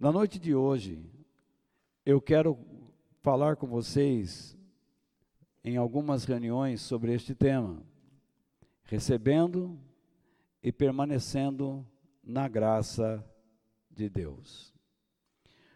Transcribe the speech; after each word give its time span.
Na 0.00 0.10
noite 0.10 0.38
de 0.38 0.54
hoje, 0.54 0.98
eu 2.06 2.22
quero 2.22 2.58
falar 3.20 3.56
com 3.56 3.66
vocês 3.66 4.56
em 5.62 5.76
algumas 5.76 6.24
reuniões 6.24 6.80
sobre 6.80 7.12
este 7.12 7.34
tema, 7.34 7.82
recebendo 8.84 9.78
e 10.62 10.72
permanecendo 10.72 11.86
na 12.24 12.48
graça 12.48 13.22
de 13.90 14.08
Deus. 14.08 14.72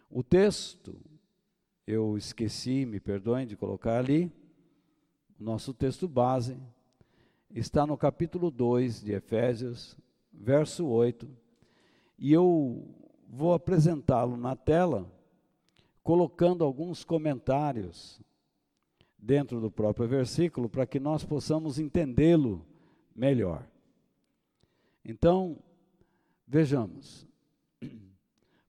O 0.08 0.22
texto, 0.22 0.98
eu 1.86 2.16
esqueci, 2.16 2.86
me 2.86 3.00
perdoem 3.00 3.46
de 3.46 3.58
colocar 3.58 3.98
ali, 3.98 4.32
nosso 5.38 5.74
texto 5.74 6.08
base 6.08 6.56
está 7.50 7.86
no 7.86 7.98
capítulo 7.98 8.50
2 8.50 9.02
de 9.02 9.12
Efésios, 9.12 9.98
verso 10.32 10.86
8, 10.86 11.28
e 12.18 12.32
eu 12.32 13.03
vou 13.28 13.54
apresentá-lo 13.54 14.36
na 14.36 14.54
tela, 14.54 15.10
colocando 16.02 16.64
alguns 16.64 17.04
comentários 17.04 18.20
dentro 19.18 19.60
do 19.60 19.70
próprio 19.70 20.06
versículo 20.06 20.68
para 20.68 20.86
que 20.86 21.00
nós 21.00 21.24
possamos 21.24 21.78
entendê-lo 21.78 22.64
melhor. 23.14 23.66
Então, 25.04 25.58
vejamos. 26.46 27.26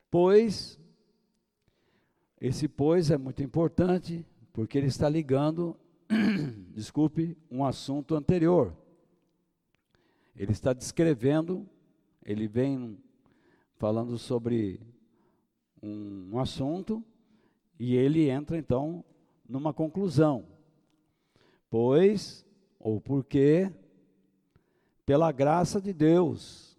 Pois, 0.09 0.79
esse 2.39 2.67
pois 2.67 3.11
é 3.11 3.17
muito 3.17 3.43
importante, 3.43 4.25
porque 4.53 4.77
ele 4.77 4.87
está 4.87 5.09
ligando, 5.09 5.77
desculpe, 6.73 7.37
um 7.51 7.65
assunto 7.65 8.15
anterior. 8.15 8.73
Ele 10.35 10.51
está 10.51 10.71
descrevendo, 10.73 11.67
ele 12.23 12.47
vem 12.47 12.97
falando 13.77 14.17
sobre 14.17 14.79
um, 15.81 16.29
um 16.33 16.39
assunto 16.39 17.03
e 17.79 17.95
ele 17.95 18.29
entra 18.29 18.57
então 18.57 19.03
numa 19.47 19.73
conclusão. 19.73 20.45
Pois, 21.69 22.45
ou 22.79 23.01
porque, 23.01 23.71
pela 25.05 25.31
graça 25.31 25.81
de 25.81 25.93
Deus. 25.93 26.73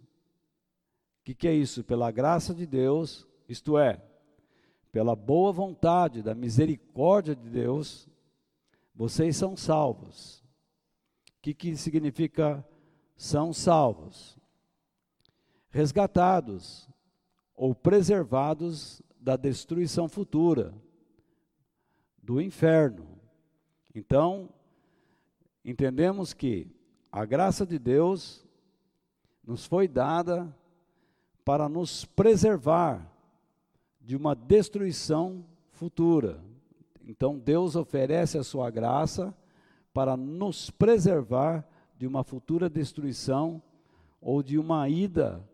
O 1.21 1.25
que, 1.25 1.35
que 1.35 1.49
é 1.49 1.55
isso? 1.55 1.85
Pela 1.85 2.11
graça 2.11 2.55
de 2.55 2.67
Deus, 2.67 3.27
isto 3.49 3.77
é, 3.77 4.01
pela 4.93 5.15
boa 5.15 5.53
vontade, 5.53 6.23
da 6.23 6.35
misericórdia 6.35 7.35
de 7.35 7.49
Deus, 7.51 8.09
vocês 8.95 9.37
são 9.37 9.57
salvos. 9.57 10.39
O 11.39 11.43
que, 11.43 11.53
que 11.53 11.77
significa 11.77 12.67
são 13.17 13.53
salvos? 13.53 14.39
Resgatados 15.77 16.89
ou 17.55 17.75
preservados 17.75 19.03
da 19.21 19.37
destruição 19.37 20.09
futura, 20.09 20.73
do 22.23 22.41
inferno. 22.41 23.07
Então, 23.95 24.49
entendemos 25.63 26.33
que 26.33 26.67
a 27.13 27.27
graça 27.27 27.67
de 27.67 27.79
Deus 27.79 28.49
nos 29.47 29.67
foi 29.67 29.87
dada 29.87 30.51
para 31.45 31.69
nos 31.69 32.07
preservar 32.07 33.13
de 34.01 34.17
uma 34.17 34.35
destruição 34.35 35.45
futura. 35.73 36.43
Então, 37.07 37.39
Deus 37.39 37.77
oferece 37.77 38.39
a 38.39 38.43
sua 38.43 38.71
graça 38.71 39.37
para 39.93 40.17
nos 40.17 40.71
preservar 40.71 41.69
de 41.99 42.07
uma 42.07 42.25
futura 42.25 42.71
destruição 42.71 43.63
ou 44.23 44.43
de 44.43 44.59
uma 44.59 44.89
ida 44.89 45.47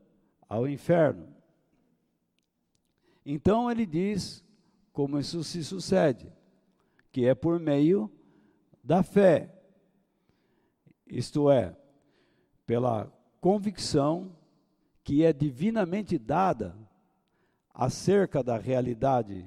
ao 0.53 0.69
inferno. 0.69 1.27
Então, 3.25 3.70
ele 3.70 3.86
diz 3.86 4.45
como 4.92 5.19
isso 5.19 5.42
se 5.42 5.64
sucede 5.64 6.31
que 7.11 7.25
é 7.25 7.34
por 7.34 7.58
meio 7.58 8.11
da 8.84 9.03
fé. 9.03 9.50
Isto 11.07 11.51
é, 11.51 11.74
pela 12.67 13.11
convicção 13.41 14.36
que 15.02 15.24
é 15.24 15.33
divinamente 15.33 16.18
dada 16.18 16.77
acerca 17.73 18.42
da 18.42 18.58
realidade 18.58 19.46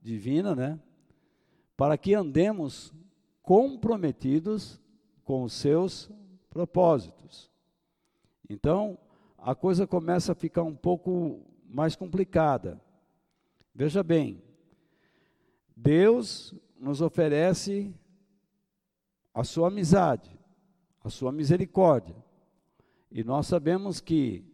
divina, 0.00 0.54
né? 0.54 0.78
Para 1.76 1.98
que 1.98 2.14
andemos 2.14 2.94
comprometidos 3.42 4.80
com 5.24 5.42
os 5.42 5.52
seus 5.52 6.08
propósitos. 6.48 7.50
Então, 8.48 8.96
a 9.44 9.54
coisa 9.54 9.86
começa 9.86 10.32
a 10.32 10.34
ficar 10.34 10.62
um 10.62 10.74
pouco 10.74 11.42
mais 11.68 11.94
complicada. 11.94 12.80
Veja 13.74 14.02
bem, 14.02 14.42
Deus 15.76 16.54
nos 16.80 17.02
oferece 17.02 17.94
a 19.34 19.44
sua 19.44 19.68
amizade, 19.68 20.30
a 21.02 21.10
sua 21.10 21.30
misericórdia. 21.30 22.16
E 23.12 23.22
nós 23.22 23.46
sabemos 23.46 24.00
que 24.00 24.46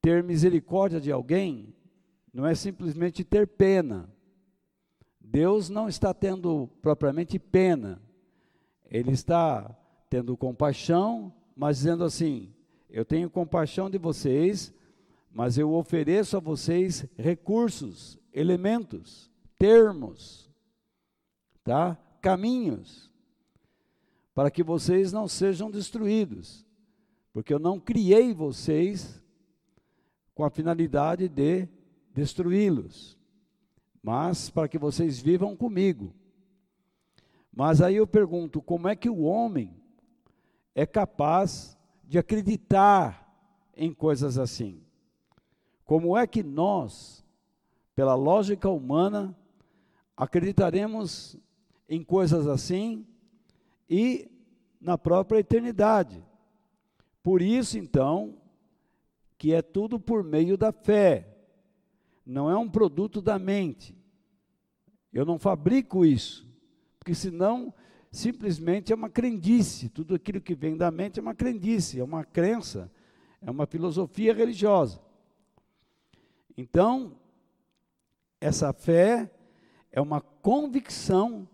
ter 0.00 0.22
misericórdia 0.22 1.00
de 1.00 1.10
alguém 1.10 1.74
não 2.32 2.46
é 2.46 2.54
simplesmente 2.54 3.24
ter 3.24 3.44
pena. 3.48 4.08
Deus 5.20 5.68
não 5.68 5.88
está 5.88 6.14
tendo 6.14 6.68
propriamente 6.80 7.40
pena, 7.40 8.00
Ele 8.84 9.10
está 9.10 9.76
tendo 10.08 10.36
compaixão, 10.36 11.34
mas 11.56 11.78
dizendo 11.78 12.04
assim: 12.04 12.54
eu 12.90 13.04
tenho 13.04 13.30
compaixão 13.30 13.88
de 13.88 13.98
vocês, 13.98 14.72
mas 15.32 15.56
eu 15.56 15.72
ofereço 15.72 16.36
a 16.36 16.40
vocês 16.40 17.06
recursos, 17.16 18.18
elementos, 18.32 19.30
termos, 19.58 20.50
tá? 21.62 21.96
Caminhos 22.20 23.10
para 24.34 24.50
que 24.50 24.62
vocês 24.62 25.12
não 25.12 25.28
sejam 25.28 25.70
destruídos, 25.70 26.66
porque 27.32 27.52
eu 27.52 27.58
não 27.58 27.78
criei 27.78 28.32
vocês 28.32 29.22
com 30.34 30.44
a 30.44 30.50
finalidade 30.50 31.28
de 31.28 31.68
destruí-los, 32.14 33.18
mas 34.02 34.48
para 34.48 34.68
que 34.68 34.78
vocês 34.78 35.20
vivam 35.20 35.54
comigo. 35.54 36.14
Mas 37.52 37.82
aí 37.82 37.96
eu 37.96 38.06
pergunto, 38.06 38.62
como 38.62 38.88
é 38.88 38.96
que 38.96 39.10
o 39.10 39.20
homem 39.20 39.76
é 40.74 40.86
capaz 40.86 41.76
de 42.10 42.18
acreditar 42.18 43.32
em 43.72 43.94
coisas 43.94 44.36
assim? 44.36 44.82
Como 45.84 46.18
é 46.18 46.26
que 46.26 46.42
nós, 46.42 47.24
pela 47.94 48.16
lógica 48.16 48.68
humana, 48.68 49.32
acreditaremos 50.16 51.38
em 51.88 52.02
coisas 52.02 52.48
assim 52.48 53.06
e 53.88 54.28
na 54.80 54.98
própria 54.98 55.38
eternidade. 55.38 56.20
Por 57.22 57.40
isso, 57.40 57.78
então, 57.78 58.42
que 59.38 59.54
é 59.54 59.62
tudo 59.62 60.00
por 60.00 60.24
meio 60.24 60.58
da 60.58 60.72
fé, 60.72 61.38
não 62.26 62.50
é 62.50 62.56
um 62.56 62.68
produto 62.68 63.22
da 63.22 63.38
mente. 63.38 63.96
Eu 65.12 65.24
não 65.24 65.38
fabrico 65.38 66.04
isso, 66.04 66.44
porque 66.98 67.14
senão 67.14 67.72
simplesmente 68.10 68.92
é 68.92 68.94
uma 68.94 69.08
crendice, 69.08 69.88
tudo 69.88 70.14
aquilo 70.14 70.40
que 70.40 70.54
vem 70.54 70.76
da 70.76 70.90
mente 70.90 71.18
é 71.18 71.22
uma 71.22 71.34
crendice, 71.34 72.00
é 72.00 72.04
uma 72.04 72.24
crença, 72.24 72.90
é 73.40 73.50
uma 73.50 73.66
filosofia 73.66 74.34
religiosa. 74.34 75.00
Então, 76.56 77.16
essa 78.40 78.72
fé 78.72 79.30
é 79.92 80.00
uma 80.00 80.20
convicção 80.20 81.48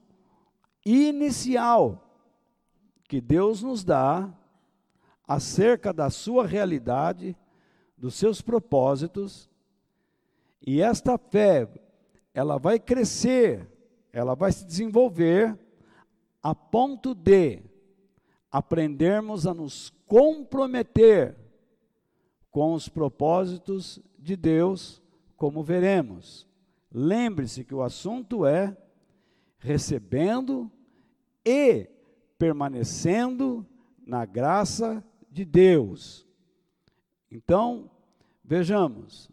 inicial 0.84 2.02
que 3.08 3.20
Deus 3.20 3.62
nos 3.62 3.84
dá 3.84 4.32
acerca 5.26 5.92
da 5.92 6.08
sua 6.08 6.46
realidade, 6.46 7.36
dos 7.96 8.14
seus 8.14 8.40
propósitos, 8.40 9.50
e 10.64 10.80
esta 10.80 11.18
fé, 11.18 11.68
ela 12.32 12.58
vai 12.58 12.78
crescer, 12.78 13.68
ela 14.12 14.34
vai 14.34 14.52
se 14.52 14.64
desenvolver 14.64 15.58
a 16.46 16.54
ponto 16.54 17.12
de 17.12 17.60
aprendermos 18.52 19.48
a 19.48 19.52
nos 19.52 19.92
comprometer 20.06 21.36
com 22.52 22.72
os 22.72 22.88
propósitos 22.88 23.98
de 24.16 24.36
Deus, 24.36 25.02
como 25.36 25.64
veremos. 25.64 26.46
Lembre-se 26.92 27.64
que 27.64 27.74
o 27.74 27.82
assunto 27.82 28.46
é 28.46 28.76
recebendo 29.58 30.70
e 31.44 31.90
permanecendo 32.38 33.66
na 34.06 34.24
graça 34.24 35.04
de 35.28 35.44
Deus. 35.44 36.24
Então, 37.28 37.90
vejamos. 38.44 39.28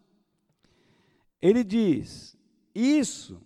Ele 1.39 1.63
diz: 1.63 2.35
Isso 2.73 3.39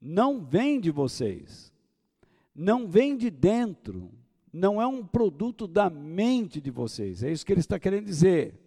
não 0.00 0.42
vem 0.42 0.80
de 0.80 0.90
vocês, 0.90 1.67
não 2.60 2.88
vem 2.88 3.16
de 3.16 3.30
dentro, 3.30 4.10
não 4.52 4.82
é 4.82 4.86
um 4.86 5.06
produto 5.06 5.68
da 5.68 5.88
mente 5.88 6.60
de 6.60 6.72
vocês. 6.72 7.22
É 7.22 7.30
isso 7.30 7.46
que 7.46 7.52
ele 7.52 7.60
está 7.60 7.78
querendo 7.78 8.06
dizer. 8.06 8.60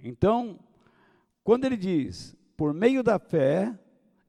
Então, 0.00 0.60
quando 1.42 1.64
ele 1.64 1.76
diz 1.76 2.36
por 2.56 2.72
meio 2.72 3.02
da 3.02 3.18
fé, 3.18 3.76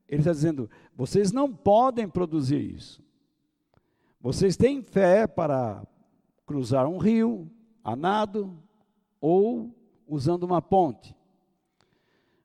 ele 0.10 0.22
está 0.22 0.32
dizendo: 0.32 0.68
vocês 0.96 1.32
não 1.32 1.54
podem 1.54 2.10
produzir 2.10 2.60
isso. 2.60 3.04
Vocês 4.20 4.58
têm 4.58 4.82
fé 4.82 5.28
para 5.28 5.86
cruzar 6.44 6.88
um 6.88 6.98
rio 6.98 7.52
a 7.84 7.96
nado 7.96 8.58
ou 9.20 9.76
usando 10.08 10.42
uma 10.42 10.62
ponte. 10.62 11.16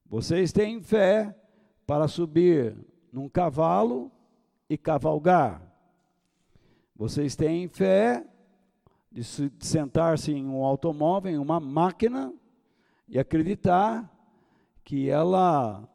Vocês 0.04 0.52
têm 0.52 0.82
fé 0.82 1.34
para 1.86 2.06
subir 2.06 2.76
num 3.10 3.26
cavalo 3.26 4.12
e 4.68 4.76
cavalgar. 4.76 5.75
Vocês 6.98 7.36
têm 7.36 7.68
fé 7.68 8.26
de 9.12 9.22
sentar-se 9.22 10.32
em 10.32 10.46
um 10.46 10.64
automóvel, 10.64 11.30
em 11.30 11.36
uma 11.36 11.60
máquina, 11.60 12.32
e 13.06 13.18
acreditar 13.18 14.10
que 14.82 15.10
ela 15.10 15.86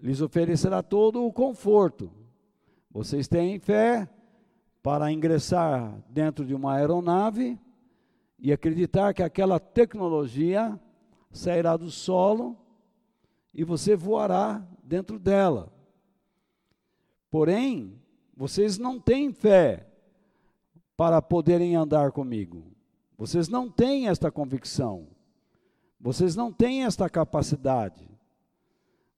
lhes 0.00 0.20
oferecerá 0.20 0.82
todo 0.82 1.24
o 1.24 1.32
conforto. 1.32 2.10
Vocês 2.90 3.28
têm 3.28 3.60
fé 3.60 4.08
para 4.82 5.12
ingressar 5.12 6.02
dentro 6.08 6.44
de 6.44 6.54
uma 6.54 6.74
aeronave 6.74 7.56
e 8.36 8.52
acreditar 8.52 9.14
que 9.14 9.22
aquela 9.22 9.60
tecnologia 9.60 10.78
sairá 11.30 11.76
do 11.76 11.90
solo 11.90 12.58
e 13.54 13.62
você 13.62 13.94
voará 13.94 14.66
dentro 14.82 15.20
dela. 15.20 15.72
Porém, 17.30 18.00
vocês 18.36 18.76
não 18.76 18.98
têm 18.98 19.32
fé 19.32 19.89
para 21.00 21.22
poderem 21.22 21.76
andar 21.76 22.12
comigo. 22.12 22.62
Vocês 23.16 23.48
não 23.48 23.70
têm 23.70 24.08
esta 24.08 24.30
convicção. 24.30 25.08
Vocês 25.98 26.36
não 26.36 26.52
têm 26.52 26.84
esta 26.84 27.08
capacidade. 27.08 28.06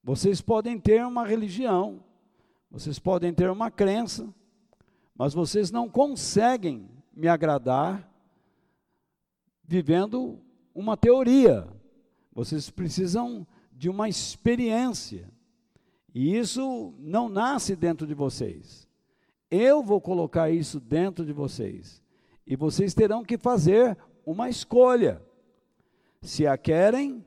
Vocês 0.00 0.40
podem 0.40 0.78
ter 0.78 1.04
uma 1.04 1.26
religião, 1.26 2.04
vocês 2.70 3.00
podem 3.00 3.34
ter 3.34 3.50
uma 3.50 3.68
crença, 3.68 4.32
mas 5.12 5.34
vocês 5.34 5.72
não 5.72 5.88
conseguem 5.88 6.88
me 7.12 7.26
agradar 7.26 8.08
vivendo 9.64 10.38
uma 10.72 10.96
teoria. 10.96 11.66
Vocês 12.32 12.70
precisam 12.70 13.44
de 13.72 13.88
uma 13.88 14.08
experiência. 14.08 15.28
E 16.14 16.36
isso 16.36 16.94
não 17.00 17.28
nasce 17.28 17.74
dentro 17.74 18.06
de 18.06 18.14
vocês. 18.14 18.81
Eu 19.54 19.82
vou 19.82 20.00
colocar 20.00 20.48
isso 20.48 20.80
dentro 20.80 21.26
de 21.26 21.32
vocês. 21.34 22.02
E 22.46 22.56
vocês 22.56 22.94
terão 22.94 23.22
que 23.22 23.36
fazer 23.36 23.98
uma 24.24 24.48
escolha. 24.48 25.20
Se 26.22 26.46
a 26.46 26.56
querem 26.56 27.22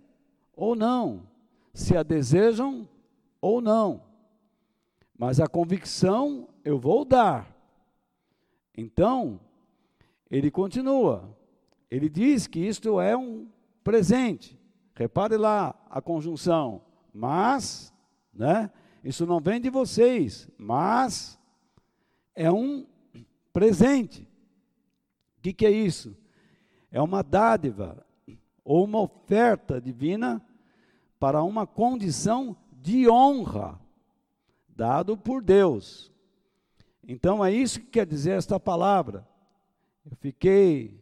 ou 0.56 0.76
não. 0.76 1.28
Se 1.72 1.96
a 1.96 2.02
desejam 2.02 2.90
ou 3.40 3.62
não. 3.62 4.02
Mas 5.16 5.40
a 5.40 5.46
convicção 5.46 6.50
eu 6.64 6.80
vou 6.80 7.06
dar. 7.06 7.56
Então, 8.76 9.40
ele 10.32 10.50
continua. 10.50 11.38
Ele 11.92 12.10
diz 12.10 12.48
que 12.48 12.60
isto 12.60 13.00
é 13.00 13.16
um 13.16 13.48
presente. 13.84 14.60
Repare 14.96 15.38
lá 15.38 15.76
a 15.92 16.02
conjunção. 16.02 16.82
Mas, 17.14 17.94
né? 18.34 18.72
Isso 19.04 19.28
não 19.28 19.40
vem 19.40 19.62
de 19.62 19.70
vocês, 19.70 20.50
mas 20.58 21.40
é 22.36 22.52
um 22.52 22.86
presente. 23.54 24.28
O 25.38 25.42
que, 25.42 25.54
que 25.54 25.66
é 25.66 25.72
isso? 25.72 26.16
É 26.92 27.02
uma 27.02 27.24
dádiva 27.24 28.06
ou 28.64 28.84
uma 28.84 29.00
oferta 29.00 29.80
divina 29.80 30.46
para 31.20 31.42
uma 31.44 31.66
condição 31.66 32.56
de 32.72 33.10
honra 33.10 33.80
dado 34.68 35.18
por 35.18 35.42
Deus. 35.42 36.12
Então 37.08 37.44
é 37.44 37.52
isso 37.52 37.80
que 37.80 37.88
quer 37.88 38.06
dizer 38.06 38.32
esta 38.32 38.60
palavra. 38.60 39.28
Eu 40.10 40.16
fiquei 40.18 41.00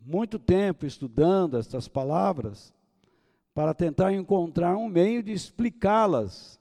muito 0.00 0.38
tempo 0.38 0.86
estudando 0.86 1.58
estas 1.58 1.86
palavras 1.86 2.72
para 3.52 3.74
tentar 3.74 4.12
encontrar 4.12 4.76
um 4.76 4.88
meio 4.88 5.22
de 5.22 5.32
explicá-las 5.32 6.58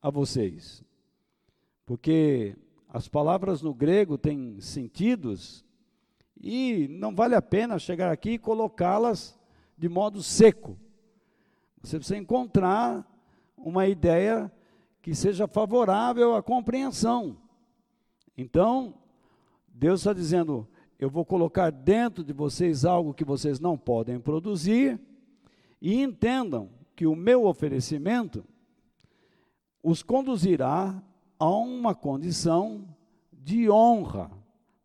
a 0.00 0.10
vocês. 0.10 0.82
Porque 1.86 2.56
as 2.92 3.08
palavras 3.08 3.62
no 3.62 3.72
grego 3.72 4.18
têm 4.18 4.60
sentidos 4.60 5.64
e 6.38 6.86
não 6.90 7.14
vale 7.14 7.34
a 7.34 7.40
pena 7.40 7.78
chegar 7.78 8.12
aqui 8.12 8.32
e 8.32 8.38
colocá-las 8.38 9.40
de 9.78 9.88
modo 9.88 10.22
seco. 10.22 10.78
Você 11.80 11.96
precisa 11.96 12.18
encontrar 12.18 13.10
uma 13.56 13.86
ideia 13.86 14.52
que 15.00 15.14
seja 15.14 15.48
favorável 15.48 16.36
à 16.36 16.42
compreensão. 16.42 17.38
Então, 18.36 18.92
Deus 19.66 20.00
está 20.00 20.12
dizendo: 20.12 20.68
eu 20.98 21.08
vou 21.08 21.24
colocar 21.24 21.70
dentro 21.70 22.22
de 22.22 22.34
vocês 22.34 22.84
algo 22.84 23.14
que 23.14 23.24
vocês 23.24 23.58
não 23.58 23.78
podem 23.78 24.20
produzir, 24.20 25.00
e 25.80 26.02
entendam 26.02 26.68
que 26.94 27.06
o 27.06 27.16
meu 27.16 27.46
oferecimento 27.46 28.44
os 29.82 30.02
conduzirá 30.02 31.02
a 31.42 31.50
uma 31.50 31.92
condição 31.92 32.86
de 33.32 33.68
honra, 33.68 34.30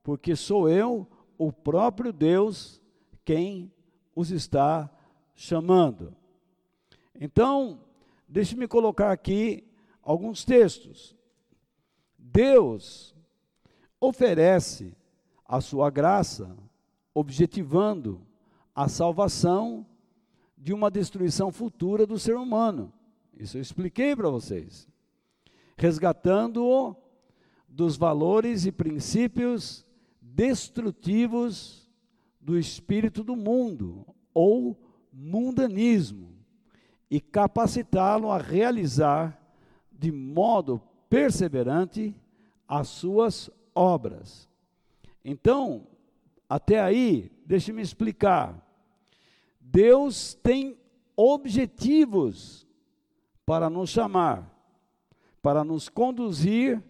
porque 0.01 0.35
sou 0.35 0.67
eu, 0.67 1.07
o 1.37 1.53
próprio 1.53 2.11
Deus, 2.11 2.81
quem 3.23 3.71
os 4.15 4.31
está 4.31 4.89
chamando. 5.35 6.15
Então, 7.13 7.79
deixe-me 8.27 8.67
colocar 8.67 9.11
aqui 9.11 9.71
alguns 10.01 10.43
textos. 10.43 11.15
Deus 12.17 13.15
oferece 14.01 14.97
a 15.45 15.61
sua 15.61 15.91
graça, 15.91 16.57
objetivando 17.13 18.19
a 18.73 18.89
salvação 18.89 19.85
de 20.57 20.73
uma 20.73 20.89
destruição 20.89 21.51
futura 21.51 22.07
do 22.07 22.17
ser 22.17 22.35
humano. 22.35 22.91
Isso 23.31 23.59
eu 23.59 23.61
expliquei 23.61 24.15
para 24.15 24.31
vocês. 24.31 24.87
Resgatando-o 25.77 26.95
dos 27.67 27.95
valores 27.95 28.65
e 28.65 28.71
princípios 28.71 29.85
destrutivos 30.19 31.89
do 32.41 32.57
espírito 32.57 33.23
do 33.23 33.35
mundo, 33.35 34.05
ou 34.33 34.77
mundanismo, 35.11 36.35
e 37.09 37.21
capacitá-lo 37.21 38.31
a 38.31 38.37
realizar 38.37 39.39
de 39.91 40.11
modo 40.11 40.81
perseverante 41.09 42.15
as 42.67 42.87
suas 42.87 43.49
obras. 43.73 44.49
Então, 45.23 45.87
até 46.49 46.79
aí, 46.79 47.31
deixe-me 47.45 47.81
explicar. 47.81 48.65
Deus 49.59 50.33
tem 50.35 50.77
objetivos 51.15 52.65
para 53.45 53.69
nos 53.69 53.89
chamar, 53.89 54.56
para 55.47 55.63
nos 55.63 55.87
conduzir 55.87 56.83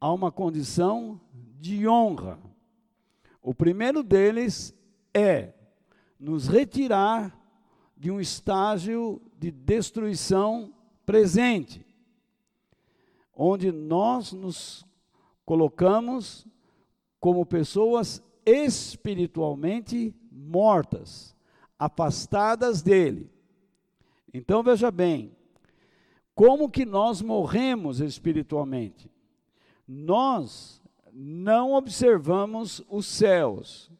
a 0.00 0.12
uma 0.12 0.32
condição 0.32 1.20
de 1.60 1.86
honra. 1.86 2.40
O 3.40 3.54
primeiro 3.54 4.02
deles 4.02 4.74
é 5.14 5.52
nos 6.18 6.48
retirar 6.48 7.40
de 7.96 8.10
um 8.10 8.18
estágio 8.20 9.22
de 9.38 9.52
destruição 9.52 10.74
presente, 11.06 11.86
onde 13.32 13.70
nós 13.70 14.32
nos 14.32 14.84
colocamos 15.46 16.48
como 17.20 17.46
pessoas 17.46 18.20
espiritualmente 18.44 20.12
mortas, 20.32 21.36
afastadas 21.78 22.82
dele. 22.82 23.30
Então 24.32 24.64
veja 24.64 24.90
bem, 24.90 25.30
como 26.34 26.68
que 26.68 26.84
nós 26.84 27.22
morremos 27.22 28.00
espiritualmente? 28.00 29.10
Nós 29.86 30.82
não 31.12 31.74
observamos 31.74 32.82
os 32.88 33.06
céus. 33.06 33.90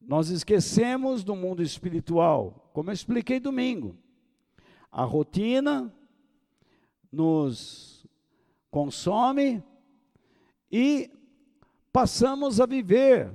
Nós 0.00 0.30
esquecemos 0.30 1.22
do 1.22 1.36
mundo 1.36 1.62
espiritual, 1.62 2.70
como 2.72 2.90
eu 2.90 2.94
expliquei 2.94 3.38
domingo. 3.38 3.96
A 4.90 5.04
rotina 5.04 5.94
nos 7.12 8.04
consome 8.70 9.62
e 10.72 11.10
passamos 11.92 12.60
a 12.60 12.66
viver 12.66 13.32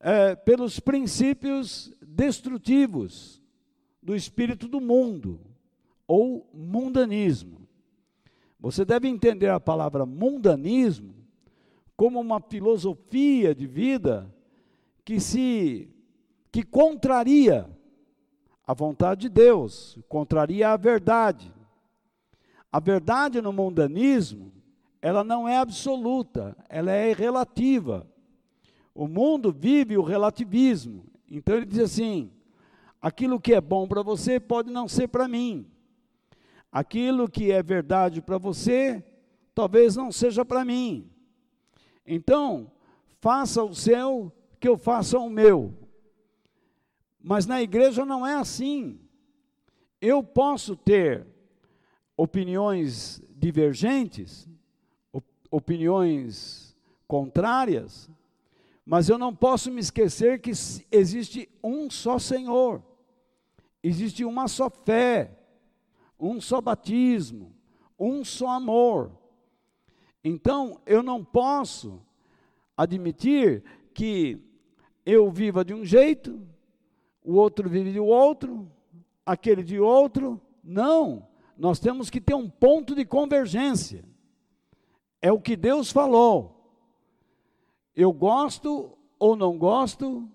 é, 0.00 0.34
pelos 0.34 0.80
princípios 0.80 1.92
destrutivos 2.00 3.40
do 4.02 4.14
espírito 4.14 4.68
do 4.68 4.80
mundo, 4.80 5.40
ou 6.06 6.48
mundanismo. 6.52 7.66
Você 8.58 8.84
deve 8.84 9.08
entender 9.08 9.48
a 9.48 9.60
palavra 9.60 10.06
mundanismo 10.06 11.14
como 11.96 12.20
uma 12.20 12.40
filosofia 12.40 13.54
de 13.54 13.66
vida 13.66 14.32
que 15.04 15.20
se 15.20 15.88
que 16.50 16.62
contraria 16.62 17.68
a 18.66 18.74
vontade 18.74 19.22
de 19.22 19.28
Deus, 19.28 19.98
contraria 20.08 20.70
a 20.70 20.76
verdade, 20.76 21.52
A 22.72 22.80
verdade 22.80 23.40
no 23.40 23.52
mundanismo, 23.52 24.52
ela 25.00 25.22
não 25.22 25.48
é 25.48 25.56
absoluta, 25.56 26.56
ela 26.68 26.90
é 26.90 27.12
relativa. 27.12 28.06
O 28.94 29.06
mundo 29.06 29.52
vive 29.52 29.96
o 29.96 30.02
relativismo. 30.02 31.06
Então 31.30 31.54
ele 31.56 31.64
diz 31.64 31.78
assim: 31.78 32.30
aquilo 33.00 33.40
que 33.40 33.54
é 33.54 33.60
bom 33.60 33.86
para 33.86 34.02
você 34.02 34.40
pode 34.40 34.70
não 34.70 34.88
ser 34.88 35.08
para 35.08 35.28
mim. 35.28 35.66
Aquilo 36.76 37.26
que 37.26 37.50
é 37.50 37.62
verdade 37.62 38.20
para 38.20 38.36
você, 38.36 39.02
talvez 39.54 39.96
não 39.96 40.12
seja 40.12 40.44
para 40.44 40.62
mim. 40.62 41.10
Então, 42.06 42.70
faça 43.18 43.64
o 43.64 43.74
seu, 43.74 44.30
que 44.60 44.68
eu 44.68 44.76
faça 44.76 45.18
o 45.18 45.30
meu. 45.30 45.72
Mas 47.18 47.46
na 47.46 47.62
igreja 47.62 48.04
não 48.04 48.26
é 48.26 48.34
assim. 48.34 49.00
Eu 50.02 50.22
posso 50.22 50.76
ter 50.76 51.26
opiniões 52.14 53.22
divergentes, 53.30 54.46
opiniões 55.50 56.76
contrárias, 57.08 58.10
mas 58.84 59.08
eu 59.08 59.16
não 59.16 59.34
posso 59.34 59.70
me 59.70 59.80
esquecer 59.80 60.42
que 60.42 60.50
existe 60.92 61.48
um 61.64 61.88
só 61.88 62.18
Senhor, 62.18 62.82
existe 63.82 64.26
uma 64.26 64.46
só 64.46 64.68
fé, 64.68 65.35
um 66.18 66.40
só 66.40 66.60
batismo, 66.60 67.54
um 67.98 68.24
só 68.24 68.48
amor. 68.48 69.12
Então, 70.22 70.80
eu 70.86 71.02
não 71.02 71.24
posso 71.24 72.02
admitir 72.76 73.62
que 73.94 74.40
eu 75.04 75.30
viva 75.30 75.64
de 75.64 75.72
um 75.72 75.84
jeito, 75.84 76.40
o 77.24 77.34
outro 77.34 77.68
vive 77.68 77.92
de 77.92 78.00
outro, 78.00 78.70
aquele 79.24 79.62
de 79.62 79.78
outro. 79.78 80.40
Não, 80.62 81.26
nós 81.56 81.78
temos 81.78 82.10
que 82.10 82.20
ter 82.20 82.34
um 82.34 82.48
ponto 82.48 82.94
de 82.94 83.04
convergência. 83.04 84.04
É 85.22 85.32
o 85.32 85.40
que 85.40 85.56
Deus 85.56 85.90
falou. 85.90 86.52
Eu 87.94 88.12
gosto 88.12 88.96
ou 89.18 89.34
não 89.34 89.56
gosto, 89.56 90.28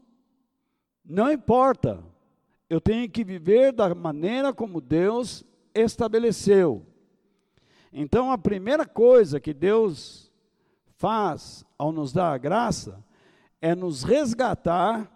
não 1.06 1.32
importa. 1.32 2.04
Eu 2.70 2.82
tenho 2.82 3.10
que 3.10 3.24
viver 3.24 3.72
da 3.72 3.94
maneira 3.94 4.54
como 4.54 4.82
Deus 4.82 5.46
estabeleceu. 5.74 6.86
Então, 7.92 8.32
a 8.32 8.38
primeira 8.38 8.86
coisa 8.86 9.40
que 9.40 9.54
Deus 9.54 10.32
faz 10.98 11.66
ao 11.78 11.92
nos 11.92 12.14
dar 12.14 12.32
a 12.32 12.38
graça 12.38 13.04
é 13.62 13.76
nos 13.76 14.04
resgatar 14.04 15.12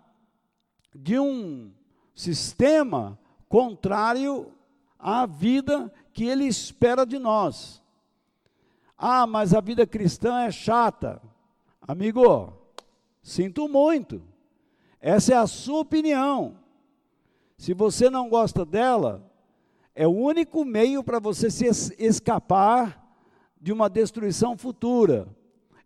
de 0.94 1.20
um 1.20 1.72
sistema 2.14 3.20
contrário 3.48 4.52
à 4.98 5.26
vida 5.26 5.94
que 6.14 6.26
Ele 6.26 6.46
espera 6.46 7.06
de 7.06 7.20
nós. 7.20 7.82
Ah, 8.98 9.28
mas 9.28 9.54
a 9.54 9.62
vida 9.62 9.86
cristã 9.86 10.42
é 10.42 10.52
chata. 10.52 11.22
Amigo, 11.82 12.54
sinto 13.22 13.68
muito. 13.68 14.22
Essa 15.00 15.34
é 15.34 15.38
a 15.38 15.48
sua 15.48 15.80
opinião. 15.80 16.58
Se 17.58 17.74
você 17.74 18.10
não 18.10 18.30
gosta 18.30 18.66
dela, 18.66 19.32
é 19.96 20.06
o 20.06 20.12
único 20.12 20.66
meio 20.66 21.02
para 21.02 21.20
você 21.20 21.50
se 21.50 21.66
escapar 21.98 23.02
de 23.60 23.72
uma 23.72 23.90
destruição 23.90 24.58
futura. 24.58 25.28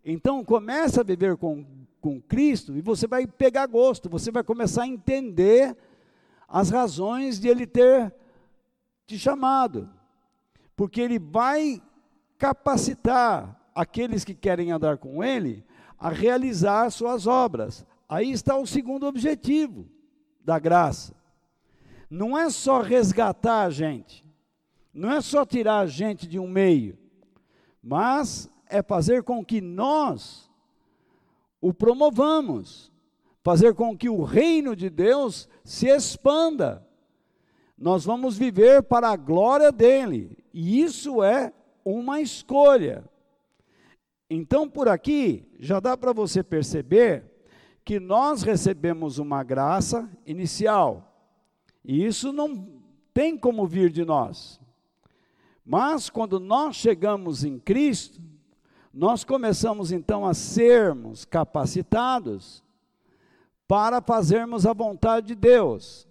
Então, 0.04 0.44
comece 0.44 0.98
a 0.98 1.04
viver 1.04 1.36
com, 1.36 1.64
com 2.00 2.20
Cristo 2.20 2.76
e 2.76 2.80
você 2.80 3.06
vai 3.06 3.26
pegar 3.26 3.66
gosto, 3.66 4.10
você 4.10 4.32
vai 4.32 4.42
começar 4.42 4.82
a 4.82 4.88
entender 4.88 5.76
as 6.48 6.70
razões 6.70 7.38
de 7.38 7.46
Ele 7.46 7.66
ter 7.66 8.12
te 9.06 9.16
chamado. 9.16 9.88
Porque 10.74 11.00
Ele 11.00 11.18
vai 11.18 11.80
capacitar 12.36 13.60
aqueles 13.72 14.24
que 14.24 14.34
querem 14.34 14.72
andar 14.72 14.98
com 14.98 15.22
Ele 15.22 15.64
a 15.96 16.08
realizar 16.08 16.90
suas 16.90 17.28
obras. 17.28 17.86
Aí 18.08 18.32
está 18.32 18.56
o 18.56 18.66
segundo 18.66 19.06
objetivo 19.06 19.86
da 20.44 20.58
graça. 20.58 21.19
Não 22.10 22.36
é 22.36 22.50
só 22.50 22.82
resgatar 22.82 23.62
a 23.62 23.70
gente, 23.70 24.26
não 24.92 25.12
é 25.12 25.20
só 25.20 25.46
tirar 25.46 25.78
a 25.78 25.86
gente 25.86 26.26
de 26.26 26.40
um 26.40 26.48
meio, 26.48 26.98
mas 27.80 28.50
é 28.66 28.82
fazer 28.82 29.22
com 29.22 29.44
que 29.44 29.60
nós 29.60 30.50
o 31.60 31.72
promovamos, 31.72 32.90
fazer 33.42 33.74
com 33.74 33.96
que 33.96 34.08
o 34.08 34.24
reino 34.24 34.74
de 34.74 34.90
Deus 34.90 35.48
se 35.62 35.86
expanda. 35.86 36.86
Nós 37.78 38.04
vamos 38.04 38.36
viver 38.36 38.82
para 38.82 39.08
a 39.08 39.16
glória 39.16 39.70
dele, 39.70 40.36
e 40.52 40.82
isso 40.82 41.22
é 41.22 41.52
uma 41.84 42.20
escolha. 42.20 43.04
Então, 44.28 44.68
por 44.68 44.88
aqui, 44.88 45.48
já 45.58 45.80
dá 45.80 45.96
para 45.96 46.12
você 46.12 46.42
perceber 46.42 47.24
que 47.84 47.98
nós 47.98 48.42
recebemos 48.42 49.18
uma 49.18 49.42
graça 49.42 50.08
inicial, 50.24 51.09
e 51.84 52.04
isso 52.04 52.32
não 52.32 52.80
tem 53.12 53.36
como 53.36 53.66
vir 53.66 53.90
de 53.90 54.04
nós. 54.04 54.60
Mas, 55.64 56.10
quando 56.10 56.40
nós 56.40 56.76
chegamos 56.76 57.44
em 57.44 57.58
Cristo, 57.58 58.20
nós 58.92 59.22
começamos 59.24 59.92
então 59.92 60.26
a 60.26 60.34
sermos 60.34 61.24
capacitados 61.24 62.62
para 63.68 64.00
fazermos 64.00 64.66
a 64.66 64.72
vontade 64.72 65.28
de 65.28 65.34
Deus. 65.36 66.08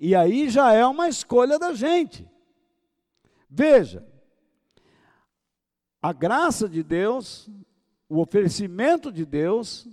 E 0.00 0.14
aí 0.14 0.48
já 0.48 0.72
é 0.72 0.84
uma 0.84 1.08
escolha 1.08 1.58
da 1.58 1.72
gente. 1.72 2.28
Veja, 3.48 4.04
a 6.02 6.12
graça 6.12 6.68
de 6.68 6.82
Deus, 6.82 7.48
o 8.08 8.20
oferecimento 8.20 9.12
de 9.12 9.24
Deus, 9.24 9.88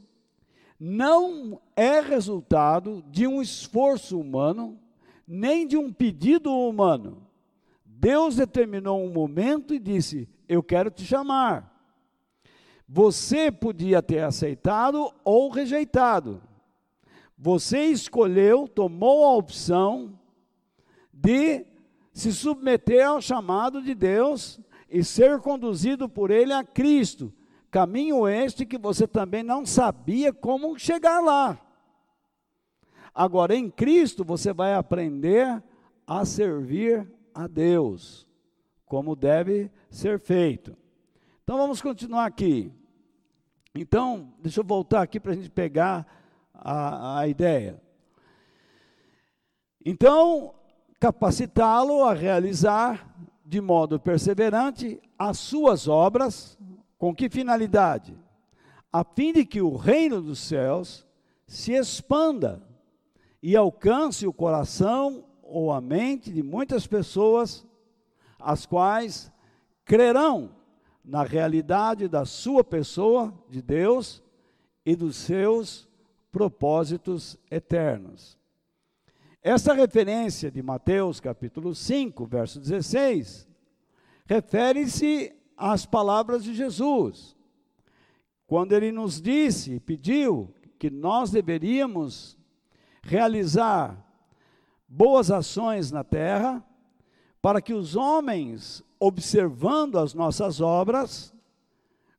não 0.79 1.61
é 1.75 1.99
resultado 1.99 3.03
de 3.09 3.27
um 3.27 3.41
esforço 3.41 4.19
humano, 4.19 4.79
nem 5.27 5.65
de 5.67 5.77
um 5.77 5.91
pedido 5.91 6.51
humano. 6.51 7.27
Deus 7.83 8.35
determinou 8.35 9.03
um 9.03 9.11
momento 9.11 9.73
e 9.73 9.79
disse: 9.79 10.29
Eu 10.47 10.61
quero 10.61 10.91
te 10.91 11.03
chamar. 11.05 11.73
Você 12.87 13.51
podia 13.51 14.01
ter 14.01 14.19
aceitado 14.19 15.11
ou 15.23 15.49
rejeitado. 15.49 16.41
Você 17.37 17.85
escolheu, 17.85 18.67
tomou 18.67 19.25
a 19.25 19.35
opção 19.35 20.17
de 21.11 21.65
se 22.13 22.31
submeter 22.31 23.05
ao 23.05 23.21
chamado 23.21 23.81
de 23.81 23.93
Deus 23.93 24.59
e 24.89 25.03
ser 25.03 25.39
conduzido 25.39 26.07
por 26.07 26.31
Ele 26.31 26.53
a 26.53 26.63
Cristo. 26.63 27.33
Caminho 27.71 28.27
este 28.27 28.65
que 28.65 28.77
você 28.77 29.05
também 29.05 29.43
não 29.43 29.65
sabia 29.65 30.31
como 30.31 30.79
chegar 30.79 31.19
lá. 31.19 31.59
Agora, 33.15 33.55
em 33.55 33.69
Cristo, 33.69 34.25
você 34.25 34.51
vai 34.51 34.73
aprender 34.73 35.63
a 36.05 36.25
servir 36.25 37.09
a 37.33 37.47
Deus, 37.47 38.27
como 38.85 39.15
deve 39.15 39.71
ser 39.89 40.19
feito. 40.19 40.75
Então, 41.41 41.57
vamos 41.57 41.81
continuar 41.81 42.25
aqui. 42.25 42.73
Então, 43.73 44.33
deixa 44.39 44.59
eu 44.59 44.65
voltar 44.65 45.01
aqui 45.01 45.17
para 45.17 45.31
a 45.31 45.35
gente 45.35 45.49
pegar 45.49 46.05
a, 46.53 47.19
a 47.19 47.27
ideia. 47.29 47.81
Então, 49.85 50.53
capacitá-lo 50.99 52.03
a 52.03 52.13
realizar 52.13 53.15
de 53.45 53.61
modo 53.61 53.97
perseverante 53.97 54.99
as 55.17 55.39
suas 55.39 55.87
obras, 55.87 56.57
com 56.97 57.15
que 57.15 57.29
finalidade? 57.29 58.17
A 58.91 59.05
fim 59.05 59.31
de 59.31 59.45
que 59.45 59.61
o 59.61 59.77
reino 59.77 60.21
dos 60.21 60.39
céus 60.39 61.05
se 61.45 61.71
expanda 61.73 62.74
e 63.47 63.55
alcance 63.55 64.25
o 64.25 64.33
coração 64.33 65.23
ou 65.43 65.71
a 65.71 65.79
mente 65.79 66.33
de 66.33 66.41
muitas 66.41 66.87
pessoas, 66.87 67.63
as 68.39 68.65
quais 68.65 69.31
crerão 69.85 70.55
na 71.03 71.21
realidade 71.21 72.07
da 72.07 72.25
sua 72.25 72.63
pessoa, 72.63 73.31
de 73.47 73.61
Deus, 73.61 74.23
e 74.83 74.95
dos 74.95 75.15
seus 75.15 75.87
propósitos 76.31 77.37
eternos. 77.51 78.35
Essa 79.43 79.75
referência 79.75 80.49
de 80.49 80.63
Mateus 80.63 81.19
capítulo 81.19 81.75
5, 81.75 82.25
verso 82.25 82.59
16, 82.59 83.47
refere-se 84.25 85.31
às 85.55 85.85
palavras 85.85 86.43
de 86.43 86.55
Jesus, 86.55 87.37
quando 88.47 88.73
ele 88.73 88.91
nos 88.91 89.21
disse, 89.21 89.79
pediu 89.81 90.51
que 90.79 90.89
nós 90.89 91.29
deveríamos 91.29 92.43
realizar 93.05 94.03
boas 94.87 95.29
ações 95.29 95.91
na 95.91 96.03
terra, 96.03 96.65
para 97.39 97.61
que 97.61 97.73
os 97.73 97.95
homens, 97.95 98.83
observando 98.99 99.99
as 99.99 100.15
nossas 100.15 100.59
obras, 100.59 101.33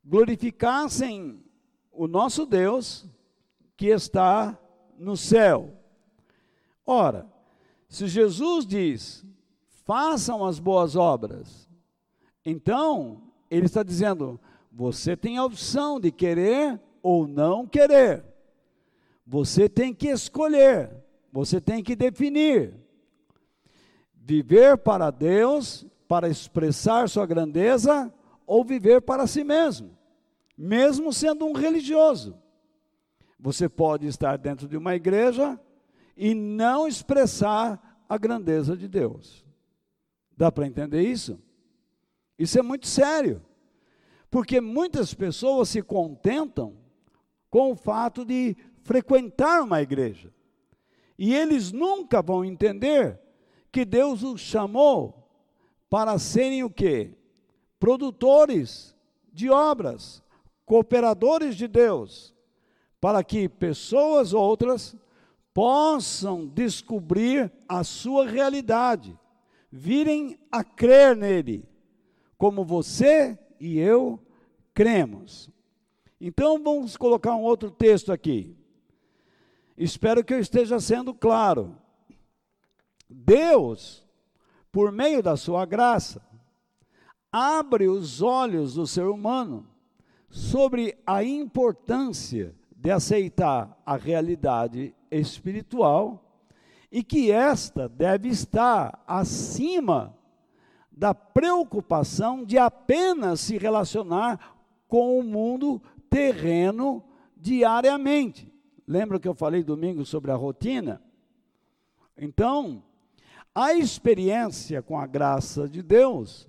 glorificassem 0.03 1.43
o 1.91 2.07
nosso 2.07 2.45
Deus 2.45 3.05
que 3.75 3.87
está 3.87 4.57
no 4.97 5.17
céu. 5.17 5.73
Ora, 6.85 7.27
se 7.89 8.07
Jesus 8.07 8.65
diz: 8.65 9.25
façam 9.83 10.45
as 10.45 10.57
boas 10.57 10.95
obras, 10.95 11.67
Então, 12.45 13.23
ele 13.51 13.65
está 13.65 13.83
dizendo: 13.83 14.39
você 14.71 15.17
tem 15.17 15.37
a 15.37 15.43
opção 15.43 15.99
de 15.99 16.13
querer 16.13 16.79
ou 17.03 17.27
não 17.27 17.67
querer. 17.67 18.36
Você 19.29 19.67
tem 19.67 19.93
que 19.93 20.07
escolher, 20.07 20.89
você 21.33 21.59
tem 21.59 21.83
que 21.83 21.97
definir. 21.97 22.73
Viver 24.15 24.77
para 24.77 25.11
Deus, 25.11 25.85
para 26.07 26.29
expressar 26.29 27.09
sua 27.09 27.25
grandeza, 27.25 28.13
ou 28.45 28.63
viver 28.63 29.01
para 29.01 29.27
si 29.27 29.43
mesmo, 29.43 29.97
mesmo 30.57 31.11
sendo 31.11 31.45
um 31.45 31.51
religioso. 31.51 32.41
Você 33.37 33.67
pode 33.67 34.07
estar 34.07 34.37
dentro 34.37 34.65
de 34.65 34.77
uma 34.77 34.95
igreja 34.95 35.59
e 36.15 36.33
não 36.33 36.87
expressar 36.87 38.01
a 38.07 38.17
grandeza 38.17 38.77
de 38.77 38.87
Deus. 38.87 39.45
Dá 40.37 40.49
para 40.49 40.65
entender 40.65 41.01
isso? 41.01 41.37
Isso 42.39 42.57
é 42.57 42.61
muito 42.61 42.87
sério, 42.87 43.43
porque 44.31 44.61
muitas 44.61 45.13
pessoas 45.13 45.67
se 45.67 45.81
contentam 45.81 46.77
com 47.49 47.71
o 47.71 47.75
fato 47.75 48.23
de 48.23 48.55
frequentar 48.87 49.61
uma 49.61 49.81
igreja, 49.81 50.33
e 51.19 51.35
eles 51.35 51.73
nunca 51.73 52.21
vão 52.21 52.45
entender 52.45 53.19
que 53.69 53.83
Deus 53.83 54.23
os 54.23 54.39
chamou 54.39 55.29
para 55.89 56.17
serem 56.17 56.63
o 56.63 56.69
quê? 56.69 57.13
Produtores 57.77 58.95
de 59.33 59.49
obras, 59.49 60.23
cooperadores 60.65 61.57
de 61.57 61.67
Deus, 61.67 62.33
para 63.01 63.23
que 63.25 63.49
pessoas 63.49 64.33
outras 64.33 64.95
possam 65.53 66.47
descobrir 66.47 67.51
a 67.67 67.83
sua 67.83 68.25
realidade, 68.25 69.19
virem 69.69 70.39
a 70.49 70.63
crer 70.63 71.13
nele 71.13 71.67
como 72.37 72.63
você 72.63 73.37
e 73.59 73.77
eu 73.77 74.17
cremos. 74.73 75.49
Então 76.21 76.63
vamos 76.63 76.95
colocar 76.95 77.35
um 77.35 77.43
outro 77.43 77.69
texto 77.69 78.13
aqui. 78.13 78.56
Espero 79.77 80.23
que 80.23 80.33
eu 80.33 80.39
esteja 80.39 80.79
sendo 80.79 81.13
claro. 81.13 81.77
Deus, 83.07 84.03
por 84.71 84.91
meio 84.91 85.21
da 85.21 85.37
sua 85.37 85.65
graça, 85.65 86.21
abre 87.31 87.87
os 87.87 88.21
olhos 88.21 88.73
do 88.73 88.87
ser 88.87 89.05
humano 89.05 89.67
sobre 90.29 90.97
a 91.05 91.23
importância 91.23 92.55
de 92.75 92.89
aceitar 92.89 93.79
a 93.85 93.95
realidade 93.95 94.95
espiritual 95.11 96.41
e 96.91 97.03
que 97.03 97.31
esta 97.31 97.87
deve 97.87 98.29
estar 98.29 99.03
acima 99.05 100.17
da 100.91 101.13
preocupação 101.13 102.43
de 102.43 102.57
apenas 102.57 103.41
se 103.41 103.57
relacionar 103.57 104.57
com 104.87 105.19
o 105.19 105.23
mundo 105.23 105.81
terreno 106.09 107.03
diariamente. 107.35 108.51
Lembra 108.87 109.19
que 109.19 109.27
eu 109.27 109.35
falei 109.35 109.63
domingo 109.63 110.05
sobre 110.05 110.31
a 110.31 110.35
rotina? 110.35 111.01
Então, 112.17 112.83
a 113.53 113.73
experiência 113.73 114.81
com 114.81 114.97
a 114.97 115.05
graça 115.05 115.67
de 115.67 115.81
Deus 115.81 116.47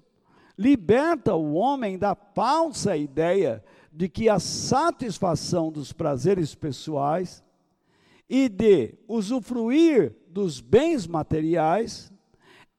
liberta 0.56 1.34
o 1.34 1.54
homem 1.54 1.98
da 1.98 2.14
falsa 2.14 2.96
ideia 2.96 3.64
de 3.92 4.08
que 4.08 4.28
a 4.28 4.38
satisfação 4.38 5.72
dos 5.72 5.92
prazeres 5.92 6.54
pessoais 6.54 7.42
e 8.28 8.48
de 8.48 8.94
usufruir 9.08 10.14
dos 10.28 10.60
bens 10.60 11.06
materiais 11.06 12.12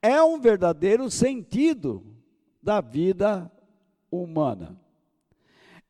é 0.02 0.22
um 0.22 0.40
verdadeiro 0.40 1.10
sentido 1.10 2.06
da 2.62 2.80
vida 2.80 3.52
humana. 4.12 4.80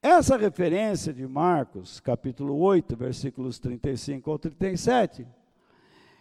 Essa 0.02 0.38
referência 0.38 1.12
de 1.12 1.28
Marcos, 1.28 2.00
capítulo 2.00 2.58
8, 2.58 2.96
versículos 2.96 3.60
35 3.60 4.32
ao 4.32 4.40
37, 4.40 5.28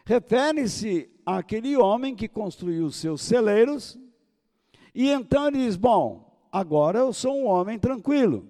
refere-se 0.05 1.09
àquele 1.25 1.77
homem 1.77 2.17
que 2.17 2.27
construiu 2.27 2.91
seus 2.91 3.23
celeiros, 3.23 3.97
e 4.93 5.09
então 5.09 5.47
ele 5.47 5.59
diz: 5.59 5.77
Bom, 5.77 6.29
agora 6.51 6.99
eu 6.99 7.13
sou 7.13 7.37
um 7.37 7.47
homem 7.47 7.79
tranquilo. 7.79 8.49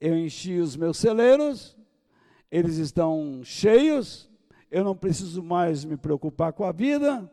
Eu 0.00 0.16
enchi 0.16 0.60
os 0.60 0.76
meus 0.76 0.98
celeiros, 0.98 1.76
eles 2.48 2.76
estão 2.76 3.40
cheios, 3.42 4.30
eu 4.70 4.84
não 4.84 4.94
preciso 4.94 5.42
mais 5.42 5.84
me 5.84 5.96
preocupar 5.96 6.52
com 6.52 6.62
a 6.62 6.70
vida, 6.70 7.28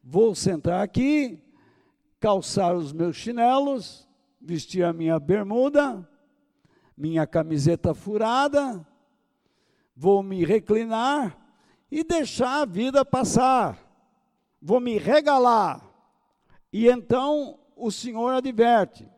vou 0.00 0.32
sentar 0.32 0.80
aqui, 0.80 1.42
calçar 2.20 2.72
os 2.72 2.92
meus 2.92 3.16
chinelos, 3.16 4.08
vestir 4.40 4.84
a 4.84 4.92
minha 4.92 5.18
bermuda, 5.18 6.08
minha 6.96 7.26
camiseta 7.26 7.94
furada, 7.94 8.86
vou 9.96 10.22
me 10.22 10.44
reclinar 10.44 11.38
e 11.90 12.02
deixar 12.02 12.62
a 12.62 12.64
vida 12.64 13.04
passar, 13.04 13.78
vou 14.60 14.80
me 14.80 14.98
regalar. 14.98 15.86
E 16.72 16.88
então 16.88 17.58
o 17.76 17.90
Senhor 17.90 18.32
adverte: 18.32 19.08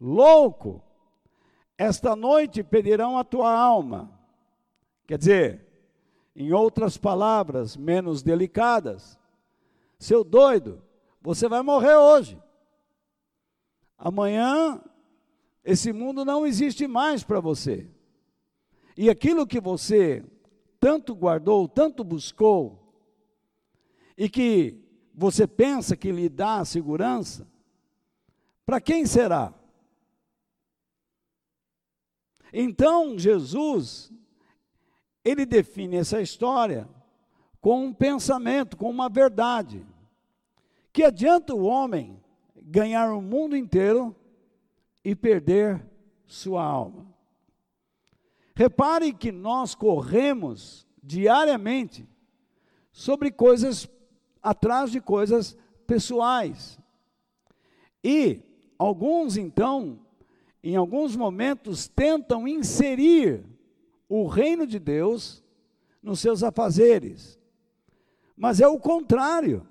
louco, 0.00 0.82
esta 1.76 2.16
noite 2.16 2.62
pedirão 2.62 3.18
a 3.18 3.24
tua 3.24 3.52
alma. 3.52 4.10
Quer 5.06 5.18
dizer, 5.18 5.66
em 6.34 6.52
outras 6.52 6.96
palavras 6.96 7.76
menos 7.76 8.22
delicadas, 8.22 9.18
seu 9.98 10.24
doido, 10.24 10.82
você 11.20 11.48
vai 11.48 11.62
morrer 11.62 11.96
hoje. 11.96 12.40
Amanhã, 13.98 14.80
esse 15.70 15.92
mundo 15.92 16.24
não 16.24 16.46
existe 16.46 16.86
mais 16.86 17.22
para 17.22 17.40
você. 17.40 17.88
E 18.96 19.08
aquilo 19.08 19.46
que 19.46 19.60
você 19.60 20.24
tanto 20.80 21.14
guardou, 21.14 21.68
tanto 21.68 22.02
buscou, 22.02 22.92
e 24.16 24.28
que 24.28 24.82
você 25.14 25.46
pensa 25.46 25.96
que 25.96 26.10
lhe 26.10 26.28
dá 26.28 26.64
segurança, 26.64 27.46
para 28.66 28.80
quem 28.80 29.06
será? 29.06 29.54
Então, 32.52 33.18
Jesus, 33.18 34.12
ele 35.24 35.46
define 35.46 35.96
essa 35.96 36.20
história 36.20 36.88
com 37.60 37.86
um 37.86 37.94
pensamento, 37.94 38.76
com 38.76 38.90
uma 38.90 39.08
verdade. 39.08 39.86
Que 40.92 41.04
adianta 41.04 41.54
o 41.54 41.62
homem 41.62 42.20
ganhar 42.56 43.12
o 43.12 43.22
mundo 43.22 43.56
inteiro 43.56 44.16
e 45.04 45.14
perder 45.14 45.84
sua 46.26 46.62
alma? 46.62 47.06
Repare 48.54 49.12
que 49.12 49.32
nós 49.32 49.74
corremos 49.74 50.86
diariamente 51.02 52.06
sobre 52.92 53.30
coisas, 53.30 53.88
atrás 54.42 54.90
de 54.90 55.00
coisas 55.00 55.56
pessoais. 55.86 56.78
E 58.04 58.40
alguns, 58.78 59.36
então, 59.36 60.00
em 60.62 60.76
alguns 60.76 61.16
momentos, 61.16 61.88
tentam 61.88 62.46
inserir 62.46 63.44
o 64.08 64.26
reino 64.26 64.66
de 64.66 64.78
Deus 64.78 65.42
nos 66.02 66.20
seus 66.20 66.42
afazeres. 66.42 67.38
Mas 68.36 68.60
é 68.60 68.66
o 68.66 68.78
contrário. 68.78 69.66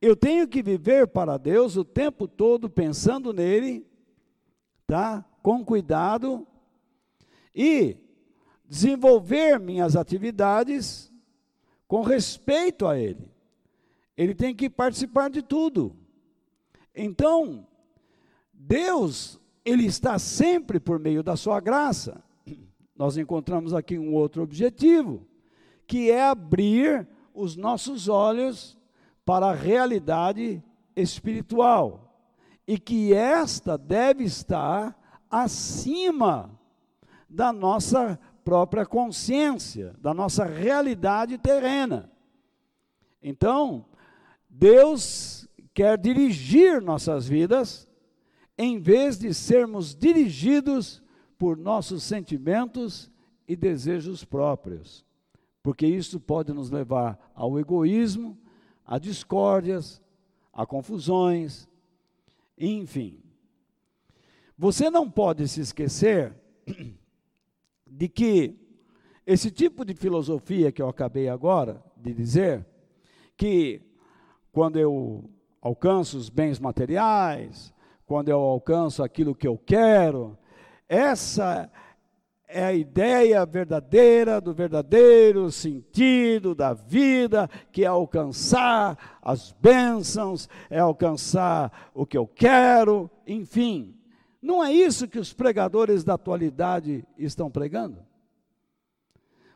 Eu 0.00 0.16
tenho 0.16 0.46
que 0.46 0.62
viver 0.62 1.06
para 1.06 1.38
Deus 1.38 1.76
o 1.76 1.84
tempo 1.84 2.26
todo 2.28 2.68
pensando 2.68 3.32
nele, 3.32 3.86
tá? 4.86 5.24
Com 5.42 5.64
cuidado 5.64 6.46
e 7.54 7.96
desenvolver 8.66 9.58
minhas 9.58 9.96
atividades 9.96 11.12
com 11.86 12.02
respeito 12.02 12.86
a 12.86 12.98
ele. 12.98 13.30
Ele 14.16 14.34
tem 14.34 14.54
que 14.54 14.70
participar 14.70 15.28
de 15.28 15.42
tudo. 15.42 15.96
Então, 16.94 17.66
Deus, 18.52 19.40
ele 19.64 19.86
está 19.86 20.18
sempre 20.18 20.78
por 20.78 20.98
meio 20.98 21.22
da 21.22 21.36
sua 21.36 21.60
graça. 21.60 22.22
Nós 22.96 23.16
encontramos 23.16 23.74
aqui 23.74 23.98
um 23.98 24.14
outro 24.14 24.42
objetivo, 24.42 25.26
que 25.86 26.10
é 26.10 26.24
abrir 26.24 27.06
os 27.34 27.56
nossos 27.56 28.08
olhos 28.08 28.78
para 29.24 29.46
a 29.46 29.54
realidade 29.54 30.62
espiritual 30.94 32.04
e 32.66 32.78
que 32.78 33.12
esta 33.12 33.76
deve 33.76 34.24
estar 34.24 34.96
acima 35.30 36.58
da 37.28 37.52
nossa 37.52 38.18
própria 38.44 38.86
consciência, 38.86 39.94
da 40.00 40.14
nossa 40.14 40.44
realidade 40.44 41.38
terrena. 41.38 42.10
Então, 43.22 43.86
Deus 44.48 45.48
quer 45.72 45.98
dirigir 45.98 46.80
nossas 46.80 47.26
vidas 47.26 47.88
em 48.56 48.78
vez 48.78 49.18
de 49.18 49.34
sermos 49.34 49.94
dirigidos 49.94 51.02
por 51.36 51.56
nossos 51.56 52.02
sentimentos 52.02 53.10
e 53.48 53.56
desejos 53.56 54.24
próprios 54.24 55.04
porque 55.64 55.86
isso 55.86 56.20
pode 56.20 56.52
nos 56.52 56.70
levar 56.70 57.32
ao 57.34 57.58
egoísmo, 57.58 58.38
a 58.84 58.98
discórdias, 58.98 60.00
a 60.52 60.66
confusões 60.66 61.66
Enfim, 62.58 63.20
você 64.56 64.90
não 64.90 65.10
pode 65.10 65.46
se 65.48 65.60
esquecer 65.60 66.34
de 67.86 68.08
que 68.08 68.56
esse 69.26 69.50
tipo 69.50 69.84
de 69.84 69.94
filosofia 69.94 70.70
que 70.70 70.82
eu 70.82 70.88
acabei 70.88 71.28
agora 71.28 71.82
de 71.96 72.12
dizer, 72.12 72.66
que 73.36 73.80
quando 74.52 74.78
eu 74.78 75.28
alcanço 75.60 76.16
os 76.16 76.28
bens 76.28 76.60
materiais, 76.60 77.72
quando 78.06 78.28
eu 78.28 78.38
alcanço 78.38 79.02
aquilo 79.02 79.34
que 79.34 79.48
eu 79.48 79.58
quero, 79.58 80.38
essa 80.88 81.70
é 82.54 82.64
a 82.64 82.72
ideia 82.72 83.44
verdadeira 83.44 84.40
do 84.40 84.54
verdadeiro 84.54 85.50
sentido 85.50 86.54
da 86.54 86.72
vida, 86.72 87.50
que 87.72 87.82
é 87.82 87.88
alcançar 87.88 89.18
as 89.20 89.50
bênçãos, 89.50 90.48
é 90.70 90.78
alcançar 90.78 91.90
o 91.92 92.06
que 92.06 92.16
eu 92.16 92.28
quero, 92.28 93.10
enfim. 93.26 93.98
Não 94.40 94.64
é 94.64 94.72
isso 94.72 95.08
que 95.08 95.18
os 95.18 95.32
pregadores 95.32 96.04
da 96.04 96.14
atualidade 96.14 97.04
estão 97.18 97.50
pregando? 97.50 98.06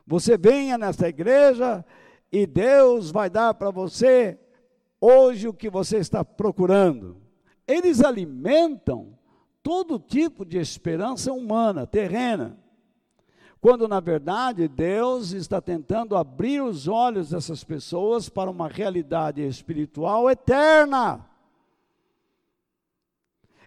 Você 0.05 0.37
venha 0.37 0.77
nesta 0.77 1.07
igreja 1.07 1.85
e 2.29 2.45
Deus 2.45 3.11
vai 3.11 3.29
dar 3.29 3.53
para 3.53 3.71
você 3.71 4.37
hoje 4.99 5.47
o 5.47 5.53
que 5.53 5.69
você 5.69 5.99
está 5.99 6.25
procurando. 6.25 7.15
Eles 7.65 8.03
alimentam 8.03 9.17
todo 9.63 9.97
tipo 9.99 10.43
de 10.43 10.57
esperança 10.57 11.31
humana, 11.31 11.87
terrena 11.87 12.59
quando 13.61 13.87
na 13.87 13.99
verdade 13.99 14.67
Deus 14.67 15.31
está 15.31 15.59
tentando 15.59 16.15
abrir 16.15 16.61
os 16.61 16.87
olhos 16.87 17.31
dessas 17.31 17.63
pessoas 17.63 18.29
para 18.29 18.49
uma 18.49 18.69
realidade 18.69 19.45
espiritual 19.45 20.29
eterna. 20.29 21.25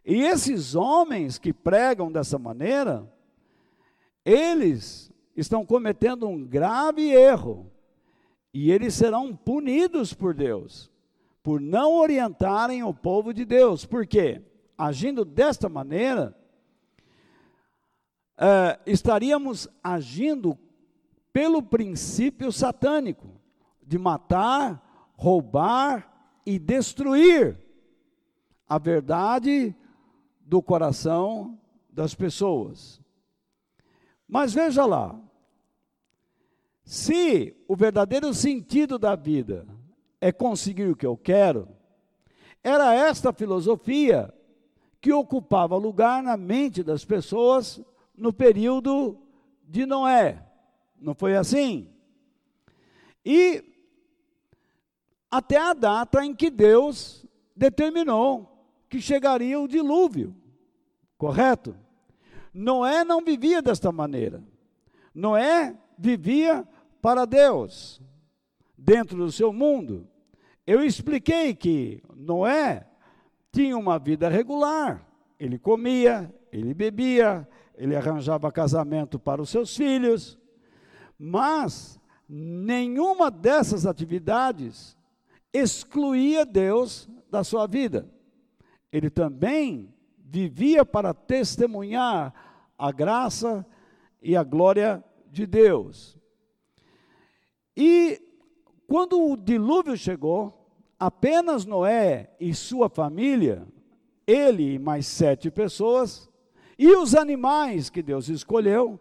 E 0.05 0.22
esses 0.22 0.74
homens 0.74 1.38
que 1.38 1.52
pregam 1.52 2.11
dessa 2.11 2.38
maneira, 2.38 3.09
eles 4.24 5.12
estão 5.37 5.64
cometendo 5.64 6.26
um 6.26 6.44
grave 6.44 7.11
erro, 7.11 7.70
e 8.52 8.70
eles 8.70 8.94
serão 8.94 9.35
punidos 9.35 10.12
por 10.12 10.35
Deus, 10.35 10.90
por 11.42 11.61
não 11.61 11.94
orientarem 11.94 12.83
o 12.83 12.92
povo 12.92 13.33
de 13.33 13.44
Deus. 13.44 13.87
Por 13.87 14.07
quê? 14.07 14.42
Agindo 14.76 15.24
desta 15.24 15.68
maneira, 15.68 16.37
uh, 18.42 18.81
estaríamos 18.85 19.68
agindo 19.83 20.59
pelo 21.33 21.62
princípio 21.62 22.50
satânico 22.50 23.40
de 23.81 23.96
matar, 23.98 25.12
roubar 25.16 26.40
e 26.44 26.59
destruir 26.59 27.57
a 28.68 28.78
verdade 28.78 29.74
do 30.40 30.61
coração 30.61 31.59
das 31.88 32.14
pessoas. 32.14 33.00
Mas 34.26 34.52
veja 34.52 34.85
lá, 34.85 35.18
se 36.85 37.55
o 37.68 37.76
verdadeiro 37.76 38.35
sentido 38.35 38.98
da 38.98 39.14
vida 39.14 39.66
é 40.20 40.33
conseguir 40.33 40.88
o 40.88 40.96
que 40.96 41.07
eu 41.07 41.16
quero, 41.16 41.68
era 42.62 42.94
esta 42.94 43.33
filosofia 43.33 44.33
que 45.00 45.12
ocupava 45.12 45.76
lugar 45.76 46.22
na 46.22 46.37
mente 46.37 46.83
das 46.83 47.05
pessoas 47.05 47.81
no 48.22 48.32
período 48.32 49.18
de 49.68 49.85
Noé. 49.85 50.46
Não 50.96 51.12
foi 51.12 51.37
assim? 51.37 51.92
E 53.24 53.64
até 55.28 55.56
a 55.56 55.74
data 55.74 56.24
em 56.24 56.32
que 56.32 56.48
Deus 56.48 57.26
determinou 57.56 58.64
que 58.88 59.00
chegaria 59.00 59.58
o 59.58 59.66
dilúvio. 59.66 60.37
Correto? 61.18 61.74
Noé 62.54 63.02
não 63.04 63.24
vivia 63.24 63.61
desta 63.61 63.90
maneira. 63.90 64.40
Noé 65.12 65.76
vivia 65.98 66.66
para 67.00 67.24
Deus, 67.24 68.00
dentro 68.78 69.16
do 69.16 69.32
seu 69.32 69.52
mundo. 69.52 70.08
Eu 70.64 70.85
expliquei 70.85 71.54
que 71.54 72.00
Noé 72.14 72.87
tinha 73.50 73.76
uma 73.76 73.98
vida 73.98 74.28
regular. 74.28 75.04
Ele 75.40 75.58
comia, 75.58 76.32
ele 76.52 76.72
bebia, 76.72 77.48
ele 77.83 77.97
arranjava 77.97 78.53
casamento 78.53 79.18
para 79.18 79.42
os 79.42 79.51
seus 79.51 79.77
filhos, 79.77 80.38
mas 81.18 82.01
nenhuma 82.29 83.29
dessas 83.29 83.87
atividades 83.87 84.97
excluía 85.53 86.47
Deus 86.47 87.09
da 87.29 87.42
sua 87.42 87.66
vida. 87.66 88.09
Ele 88.92 89.11
também 89.11 89.92
vivia 90.16 90.85
para 90.85 91.12
testemunhar 91.12 92.33
a 92.79 92.92
graça 92.92 93.66
e 94.23 94.37
a 94.37 94.45
glória 94.45 95.03
de 95.29 95.45
Deus. 95.45 96.16
E 97.77 98.23
quando 98.87 99.21
o 99.21 99.37
dilúvio 99.37 99.97
chegou, 99.97 100.73
apenas 100.97 101.64
Noé 101.64 102.31
e 102.38 102.55
sua 102.55 102.88
família, 102.88 103.66
ele 104.25 104.75
e 104.75 104.79
mais 104.79 105.05
sete 105.05 105.51
pessoas, 105.51 106.31
e 106.83 106.97
os 106.97 107.14
animais 107.14 107.88
que 107.88 108.03
Deus 108.03 108.29
escolheu 108.29 108.99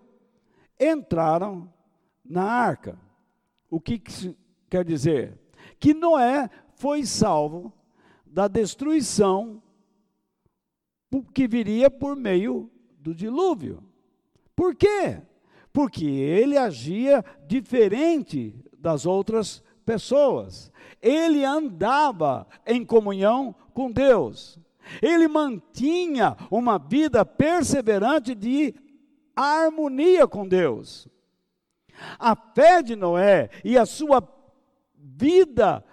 entraram 0.80 1.67
na 2.24 2.44
arca. 2.44 2.96
O 3.72 3.82
que, 3.82 3.98
que 3.98 4.38
quer 4.70 4.86
dizer? 4.86 5.39
Que 5.80 5.91
Noé 5.91 6.48
foi 6.76 7.04
salvo 7.04 7.74
da 8.24 8.48
destruição 8.48 9.63
que 11.34 11.48
viria 11.48 11.89
por 11.89 12.15
meio 12.15 12.70
do 13.00 13.15
dilúvio. 13.15 13.84
Por 14.56 14.76
quê? 14.76 15.20
Porque 15.74 16.06
ele 16.06 16.60
agia 16.60 17.26
diferente 17.48 18.63
das 18.78 19.08
outras 19.08 19.63
pessoas. 19.84 20.72
Ele 21.02 21.44
andava 21.44 22.48
em 22.63 22.86
comunhão 22.86 23.56
com 23.74 23.91
Deus. 23.91 24.60
Ele 25.01 25.27
mantinha 25.27 26.36
uma 26.49 26.80
vida 26.80 27.23
perseverante 27.23 28.34
de 28.34 28.73
harmonia 29.36 30.27
com 30.27 30.47
Deus. 30.47 31.08
A 32.17 32.36
fé 32.36 32.82
de 32.82 32.95
Noé 32.95 33.49
e 33.63 33.77
a 33.77 33.86
sua 33.86 34.27
vida 34.95 35.84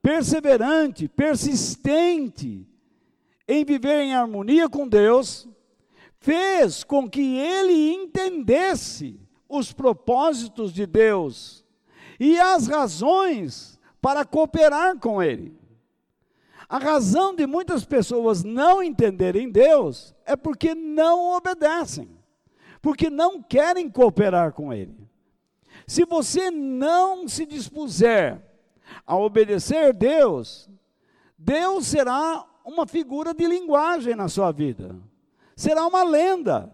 perseverante, 0.00 1.08
persistente 1.08 2.66
em 3.46 3.64
viver 3.64 4.00
em 4.02 4.14
harmonia 4.14 4.68
com 4.68 4.86
Deus, 4.86 5.48
fez 6.20 6.84
com 6.84 7.08
que 7.08 7.38
ele 7.38 7.92
entendesse 7.92 9.20
os 9.48 9.72
propósitos 9.72 10.72
de 10.72 10.86
Deus 10.86 11.64
e 12.20 12.38
as 12.38 12.66
razões 12.66 13.78
para 14.00 14.24
cooperar 14.24 14.98
com 14.98 15.22
ele. 15.22 15.56
A 16.68 16.78
razão 16.78 17.34
de 17.34 17.46
muitas 17.46 17.84
pessoas 17.84 18.44
não 18.44 18.82
entenderem 18.82 19.50
Deus 19.50 20.14
é 20.26 20.36
porque 20.36 20.74
não 20.74 21.34
obedecem, 21.34 22.10
porque 22.82 23.08
não 23.08 23.42
querem 23.42 23.88
cooperar 23.88 24.52
com 24.52 24.72
Ele. 24.72 25.08
Se 25.86 26.04
você 26.04 26.50
não 26.50 27.26
se 27.26 27.46
dispuser 27.46 28.42
a 29.06 29.16
obedecer 29.16 29.94
Deus, 29.94 30.68
Deus 31.38 31.86
será 31.86 32.44
uma 32.62 32.86
figura 32.86 33.32
de 33.32 33.46
linguagem 33.46 34.14
na 34.14 34.28
sua 34.28 34.52
vida, 34.52 34.94
será 35.56 35.86
uma 35.86 36.02
lenda, 36.02 36.70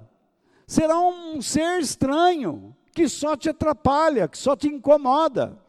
será 0.66 0.98
um 0.98 1.40
ser 1.40 1.80
estranho 1.80 2.74
que 2.92 3.08
só 3.08 3.36
te 3.36 3.48
atrapalha, 3.48 4.26
que 4.26 4.38
só 4.38 4.56
te 4.56 4.66
incomoda. 4.66 5.63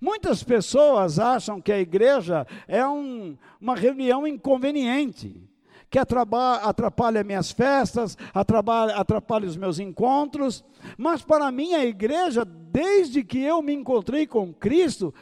Muitas 0.00 0.42
pessoas 0.42 1.18
acham 1.18 1.60
que 1.60 1.72
a 1.72 1.80
igreja 1.80 2.46
é 2.68 2.86
um, 2.86 3.36
uma 3.60 3.74
reunião 3.74 4.26
inconveniente, 4.26 5.42
que 5.88 5.98
atrapalha 5.98 7.24
minhas 7.24 7.50
festas, 7.50 8.16
atrapalha, 8.32 8.94
atrapalha 8.94 9.46
os 9.46 9.56
meus 9.56 9.78
encontros, 9.78 10.64
mas 10.96 11.22
para 11.22 11.50
mim 11.50 11.74
a 11.74 11.84
igreja, 11.84 12.44
desde 12.44 13.24
que 13.24 13.40
eu 13.40 13.60
me 13.60 13.74
encontrei 13.74 14.26
com 14.26 14.52
Cristo, 14.52 15.12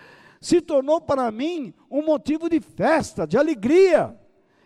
se 0.41 0.61
tornou 0.61 1.01
para 1.01 1.31
mim 1.31 1.73
um 1.91 2.05
motivo 2.05 2.49
de 2.49 2.61
festa, 2.61 3.27
de 3.27 3.37
alegria, 3.37 4.15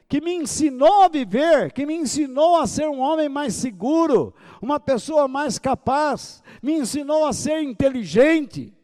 que 0.09 0.21
me 0.21 0.35
ensinou 0.35 1.05
a 1.05 1.09
viver, 1.09 1.73
que 1.73 1.87
me 1.87 1.95
ensinou 1.95 2.57
a 2.57 2.67
ser 2.67 2.87
um 2.87 3.01
homem 3.01 3.31
mais 3.31 3.55
seguro, 3.55 4.35
uma 4.61 4.79
pessoa 4.79 5.27
mais 5.27 5.59
capaz, 5.59 6.43
me 6.63 6.75
ensinou 6.75 7.25
a 7.25 7.33
ser 7.33 7.63
inteligente. 7.63 8.75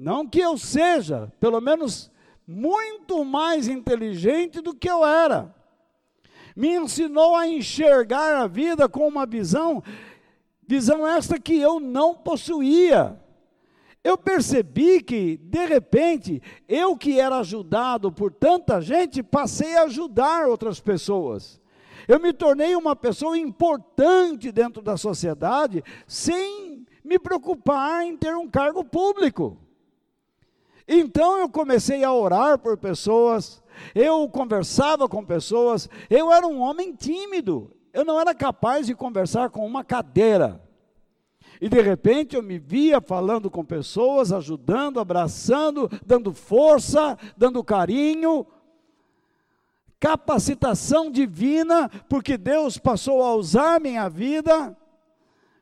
Não 0.00 0.26
que 0.26 0.40
eu 0.40 0.56
seja, 0.56 1.30
pelo 1.38 1.60
menos 1.60 2.10
muito 2.46 3.22
mais 3.22 3.68
inteligente 3.68 4.62
do 4.62 4.74
que 4.74 4.88
eu 4.88 5.04
era. 5.04 5.54
Me 6.56 6.74
ensinou 6.74 7.36
a 7.36 7.46
enxergar 7.46 8.36
a 8.36 8.46
vida 8.46 8.88
com 8.88 9.06
uma 9.06 9.26
visão, 9.26 9.82
visão 10.66 11.06
esta 11.06 11.38
que 11.38 11.54
eu 11.54 11.78
não 11.78 12.14
possuía. 12.14 13.20
eu 14.02 14.16
percebi 14.16 15.02
que, 15.02 15.36
de 15.36 15.66
repente, 15.66 16.42
eu 16.66 16.96
que 16.96 17.20
era 17.20 17.36
ajudado 17.36 18.10
por 18.10 18.32
tanta 18.32 18.80
gente, 18.80 19.22
passei 19.22 19.76
a 19.76 19.82
ajudar 19.82 20.48
outras 20.48 20.80
pessoas. 20.80 21.60
Eu 22.08 22.18
me 22.18 22.32
tornei 22.32 22.74
uma 22.74 22.96
pessoa 22.96 23.36
importante 23.36 24.50
dentro 24.50 24.80
da 24.80 24.96
sociedade, 24.96 25.84
sem 26.06 26.86
me 27.04 27.18
preocupar 27.18 28.02
em 28.06 28.16
ter 28.16 28.34
um 28.34 28.48
cargo 28.48 28.82
público. 28.82 29.58
Então 30.86 31.38
eu 31.38 31.48
comecei 31.48 32.02
a 32.04 32.12
orar 32.12 32.58
por 32.58 32.76
pessoas, 32.76 33.62
eu 33.94 34.28
conversava 34.28 35.08
com 35.08 35.24
pessoas, 35.24 35.88
eu 36.08 36.32
era 36.32 36.46
um 36.46 36.60
homem 36.60 36.94
tímido, 36.94 37.70
eu 37.92 38.04
não 38.04 38.20
era 38.20 38.34
capaz 38.34 38.86
de 38.86 38.94
conversar 38.94 39.50
com 39.50 39.66
uma 39.66 39.84
cadeira. 39.84 40.60
E 41.60 41.68
de 41.68 41.80
repente 41.80 42.34
eu 42.34 42.42
me 42.42 42.58
via 42.58 43.00
falando 43.00 43.50
com 43.50 43.64
pessoas, 43.64 44.32
ajudando, 44.32 44.98
abraçando, 44.98 45.90
dando 46.06 46.32
força, 46.32 47.18
dando 47.36 47.62
carinho, 47.62 48.46
capacitação 49.98 51.10
divina, 51.10 51.90
porque 52.08 52.38
Deus 52.38 52.78
passou 52.78 53.22
a 53.22 53.34
usar 53.34 53.78
minha 53.78 54.08
vida. 54.08 54.74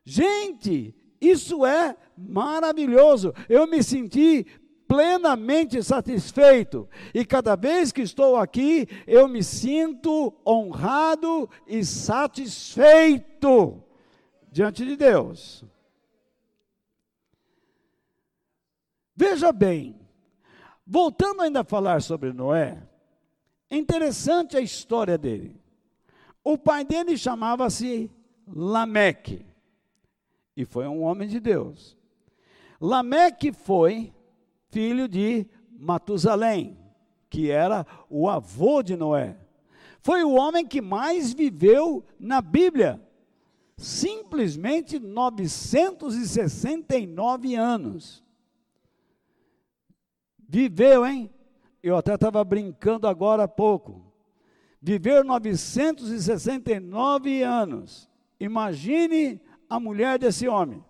Gente, 0.05 0.95
isso 1.21 1.67
é 1.67 1.97
maravilhoso. 2.17 3.35
Eu 3.49 3.67
me 3.67 3.83
senti 3.83 4.47
plenamente 4.89 5.83
satisfeito. 5.83 6.89
E 7.15 7.25
cada 7.25 7.55
vez 7.55 7.93
que 7.93 8.01
estou 8.01 8.37
aqui, 8.37 8.89
eu 9.07 9.29
me 9.29 9.45
sinto 9.45 10.35
honrado 10.45 11.49
e 11.67 11.85
satisfeito 11.85 13.81
diante 14.51 14.85
de 14.85 14.97
Deus. 14.97 15.63
Veja 19.15 19.53
bem, 19.53 20.01
voltando 20.87 21.43
ainda 21.43 21.61
a 21.61 21.65
falar 21.65 22.01
sobre 22.01 22.33
Noé, 22.33 22.83
é 23.69 23.77
interessante 23.77 24.57
a 24.57 24.61
história 24.61 25.19
dele. 25.19 25.61
O 26.43 26.57
pai 26.57 26.83
dele 26.85 27.19
chamava-se 27.19 28.11
Lameque 28.47 29.45
e 30.57 30.65
foi 30.65 30.89
um 30.89 31.03
homem 31.03 31.29
de 31.29 31.39
Deus. 31.39 31.97
Lameque 32.81 33.53
foi 33.53 34.13
filho 34.71 35.09
de 35.09 35.47
Matusalém, 35.71 36.79
que 37.31 37.51
era 37.51 37.87
o 38.09 38.27
avô 38.29 38.83
de 38.83 38.97
Noé. 38.97 39.37
Foi 40.01 40.25
o 40.25 40.33
homem 40.33 40.67
que 40.67 40.81
mais 40.81 41.35
viveu 41.35 42.03
na 42.19 42.41
Bíblia, 42.41 43.01
simplesmente 43.77 44.99
969 44.99 47.55
anos. 47.55 48.25
Viveu, 50.49 51.07
hein? 51.07 51.31
Eu 51.83 51.97
até 51.97 52.15
estava 52.15 52.43
brincando 52.43 53.07
agora 53.07 53.43
há 53.45 53.49
pouco. 53.49 54.11
Viveu 54.81 55.23
969 55.23 57.43
anos. 57.43 58.09
Imagine 58.41 59.39
a 59.69 59.79
mulher 59.79 60.19
desse 60.19 60.49
homem. 60.49 60.83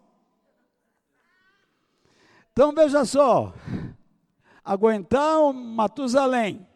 Então 2.58 2.72
veja 2.72 3.04
só, 3.04 3.54
aguentar 4.64 5.40
o 5.42 5.52
Matusalém, 5.52 6.66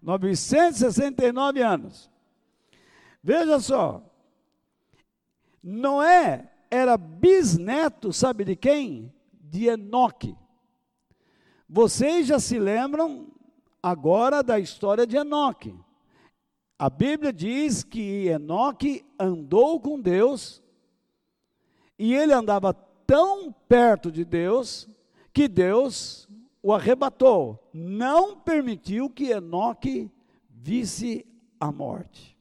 969 0.00 1.60
anos. 1.60 2.10
Veja 3.22 3.60
só, 3.60 4.02
Noé 5.62 6.50
era 6.70 6.96
bisneto, 6.96 8.10
sabe 8.10 8.42
de 8.42 8.56
quem? 8.56 9.12
De 9.30 9.66
Enoque. 9.66 10.34
Vocês 11.68 12.26
já 12.26 12.40
se 12.40 12.58
lembram 12.58 13.30
agora 13.82 14.42
da 14.42 14.58
história 14.58 15.06
de 15.06 15.18
Enoque. 15.18 15.78
A 16.78 16.88
Bíblia 16.88 17.34
diz 17.34 17.84
que 17.84 18.28
Enoque 18.28 19.04
andou 19.18 19.78
com 19.78 20.00
Deus 20.00 20.62
e 21.98 22.14
ele 22.14 22.32
andava 22.32 22.72
tão 22.72 23.52
perto 23.52 24.10
de 24.10 24.24
Deus 24.24 24.88
que 25.38 25.46
Deus 25.46 26.28
o 26.60 26.72
arrebatou, 26.72 27.70
não 27.72 28.36
permitiu 28.40 29.08
que 29.08 29.30
Enoque 29.30 30.10
visse 30.50 31.24
a 31.60 31.70
morte. 31.70 32.36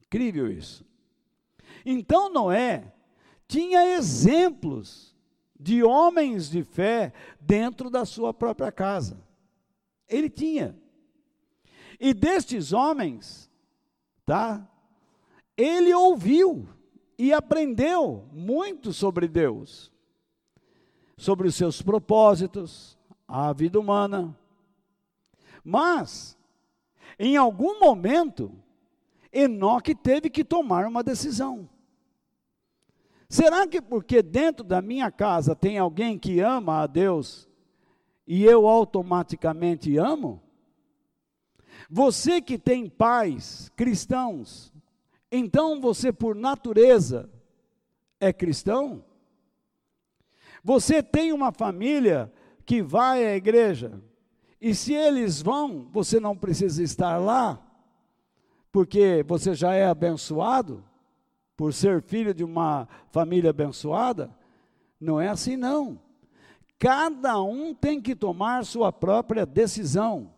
Incrível 0.00 0.50
isso. 0.50 0.86
Então 1.84 2.32
Noé 2.32 2.94
tinha 3.46 3.94
exemplos 3.94 5.14
de 5.60 5.82
homens 5.82 6.48
de 6.48 6.64
fé 6.64 7.12
dentro 7.38 7.90
da 7.90 8.06
sua 8.06 8.32
própria 8.32 8.72
casa. 8.72 9.22
Ele 10.08 10.30
tinha. 10.30 10.74
E 12.00 12.14
destes 12.14 12.72
homens, 12.72 13.50
tá? 14.24 14.66
Ele 15.54 15.92
ouviu 15.92 16.66
e 17.18 17.34
aprendeu 17.34 18.26
muito 18.32 18.94
sobre 18.94 19.28
Deus, 19.28 19.92
sobre 21.18 21.48
os 21.48 21.56
seus 21.56 21.82
propósitos, 21.82 22.96
a 23.26 23.52
vida 23.52 23.78
humana. 23.78 24.38
Mas, 25.64 26.38
em 27.18 27.36
algum 27.36 27.80
momento, 27.80 28.52
Enoque 29.32 29.96
teve 29.96 30.30
que 30.30 30.44
tomar 30.44 30.86
uma 30.86 31.02
decisão. 31.02 31.68
Será 33.28 33.66
que 33.66 33.82
porque 33.82 34.22
dentro 34.22 34.64
da 34.64 34.80
minha 34.80 35.10
casa 35.10 35.54
tem 35.56 35.76
alguém 35.76 36.16
que 36.16 36.40
ama 36.40 36.82
a 36.82 36.86
Deus 36.86 37.48
e 38.24 38.44
eu 38.44 38.68
automaticamente 38.68 39.98
amo? 39.98 40.40
Você 41.90 42.40
que 42.40 42.56
tem 42.56 42.88
pais 42.88 43.70
cristãos, 43.76 44.72
então 45.32 45.80
você 45.80 46.12
por 46.12 46.34
natureza 46.36 47.28
é 48.20 48.32
cristão? 48.32 49.04
Você 50.62 51.02
tem 51.02 51.32
uma 51.32 51.52
família 51.52 52.32
que 52.64 52.82
vai 52.82 53.26
à 53.26 53.34
igreja, 53.36 54.00
e 54.60 54.74
se 54.74 54.92
eles 54.92 55.40
vão, 55.40 55.88
você 55.90 56.20
não 56.20 56.36
precisa 56.36 56.82
estar 56.82 57.16
lá, 57.16 57.64
porque 58.70 59.24
você 59.26 59.54
já 59.54 59.74
é 59.74 59.86
abençoado? 59.86 60.84
por 61.58 61.74
ser 61.74 62.00
filho 62.00 62.32
de 62.32 62.44
uma 62.44 62.86
família 63.10 63.50
abençoada. 63.50 64.30
Não 65.00 65.20
é 65.20 65.26
assim, 65.26 65.56
não. 65.56 66.00
Cada 66.78 67.42
um 67.42 67.74
tem 67.74 68.00
que 68.00 68.14
tomar 68.14 68.64
sua 68.64 68.92
própria 68.92 69.44
decisão. 69.44 70.32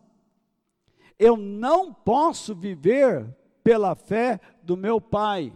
Eu 1.19 1.37
não 1.37 1.93
posso 1.93 2.55
viver 2.55 3.37
pela 3.63 3.93
fé 3.93 4.41
do 4.63 4.75
meu 4.75 4.99
pai. 4.99 5.53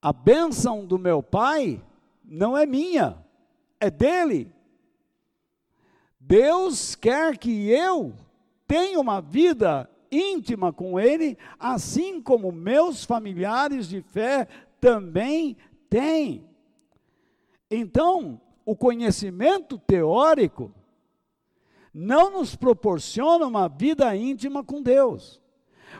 A 0.00 0.14
bênção 0.14 0.86
do 0.86 0.98
meu 0.98 1.22
pai 1.22 1.84
não 2.24 2.56
é 2.56 2.64
minha, 2.64 3.18
é 3.78 3.90
dele. 3.90 4.52
Deus 6.18 6.94
quer 6.94 7.36
que 7.36 7.68
eu 7.68 8.14
tenha 8.66 8.98
uma 8.98 9.20
vida 9.20 9.88
íntima 10.10 10.72
com 10.72 10.98
Ele, 10.98 11.36
assim 11.58 12.22
como 12.22 12.50
meus 12.50 13.04
familiares 13.04 13.88
de 13.88 14.00
fé 14.00 14.48
também 14.80 15.56
têm. 15.90 16.48
Então, 17.70 18.40
o 18.64 18.74
conhecimento 18.74 19.78
teórico 19.78 20.72
não 21.92 22.30
nos 22.30 22.56
proporciona 22.56 23.46
uma 23.46 23.68
vida 23.68 24.14
íntima 24.16 24.64
com 24.64 24.82
Deus. 24.82 25.40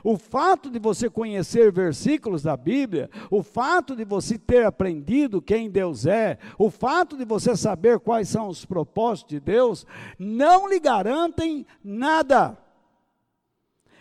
O 0.05 0.17
fato 0.17 0.71
de 0.71 0.79
você 0.79 1.11
conhecer 1.11 1.73
versículos 1.73 2.43
da 2.43 2.57
Bíblia, 2.57 3.11
o 3.31 3.43
fato 3.43 3.97
de 3.97 4.05
você 4.05 4.39
ter 4.39 4.65
aprendido 4.65 5.43
quem 5.43 5.69
Deus 5.69 6.07
é, 6.07 6.39
o 6.57 6.71
fato 6.71 7.17
de 7.17 7.25
você 7.25 7.57
saber 7.57 7.99
quais 7.99 8.29
são 8.29 8.49
os 8.49 8.65
propósitos 8.65 9.31
de 9.31 9.41
Deus, 9.41 9.85
não 10.19 10.69
lhe 10.69 10.79
garantem 10.79 11.67
nada 11.83 12.57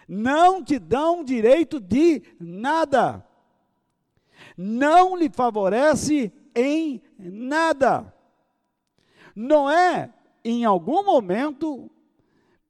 não 0.08 0.64
te 0.64 0.80
dão 0.80 1.24
direito 1.24 1.80
de 1.80 2.22
nada, 2.40 3.26
não 4.58 5.16
lhe 5.16 5.30
favorece 5.30 6.32
em 6.56 7.02
nada. 7.18 8.14
Noé, 9.36 10.14
em 10.44 10.66
algum 10.66 11.04
momento, 11.04 11.90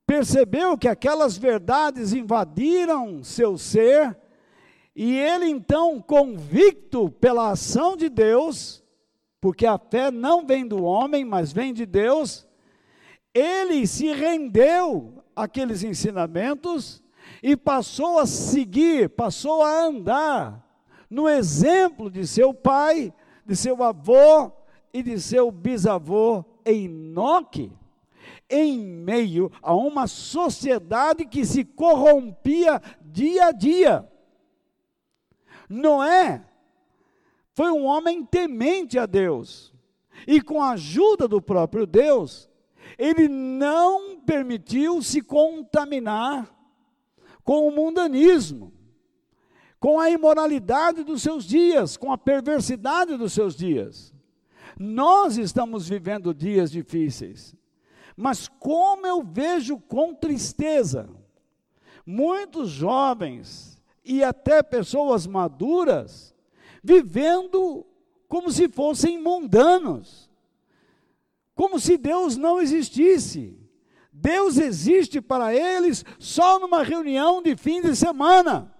percebeu 0.05 0.77
que 0.77 0.87
aquelas 0.87 1.37
verdades 1.37 2.13
invadiram 2.13 3.23
seu 3.23 3.57
ser, 3.57 4.17
e 4.95 5.17
ele 5.17 5.47
então, 5.47 6.01
convicto 6.01 7.09
pela 7.09 7.51
ação 7.51 7.97
de 7.97 8.09
Deus, 8.09 8.83
porque 9.41 9.65
a 9.65 9.77
fé 9.77 10.11
não 10.11 10.45
vem 10.45 10.67
do 10.67 10.83
homem, 10.83 11.25
mas 11.25 11.51
vem 11.51 11.73
de 11.73 11.85
Deus, 11.85 12.47
ele 13.33 13.87
se 13.87 14.11
rendeu 14.13 15.23
àqueles 15.35 15.83
ensinamentos 15.83 17.03
e 17.41 17.55
passou 17.57 18.19
a 18.19 18.25
seguir, 18.25 19.09
passou 19.09 19.63
a 19.63 19.85
andar 19.85 20.63
no 21.09 21.27
exemplo 21.27 22.09
de 22.09 22.27
seu 22.27 22.53
pai, 22.53 23.13
de 23.45 23.55
seu 23.55 23.83
avô 23.83 24.51
e 24.93 25.01
de 25.01 25.19
seu 25.19 25.51
bisavô 25.51 26.45
Enoque, 26.65 27.71
em 28.53 28.79
meio 28.79 29.51
a 29.61 29.73
uma 29.73 30.05
sociedade 30.05 31.25
que 31.25 31.45
se 31.45 31.65
corrompia 31.65 32.81
dia 33.01 33.47
a 33.47 33.51
dia. 33.51 34.09
Noé 35.67 36.45
foi 37.53 37.71
um 37.71 37.85
homem 37.85 38.23
temente 38.23 38.97
a 38.97 39.05
Deus, 39.05 39.73
e 40.27 40.41
com 40.41 40.61
a 40.61 40.71
ajuda 40.71 41.27
do 41.27 41.41
próprio 41.41 41.85
Deus, 41.85 42.49
ele 42.97 43.27
não 43.27 44.19
permitiu 44.19 45.01
se 45.01 45.21
contaminar 45.21 46.53
com 47.43 47.67
o 47.67 47.71
mundanismo, 47.71 48.73
com 49.79 49.99
a 49.99 50.09
imoralidade 50.09 51.03
dos 51.03 51.21
seus 51.21 51.43
dias, 51.43 51.97
com 51.97 52.11
a 52.11 52.17
perversidade 52.17 53.17
dos 53.17 53.33
seus 53.33 53.55
dias. 53.55 54.13
Nós 54.79 55.37
estamos 55.37 55.87
vivendo 55.89 56.33
dias 56.33 56.71
difíceis, 56.71 57.55
mas 58.15 58.47
como 58.47 59.05
eu 59.05 59.23
vejo 59.23 59.77
com 59.79 60.13
tristeza, 60.13 61.09
muitos 62.05 62.69
jovens 62.69 63.81
e 64.03 64.23
até 64.23 64.61
pessoas 64.61 65.25
maduras 65.25 66.33
vivendo 66.83 67.85
como 68.27 68.51
se 68.51 68.67
fossem 68.67 69.21
mundanos, 69.21 70.29
como 71.55 71.79
se 71.79 71.97
Deus 71.97 72.35
não 72.35 72.59
existisse. 72.59 73.57
Deus 74.11 74.57
existe 74.57 75.21
para 75.21 75.55
eles 75.55 76.05
só 76.19 76.59
numa 76.59 76.83
reunião 76.83 77.41
de 77.41 77.55
fim 77.55 77.81
de 77.81 77.95
semana. 77.95 78.73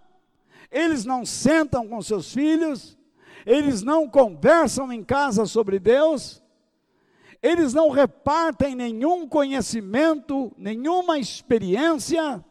Eles 0.70 1.06
não 1.06 1.26
sentam 1.26 1.88
com 1.88 2.02
seus 2.02 2.34
filhos, 2.34 2.98
eles 3.46 3.82
não 3.82 4.08
conversam 4.08 4.92
em 4.92 5.04
casa 5.04 5.46
sobre 5.46 5.80
Deus, 5.80 6.43
eles 7.44 7.74
não 7.74 7.90
repartem 7.90 8.74
nenhum 8.74 9.28
conhecimento, 9.28 10.54
nenhuma 10.58 11.20
experiência, 11.20 12.44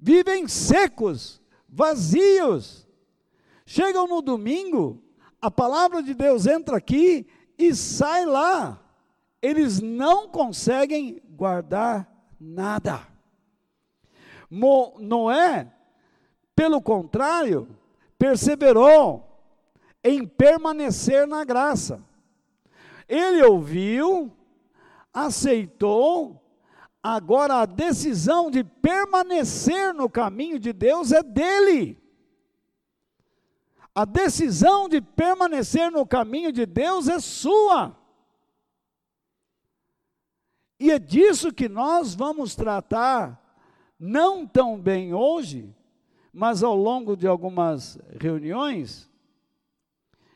vivem 0.00 0.48
secos, 0.48 1.38
vazios. 1.68 2.88
Chegam 3.66 4.06
no 4.06 4.22
domingo, 4.22 5.02
a 5.40 5.50
palavra 5.50 6.02
de 6.02 6.14
Deus 6.14 6.46
entra 6.46 6.78
aqui 6.78 7.26
e 7.58 7.74
sai 7.74 8.24
lá. 8.24 8.80
Eles 9.42 9.82
não 9.82 10.28
conseguem 10.28 11.20
guardar 11.28 12.10
nada. 12.40 13.06
Mo, 14.48 14.94
Noé, 14.98 15.70
pelo 16.56 16.80
contrário, 16.80 17.68
perseverou 18.18 19.28
em 20.02 20.26
permanecer 20.26 21.26
na 21.26 21.44
graça. 21.44 22.02
Ele 23.08 23.42
ouviu, 23.42 24.32
aceitou, 25.12 26.42
agora 27.02 27.56
a 27.56 27.66
decisão 27.66 28.50
de 28.50 28.64
permanecer 28.64 29.92
no 29.92 30.08
caminho 30.08 30.58
de 30.58 30.72
Deus 30.72 31.12
é 31.12 31.22
dele. 31.22 32.02
A 33.94 34.04
decisão 34.04 34.88
de 34.88 35.00
permanecer 35.00 35.90
no 35.90 36.06
caminho 36.06 36.50
de 36.50 36.66
Deus 36.66 37.08
é 37.08 37.20
sua. 37.20 37.96
E 40.80 40.90
é 40.90 40.98
disso 40.98 41.52
que 41.52 41.68
nós 41.68 42.14
vamos 42.14 42.56
tratar, 42.56 43.40
não 43.98 44.46
tão 44.46 44.80
bem 44.80 45.14
hoje, 45.14 45.74
mas 46.32 46.64
ao 46.64 46.74
longo 46.74 47.16
de 47.16 47.28
algumas 47.28 47.96
reuniões, 48.20 49.08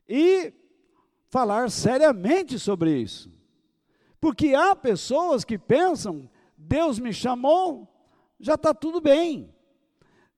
e 0.08 0.54
falar 1.28 1.70
seriamente 1.70 2.58
sobre 2.58 2.98
isso. 2.98 3.30
Porque 4.20 4.54
há 4.54 4.74
pessoas 4.74 5.44
que 5.44 5.58
pensam: 5.58 6.28
Deus 6.56 6.98
me 6.98 7.12
chamou, 7.12 7.88
já 8.38 8.54
está 8.54 8.74
tudo 8.74 9.00
bem. 9.00 9.54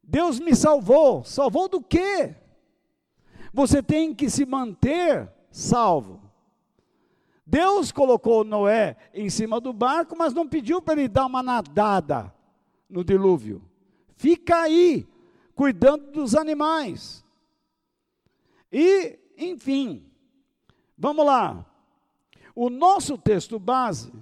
Deus 0.03 0.41
me 0.41 0.55
salvou. 0.55 1.25
Salvou 1.25 1.69
do 1.69 1.81
quê? 1.81 2.35
Você 3.53 3.83
tem 3.83 4.15
que 4.15 4.29
se 4.29 4.45
manter 4.45 5.31
salvo. 5.51 6.21
Deus 7.47 7.91
colocou 7.91 8.45
Noé 8.45 8.97
em 9.13 9.29
cima 9.29 9.61
do 9.61 9.73
barco, 9.73 10.17
mas 10.17 10.33
não 10.33 10.49
pediu 10.49 10.81
para 10.81 11.01
ele 11.01 11.09
dar 11.09 11.27
uma 11.27 11.43
nadada 11.43 12.33
no 12.89 13.03
dilúvio. 13.03 13.63
Fica 14.15 14.63
aí, 14.63 15.09
cuidando 15.55 16.13
dos 16.13 16.37
animais. 16.37 17.25
E, 18.71 19.19
enfim, 19.37 20.10
vamos 21.01 21.25
lá. 21.25 21.65
O 22.55 22.69
nosso 22.69 23.17
texto 23.17 23.59
base, 23.59 24.13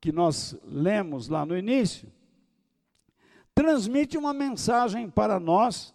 que 0.00 0.10
nós 0.10 0.58
lemos 0.64 1.28
lá 1.28 1.46
no 1.46 1.56
início, 1.56 2.12
transmite 3.54 4.18
uma 4.18 4.34
mensagem 4.34 5.08
para 5.08 5.38
nós 5.38 5.94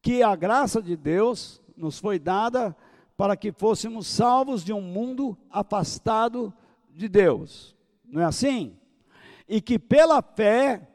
que 0.00 0.22
a 0.22 0.36
graça 0.36 0.80
de 0.80 0.96
Deus 0.96 1.60
nos 1.76 1.98
foi 1.98 2.18
dada 2.18 2.76
para 3.16 3.36
que 3.36 3.50
fôssemos 3.50 4.06
salvos 4.06 4.64
de 4.64 4.72
um 4.72 4.80
mundo 4.80 5.36
afastado 5.50 6.54
de 6.90 7.08
Deus. 7.08 7.74
Não 8.04 8.22
é 8.22 8.24
assim? 8.24 8.76
E 9.48 9.60
que 9.60 9.78
pela 9.78 10.22
fé 10.22 10.88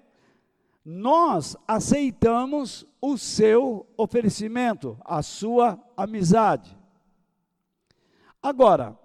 nós 0.83 1.57
aceitamos 1.67 2.87
o 3.01 3.17
seu 3.17 3.85
oferecimento, 3.97 4.97
a 5.03 5.21
sua 5.21 5.77
amizade. 5.95 6.80
Agora, 8.41 8.97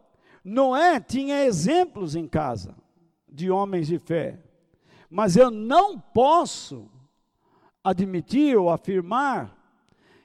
Noé 0.42 1.00
tinha 1.00 1.44
exemplos 1.44 2.14
em 2.14 2.26
casa 2.26 2.74
de 3.28 3.50
homens 3.50 3.86
de 3.86 3.98
fé, 3.98 4.40
mas 5.10 5.36
eu 5.36 5.50
não 5.50 5.98
posso 5.98 6.90
admitir 7.82 8.56
ou 8.56 8.70
afirmar 8.70 9.56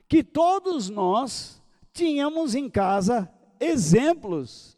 que 0.07 0.23
todos 0.23 0.89
nós 0.89 1.61
tínhamos 1.93 2.55
em 2.55 2.69
casa 2.69 3.31
exemplos 3.59 4.77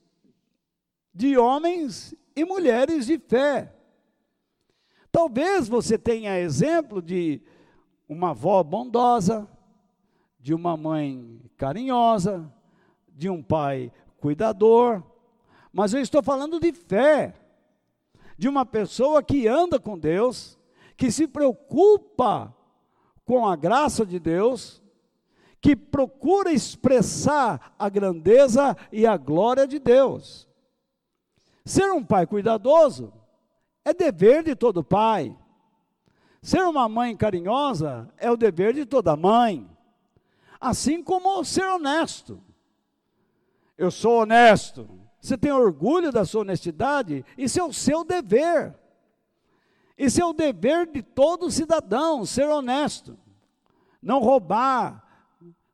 de 1.14 1.38
homens 1.38 2.16
e 2.36 2.44
mulheres 2.44 3.06
de 3.06 3.20
fé. 3.20 3.74
Talvez 5.12 5.68
você 5.68 5.98
tenha 5.98 6.40
exemplo 6.40 7.02
de 7.02 7.42
uma 8.10 8.32
avó 8.32 8.64
bondosa, 8.64 9.48
de 10.40 10.54
uma 10.54 10.76
mãe 10.76 11.40
carinhosa, 11.56 12.52
de 13.08 13.30
um 13.30 13.42
pai 13.42 13.92
cuidador, 14.24 15.04
mas 15.74 15.94
eu 15.94 16.00
estou 16.00 16.24
falando 16.24 16.58
de 16.58 16.72
fé, 16.72 17.36
de 18.38 18.48
uma 18.48 18.66
pessoa 18.66 19.22
que 19.22 19.50
anda 19.50 19.78
com 19.78 20.00
Deus, 20.00 20.58
que 20.96 21.12
se 21.12 21.28
preocupa 21.28 22.56
com 23.26 23.46
a 23.46 23.58
graça 23.58 24.06
de 24.06 24.20
Deus, 24.20 24.82
que 25.60 25.76
procura 25.76 26.54
expressar 26.54 27.76
a 27.78 27.90
grandeza 27.90 28.78
e 28.94 29.06
a 29.06 29.18
glória 29.18 29.68
de 29.68 29.78
Deus. 29.78 30.48
Ser 31.66 31.92
um 31.92 32.02
pai 32.02 32.26
cuidadoso 32.26 33.12
é 33.84 33.94
dever 33.94 34.42
de 34.42 34.56
todo 34.56 34.86
pai. 34.86 35.38
Ser 36.42 36.62
uma 36.62 36.88
mãe 36.88 37.16
carinhosa 37.18 38.10
é 38.18 38.32
o 38.32 38.38
dever 38.38 38.74
de 38.74 38.86
toda 38.86 39.18
mãe. 39.18 39.70
Assim 40.62 41.04
como 41.04 41.44
ser 41.44 41.66
honesto. 41.66 42.42
Eu 43.78 43.90
sou 43.90 44.22
honesto. 44.22 44.88
Você 45.20 45.38
tem 45.38 45.52
orgulho 45.52 46.12
da 46.12 46.26
sua 46.26 46.42
honestidade? 46.42 47.26
Isso 47.38 47.60
é 47.60 47.64
o 47.64 47.74
seu 47.74 48.04
dever. 48.04 48.76
Isso 49.98 50.22
é 50.22 50.26
o 50.26 50.34
dever 50.34 50.88
de 50.88 51.02
todo 51.02 51.50
cidadão, 51.52 52.26
ser 52.26 52.48
honesto. 52.48 53.18
Não 54.02 54.20
roubar, 54.20 55.04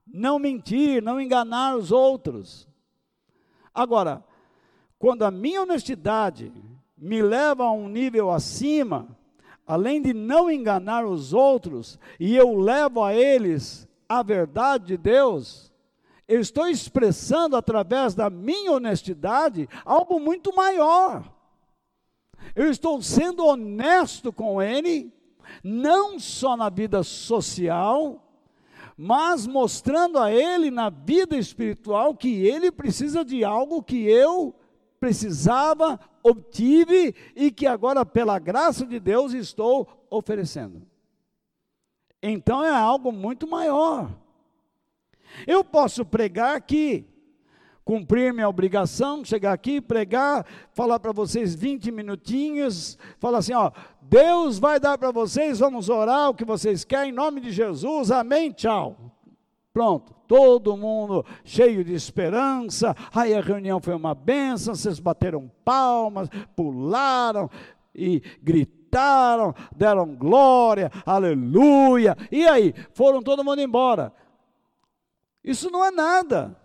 não 0.06 0.38
mentir, 0.38 1.02
não 1.02 1.20
enganar 1.20 1.76
os 1.76 1.92
outros. 1.92 2.68
Agora, 3.74 4.24
quando 4.98 5.24
a 5.24 5.32
minha 5.32 5.62
honestidade 5.62 6.52
me 6.98 7.22
leva 7.22 7.64
a 7.64 7.72
um 7.72 7.88
nível 7.88 8.30
acima, 8.30 9.08
além 9.66 10.02
de 10.02 10.14
não 10.14 10.52
enganar 10.52 11.06
os 11.06 11.34
outros, 11.34 11.98
e 12.20 12.36
eu 12.36 12.58
levo 12.58 13.04
a 13.04 13.14
eles 13.14 13.88
a 14.08 14.22
verdade 14.22 14.88
de 14.88 14.98
Deus, 14.98 15.69
eu 16.30 16.40
estou 16.40 16.68
expressando 16.68 17.56
através 17.56 18.14
da 18.14 18.30
minha 18.30 18.72
honestidade 18.72 19.68
algo 19.84 20.20
muito 20.20 20.56
maior. 20.56 21.28
Eu 22.56 22.70
estou 22.70 23.02
sendo 23.02 23.44
honesto 23.44 24.32
com 24.32 24.62
ele, 24.62 25.12
não 25.64 26.20
só 26.20 26.56
na 26.56 26.70
vida 26.70 27.02
social, 27.02 28.24
mas 28.96 29.48
mostrando 29.48 30.20
a 30.20 30.32
ele 30.32 30.70
na 30.70 30.92
vida 30.92 31.36
espiritual 31.36 32.16
que 32.16 32.46
ele 32.46 32.72
precisa 32.72 33.26
de 33.26 33.44
algo 33.44 33.82
que 33.82 34.08
eu 34.08 34.54
precisava, 35.00 36.00
obtive 36.22 37.16
e 37.36 37.50
que 37.50 37.66
agora, 37.66 38.06
pela 38.06 38.38
graça 38.38 38.86
de 38.86 39.00
Deus, 39.00 39.34
estou 39.34 40.06
oferecendo. 40.12 40.84
Então 42.22 42.64
é 42.64 42.70
algo 42.70 43.12
muito 43.12 43.48
maior. 43.48 44.12
Eu 45.46 45.64
posso 45.64 46.06
pregar 46.06 46.60
que, 46.62 47.06
cumprir 47.84 48.34
minha 48.34 48.48
obrigação, 48.48 49.26
chegar 49.26 49.54
aqui, 49.54 49.82
pregar, 49.82 50.46
falar 50.74 51.00
para 51.00 51.12
vocês 51.12 51.56
20 51.56 51.92
minutinhos, 51.92 52.98
falar 53.18 53.40
assim, 53.40 53.54
ó, 53.54 53.72
Deus 54.02 54.60
vai 54.60 54.80
dar 54.80 54.98
para 54.98 55.12
vocês, 55.12 55.60
vamos 55.60 55.90
orar 55.90 56.30
o 56.30 56.36
que 56.36 56.46
vocês 56.46 56.84
querem, 56.84 57.10
em 57.10 57.16
nome 57.16 57.42
de 57.42 57.52
Jesus, 57.52 58.12
amém, 58.12 58.52
tchau. 58.52 58.96
Pronto, 59.72 60.14
todo 60.28 60.76
mundo 60.76 61.26
cheio 61.44 61.84
de 61.84 61.94
esperança. 61.94 62.96
Aí 63.14 63.34
a 63.34 63.42
reunião 63.42 63.80
foi 63.80 63.96
uma 63.96 64.14
benção, 64.14 64.76
vocês 64.76 65.00
bateram 65.00 65.50
palmas, 65.64 66.28
pularam 66.56 67.50
e 67.96 68.22
gritaram, 68.42 69.54
deram 69.76 70.16
glória, 70.16 70.92
aleluia. 71.06 72.18
E 72.32 72.48
aí, 72.48 72.74
foram 72.94 73.22
todo 73.22 73.44
mundo 73.44 73.62
embora. 73.62 74.12
Isso 75.44 75.70
não 75.70 75.84
é 75.84 75.92
nada. 75.92 76.60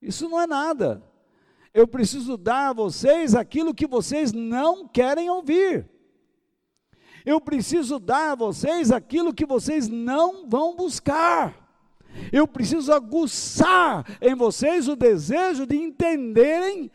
Isso 0.00 0.28
não 0.28 0.40
é 0.40 0.46
nada. 0.46 1.02
Eu 1.72 1.86
preciso 1.86 2.36
dar 2.36 2.70
a 2.70 2.72
vocês 2.72 3.34
aquilo 3.34 3.74
que 3.74 3.86
vocês 3.86 4.32
não 4.32 4.86
querem 4.86 5.30
ouvir. 5.30 5.88
Eu 7.24 7.40
preciso 7.40 7.98
dar 7.98 8.32
a 8.32 8.34
vocês 8.34 8.90
aquilo 8.90 9.32
que 9.32 9.46
vocês 9.46 9.88
não 9.88 10.48
vão 10.48 10.74
buscar. 10.76 11.56
Eu 12.32 12.46
preciso 12.46 12.92
aguçar 12.92 14.04
em 14.20 14.34
vocês 14.34 14.88
o 14.88 14.96
desejo 14.96 15.66
de 15.66 15.76
entenderem 15.76 16.90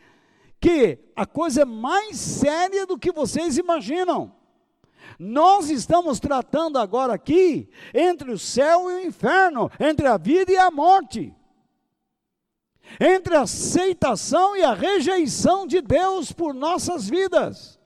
que 0.60 0.98
a 1.16 1.26
coisa 1.26 1.62
é 1.62 1.64
mais 1.64 2.16
séria 2.16 2.86
do 2.86 2.98
que 2.98 3.10
vocês 3.10 3.58
imaginam. 3.58 4.37
Nós 5.18 5.68
estamos 5.68 6.20
tratando 6.20 6.78
agora 6.78 7.14
aqui 7.14 7.68
entre 7.92 8.30
o 8.30 8.38
céu 8.38 8.90
e 8.90 8.94
o 8.94 9.06
inferno, 9.06 9.70
entre 9.80 10.06
a 10.06 10.16
vida 10.16 10.52
e 10.52 10.56
a 10.56 10.70
morte 10.70 11.34
entre 13.00 13.36
a 13.36 13.42
aceitação 13.42 14.56
e 14.56 14.62
a 14.62 14.72
rejeição 14.72 15.66
de 15.66 15.80
Deus 15.80 16.32
por 16.32 16.54
nossas 16.54 17.08
vidas. 17.08 17.78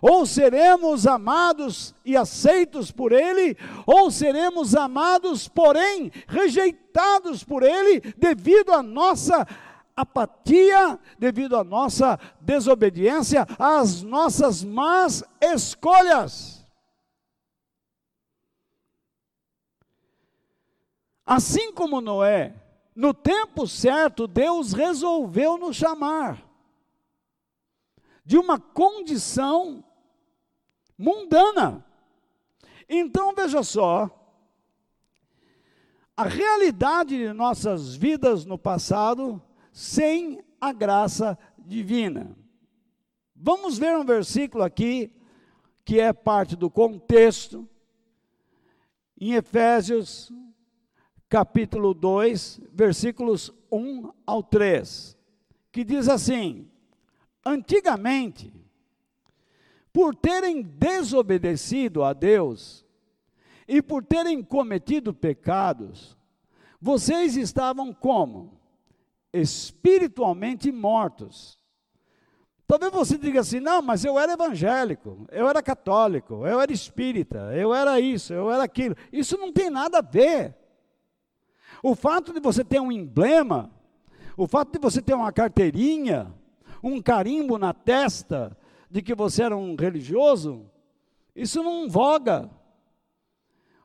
Ou 0.00 0.26
seremos 0.26 1.06
amados 1.06 1.94
e 2.04 2.16
aceitos 2.16 2.90
por 2.90 3.12
Ele, 3.12 3.56
ou 3.86 4.10
seremos 4.10 4.74
amados, 4.74 5.46
porém 5.46 6.10
rejeitados 6.26 7.44
por 7.44 7.62
Ele, 7.62 8.00
devido 8.16 8.72
à 8.72 8.82
nossa 8.82 9.46
apatia, 9.96 10.98
devido 11.18 11.56
à 11.56 11.64
nossa 11.64 12.18
desobediência, 12.40 13.46
às 13.58 14.02
nossas 14.02 14.64
más 14.64 15.22
escolhas. 15.40 16.66
Assim 21.24 21.72
como 21.72 22.00
Noé 22.00 22.54
no 22.94 23.14
tempo 23.14 23.66
certo, 23.66 24.26
Deus 24.26 24.72
resolveu 24.72 25.56
nos 25.56 25.76
chamar 25.76 26.42
de 28.24 28.36
uma 28.36 28.58
condição 28.58 29.82
mundana. 30.96 31.84
Então 32.88 33.34
veja 33.34 33.62
só, 33.62 34.10
a 36.14 36.24
realidade 36.24 37.16
de 37.16 37.32
nossas 37.32 37.94
vidas 37.94 38.44
no 38.44 38.58
passado 38.58 39.42
sem 39.72 40.44
a 40.60 40.72
graça 40.72 41.36
divina. 41.58 42.36
Vamos 43.34 43.78
ver 43.78 43.96
um 43.96 44.04
versículo 44.04 44.62
aqui 44.62 45.10
que 45.84 45.98
é 45.98 46.12
parte 46.12 46.54
do 46.54 46.70
contexto, 46.70 47.68
em 49.18 49.32
Efésios 49.32 50.30
capítulo 51.28 51.94
2, 51.94 52.60
versículos 52.72 53.52
1 53.70 54.12
ao 54.26 54.42
3, 54.42 55.16
que 55.72 55.82
diz 55.82 56.08
assim: 56.08 56.68
Antigamente, 57.44 58.52
por 59.92 60.14
terem 60.14 60.62
desobedecido 60.62 62.04
a 62.04 62.12
Deus 62.12 62.84
e 63.66 63.80
por 63.80 64.04
terem 64.04 64.42
cometido 64.42 65.14
pecados, 65.14 66.16
vocês 66.80 67.36
estavam 67.36 67.92
como? 67.92 68.61
Espiritualmente 69.32 70.70
mortos. 70.70 71.58
Talvez 72.66 72.92
você 72.92 73.18
diga 73.18 73.40
assim: 73.40 73.60
não, 73.60 73.82
mas 73.82 74.04
eu 74.04 74.18
era 74.18 74.32
evangélico, 74.32 75.26
eu 75.30 75.48
era 75.48 75.62
católico, 75.62 76.46
eu 76.46 76.60
era 76.60 76.72
espírita, 76.72 77.52
eu 77.54 77.74
era 77.74 78.00
isso, 78.00 78.32
eu 78.32 78.50
era 78.50 78.64
aquilo. 78.64 78.96
Isso 79.12 79.36
não 79.36 79.52
tem 79.52 79.68
nada 79.68 79.98
a 79.98 80.02
ver. 80.02 80.56
O 81.82 81.94
fato 81.94 82.32
de 82.32 82.40
você 82.40 82.64
ter 82.64 82.80
um 82.80 82.92
emblema, 82.92 83.70
o 84.36 84.46
fato 84.46 84.72
de 84.72 84.78
você 84.78 85.02
ter 85.02 85.14
uma 85.14 85.32
carteirinha, 85.32 86.32
um 86.82 87.02
carimbo 87.02 87.58
na 87.58 87.74
testa 87.74 88.56
de 88.90 89.02
que 89.02 89.14
você 89.14 89.42
era 89.42 89.56
um 89.56 89.74
religioso, 89.74 90.70
isso 91.34 91.62
não 91.62 91.88
voga. 91.88 92.50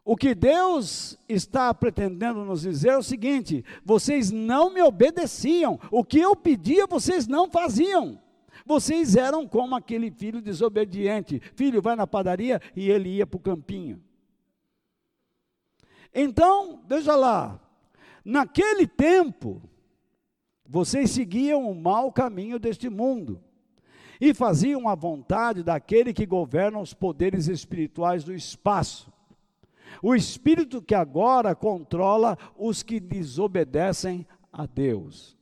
O 0.07 0.15
que 0.15 0.33
Deus 0.33 1.19
está 1.27 1.73
pretendendo 1.73 2.45
nos 2.45 2.61
dizer 2.61 2.89
é 2.89 2.97
o 2.97 3.03
seguinte: 3.03 3.65
vocês 3.83 4.31
não 4.31 4.73
me 4.73 4.81
obedeciam, 4.81 5.77
o 5.91 6.03
que 6.03 6.19
eu 6.19 6.35
pedia 6.35 6.87
vocês 6.87 7.27
não 7.27 7.49
faziam. 7.51 8.21
Vocês 8.65 9.15
eram 9.15 9.47
como 9.47 9.75
aquele 9.75 10.09
filho 10.09 10.41
desobediente. 10.41 11.41
Filho, 11.55 11.81
vai 11.81 11.95
na 11.95 12.07
padaria 12.07 12.61
e 12.75 12.89
ele 12.89 13.09
ia 13.17 13.27
para 13.27 13.37
o 13.37 13.41
campinho. 13.41 14.01
Então, 16.13 16.81
veja 16.87 17.15
lá, 17.15 17.59
Naquele 18.29 18.85
tempo, 18.85 19.61
vocês 20.65 21.11
seguiam 21.11 21.71
o 21.71 21.73
mau 21.73 22.11
caminho 22.11 22.59
deste 22.59 22.89
mundo 22.89 23.41
e 24.19 24.33
faziam 24.33 24.89
a 24.89 24.95
vontade 24.95 25.63
daquele 25.63 26.11
que 26.11 26.25
governa 26.25 26.77
os 26.77 26.93
poderes 26.93 27.47
espirituais 27.47 28.25
do 28.25 28.33
espaço. 28.33 29.09
O 30.01 30.15
espírito 30.15 30.81
que 30.81 30.95
agora 30.95 31.55
controla 31.55 32.37
os 32.57 32.83
que 32.83 32.99
desobedecem 32.99 34.25
a 34.51 34.65
Deus. 34.65 35.37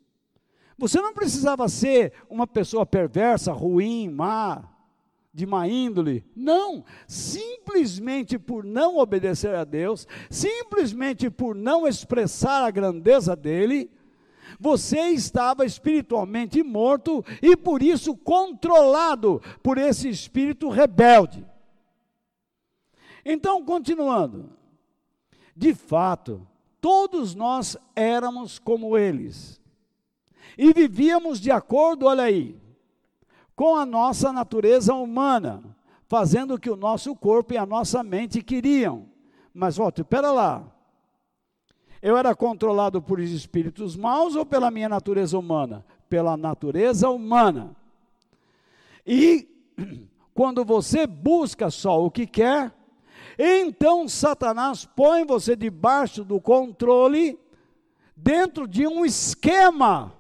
Você 0.77 0.99
não 0.99 1.13
precisava 1.13 1.69
ser 1.69 2.13
uma 2.29 2.45
pessoa 2.45 2.85
perversa, 2.85 3.53
ruim, 3.53 4.09
má, 4.09 4.63
de 5.33 5.45
má 5.45 5.67
índole. 5.67 6.25
Não, 6.35 6.83
simplesmente 7.07 8.37
por 8.37 8.63
não 8.63 8.97
obedecer 8.97 9.55
a 9.55 9.63
Deus, 9.63 10.07
simplesmente 10.29 11.29
por 11.29 11.55
não 11.55 11.87
expressar 11.87 12.65
a 12.65 12.71
grandeza 12.71 13.35
dele, 13.35 13.89
você 14.59 15.09
estava 15.09 15.65
espiritualmente 15.65 16.63
morto 16.63 17.23
e 17.41 17.55
por 17.55 17.81
isso 17.81 18.15
controlado 18.15 19.41
por 19.61 19.77
esse 19.77 20.07
espírito 20.09 20.69
rebelde. 20.69 21.45
Então, 23.25 23.65
continuando, 23.65 24.51
de 25.55 25.73
fato, 25.73 26.47
todos 26.79 27.33
nós 27.33 27.75
éramos 27.95 28.59
como 28.59 28.95
eles 28.95 29.59
e 30.57 30.71
vivíamos 30.71 31.39
de 31.39 31.51
acordo, 31.51 32.05
olha 32.05 32.23
aí, 32.23 32.55
com 33.55 33.75
a 33.75 33.85
nossa 33.85 34.31
natureza 34.31 34.93
humana, 34.93 35.63
fazendo 36.07 36.53
o 36.53 36.59
que 36.59 36.69
o 36.69 36.75
nosso 36.75 37.15
corpo 37.15 37.53
e 37.53 37.57
a 37.57 37.65
nossa 37.65 38.03
mente 38.03 38.41
queriam. 38.41 39.07
Mas 39.53 39.77
volte, 39.77 40.01
espera 40.01 40.31
lá. 40.31 40.63
Eu 42.01 42.15
era 42.15 42.35
controlado 42.35 43.01
por 43.01 43.19
espíritos 43.19 43.95
maus 43.95 44.35
ou 44.35 44.45
pela 44.45 44.69
minha 44.69 44.87
natureza 44.87 45.37
humana? 45.39 45.83
Pela 46.07 46.37
natureza 46.37 47.09
humana. 47.09 47.75
E 49.05 49.47
quando 50.33 50.63
você 50.63 51.07
busca 51.07 51.69
só 51.71 52.03
o 52.03 52.11
que 52.11 52.27
quer, 52.27 52.71
então 53.37 54.07
Satanás 54.07 54.85
põe 54.85 55.25
você 55.25 55.55
debaixo 55.55 56.23
do 56.23 56.39
controle, 56.39 57.37
dentro 58.15 58.67
de 58.67 58.87
um 58.87 59.05
esquema 59.05 60.13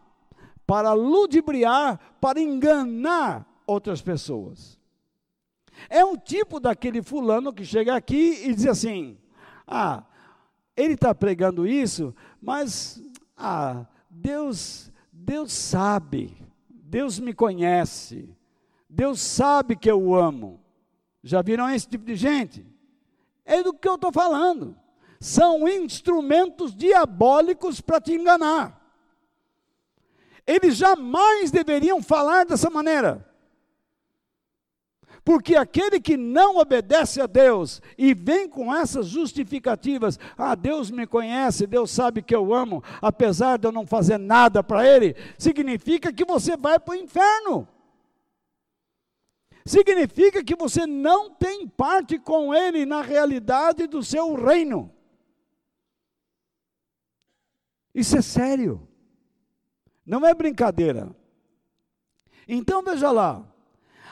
para 0.67 0.93
ludibriar, 0.93 1.99
para 2.19 2.39
enganar 2.39 3.47
outras 3.65 4.01
pessoas. 4.01 4.79
É 5.89 6.03
um 6.03 6.17
tipo 6.17 6.59
daquele 6.59 7.01
fulano 7.01 7.53
que 7.53 7.65
chega 7.65 7.95
aqui 7.95 8.41
e 8.45 8.53
diz 8.53 8.65
assim: 8.65 9.17
ah, 9.67 10.03
ele 10.75 10.93
está 10.93 11.13
pregando 11.13 11.67
isso, 11.67 12.13
mas 12.41 13.01
ah, 13.37 13.85
Deus, 14.09 14.91
Deus 15.11 15.51
sabe, 15.51 16.35
Deus 16.69 17.19
me 17.19 17.33
conhece, 17.33 18.35
Deus 18.89 19.19
sabe 19.19 19.75
que 19.75 19.89
eu 19.89 20.13
amo. 20.13 20.59
Já 21.23 21.41
viram 21.41 21.69
esse 21.69 21.87
tipo 21.87 22.05
de 22.05 22.15
gente? 22.15 22.74
É 23.45 23.61
do 23.61 23.73
que 23.73 23.87
eu 23.87 23.95
estou 23.95 24.11
falando. 24.11 24.75
São 25.19 25.67
instrumentos 25.67 26.75
diabólicos 26.75 27.79
para 27.79 28.01
te 28.01 28.13
enganar. 28.13 28.81
Eles 30.45 30.75
jamais 30.75 31.51
deveriam 31.51 32.01
falar 32.01 32.45
dessa 32.45 32.69
maneira. 32.69 33.25
Porque 35.23 35.55
aquele 35.55 35.99
que 35.99 36.15
não 36.15 36.57
obedece 36.57 37.19
a 37.19 37.25
Deus 37.25 37.81
e 37.97 38.13
vem 38.13 38.47
com 38.47 38.73
essas 38.73 39.07
justificativas, 39.07 40.19
ah, 40.37 40.53
Deus 40.53 40.91
me 40.91 41.07
conhece, 41.07 41.65
Deus 41.65 41.89
sabe 41.89 42.21
que 42.21 42.35
eu 42.35 42.53
amo, 42.53 42.83
apesar 43.01 43.57
de 43.57 43.67
eu 43.67 43.71
não 43.71 43.87
fazer 43.87 44.19
nada 44.19 44.63
para 44.63 44.87
Ele, 44.87 45.15
significa 45.35 46.13
que 46.13 46.23
você 46.23 46.55
vai 46.55 46.77
para 46.77 46.91
o 46.91 46.97
inferno. 46.97 47.67
Significa 49.65 50.43
que 50.43 50.55
você 50.55 50.85
não 50.85 51.31
tem 51.31 51.67
parte 51.67 52.19
com 52.19 52.53
Ele 52.53 52.85
na 52.85 53.01
realidade 53.01 53.87
do 53.87 54.03
seu 54.03 54.35
reino. 54.35 54.93
Isso 57.93 58.15
é 58.15 58.21
sério. 58.21 58.87
Não 60.05 60.23
é 60.23 60.35
brincadeira. 60.35 61.15
Então 62.47 62.83
veja 62.83 63.09
lá. 63.09 63.43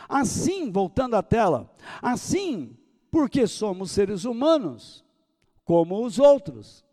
Assim, 0.09 0.71
voltando 0.71 1.15
à 1.15 1.21
tela, 1.21 1.71
assim, 2.01 2.75
porque 3.11 3.45
somos 3.45 3.91
seres 3.91 4.25
humanos, 4.25 5.03
como 5.63 6.03
os 6.03 6.19
outros, 6.19 6.83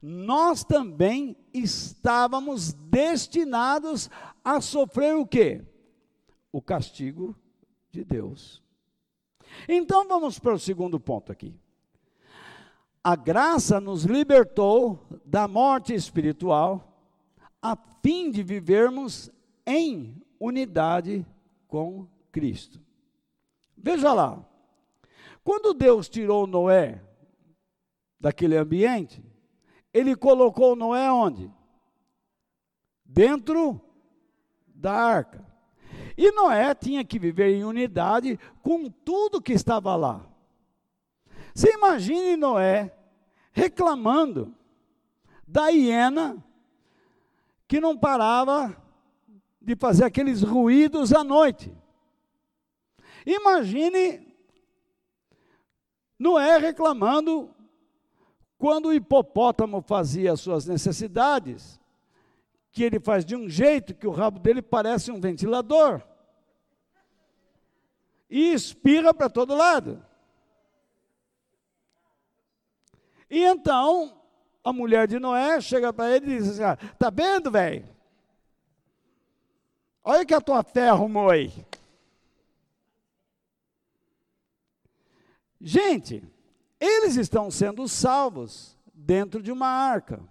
nós 0.00 0.64
também 0.64 1.36
estávamos 1.52 2.72
destinados 2.72 4.08
a 4.44 4.60
sofrer 4.60 5.16
o 5.16 5.26
quê? 5.26 5.64
O 6.52 6.62
castigo 6.62 7.36
de 7.96 8.04
Deus. 8.04 8.62
Então 9.68 10.06
vamos 10.06 10.38
para 10.38 10.54
o 10.54 10.58
segundo 10.58 11.00
ponto 11.00 11.32
aqui. 11.32 11.58
A 13.02 13.16
graça 13.16 13.80
nos 13.80 14.04
libertou 14.04 15.06
da 15.24 15.48
morte 15.48 15.94
espiritual 15.94 16.92
a 17.62 17.76
fim 18.02 18.30
de 18.30 18.42
vivermos 18.42 19.30
em 19.66 20.20
unidade 20.38 21.24
com 21.68 22.06
Cristo. 22.30 22.80
Veja 23.76 24.12
lá, 24.12 24.44
quando 25.42 25.72
Deus 25.72 26.08
tirou 26.08 26.46
Noé 26.46 27.02
daquele 28.20 28.56
ambiente, 28.56 29.24
ele 29.92 30.14
colocou 30.14 30.76
Noé 30.76 31.10
onde? 31.10 31.50
Dentro 33.04 33.80
da 34.66 34.92
arca. 34.92 35.55
E 36.16 36.32
Noé 36.32 36.74
tinha 36.74 37.04
que 37.04 37.18
viver 37.18 37.54
em 37.54 37.64
unidade 37.64 38.38
com 38.62 38.90
tudo 38.90 39.40
que 39.40 39.52
estava 39.52 39.94
lá. 39.94 40.24
Você 41.54 41.72
imagine 41.72 42.36
Noé 42.36 42.94
reclamando 43.52 44.54
da 45.46 45.68
hiena 45.68 46.42
que 47.68 47.80
não 47.80 47.96
parava 47.96 48.76
de 49.60 49.74
fazer 49.76 50.04
aqueles 50.04 50.42
ruídos 50.42 51.12
à 51.12 51.24
noite. 51.24 51.72
Imagine 53.26 54.26
Noé 56.18 56.58
reclamando 56.58 57.50
quando 58.56 58.86
o 58.86 58.94
hipopótamo 58.94 59.82
fazia 59.82 60.32
as 60.32 60.40
suas 60.40 60.66
necessidades, 60.66 61.80
que 62.76 62.84
ele 62.84 63.00
faz 63.00 63.24
de 63.24 63.34
um 63.34 63.48
jeito 63.48 63.94
que 63.94 64.06
o 64.06 64.10
rabo 64.10 64.38
dele 64.38 64.60
parece 64.60 65.10
um 65.10 65.18
ventilador. 65.18 66.02
E 68.28 68.52
espirra 68.52 69.14
para 69.14 69.30
todo 69.30 69.54
lado. 69.54 70.04
E 73.30 73.42
então, 73.42 74.20
a 74.62 74.74
mulher 74.74 75.08
de 75.08 75.18
Noé 75.18 75.58
chega 75.58 75.90
para 75.90 76.14
ele 76.14 76.34
e 76.34 76.36
diz 76.36 76.60
assim: 76.60 76.86
Está 76.92 77.08
vendo, 77.08 77.50
velho? 77.50 77.88
Olha 80.04 80.26
que 80.26 80.34
a 80.34 80.40
tua 80.42 80.62
fé 80.62 80.90
arrumou 80.90 81.30
aí. 81.30 81.50
Gente, 85.58 86.22
eles 86.78 87.16
estão 87.16 87.50
sendo 87.50 87.88
salvos 87.88 88.76
dentro 88.92 89.42
de 89.42 89.50
uma 89.50 89.66
arca. 89.66 90.22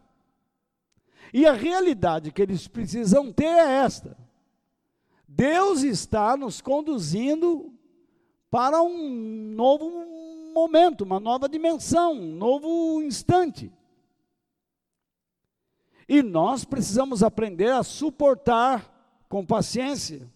E 1.37 1.45
a 1.45 1.51
realidade 1.51 2.31
que 2.31 2.41
eles 2.41 2.65
precisam 2.65 3.29
ter 3.29 3.43
é 3.43 3.83
esta: 3.83 4.17
Deus 5.27 5.83
está 5.83 6.37
nos 6.37 6.61
conduzindo 6.61 7.73
para 8.49 8.81
um 8.81 9.51
novo 9.53 9.91
momento, 10.53 11.01
uma 11.01 11.19
nova 11.19 11.49
dimensão, 11.49 12.13
um 12.13 12.37
novo 12.37 13.01
instante. 13.03 13.69
E 16.07 16.23
nós 16.23 16.63
precisamos 16.63 17.21
aprender 17.21 17.73
a 17.73 17.83
suportar 17.83 18.89
com 19.27 19.45
paciência 19.45 20.31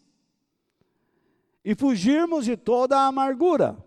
e 1.64 1.74
fugirmos 1.76 2.44
de 2.44 2.58
toda 2.58 2.98
a 2.98 3.08
amargura. 3.08 3.78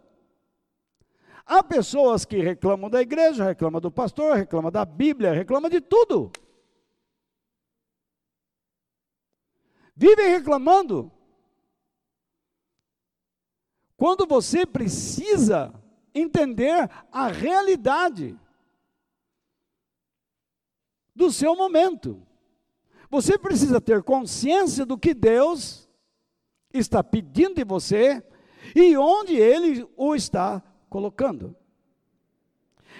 Há 1.44 1.62
pessoas 1.62 2.24
que 2.24 2.38
reclamam 2.38 2.88
da 2.88 3.02
igreja, 3.02 3.44
reclamam 3.44 3.82
do 3.82 3.90
pastor, 3.90 4.34
reclamam 4.34 4.72
da 4.72 4.86
Bíblia, 4.86 5.34
reclamam 5.34 5.68
de 5.68 5.82
tudo. 5.82 6.32
Vivem 10.02 10.30
reclamando. 10.30 11.12
Quando 13.96 14.26
você 14.26 14.66
precisa 14.66 15.72
entender 16.12 16.90
a 17.12 17.28
realidade 17.28 18.36
do 21.14 21.30
seu 21.30 21.54
momento. 21.54 22.20
Você 23.08 23.38
precisa 23.38 23.80
ter 23.80 24.02
consciência 24.02 24.84
do 24.84 24.98
que 24.98 25.14
Deus 25.14 25.88
está 26.74 27.04
pedindo 27.04 27.54
de 27.54 27.64
você 27.64 28.26
e 28.74 28.96
onde 28.96 29.36
Ele 29.36 29.88
o 29.96 30.16
está 30.16 30.60
colocando. 30.90 31.54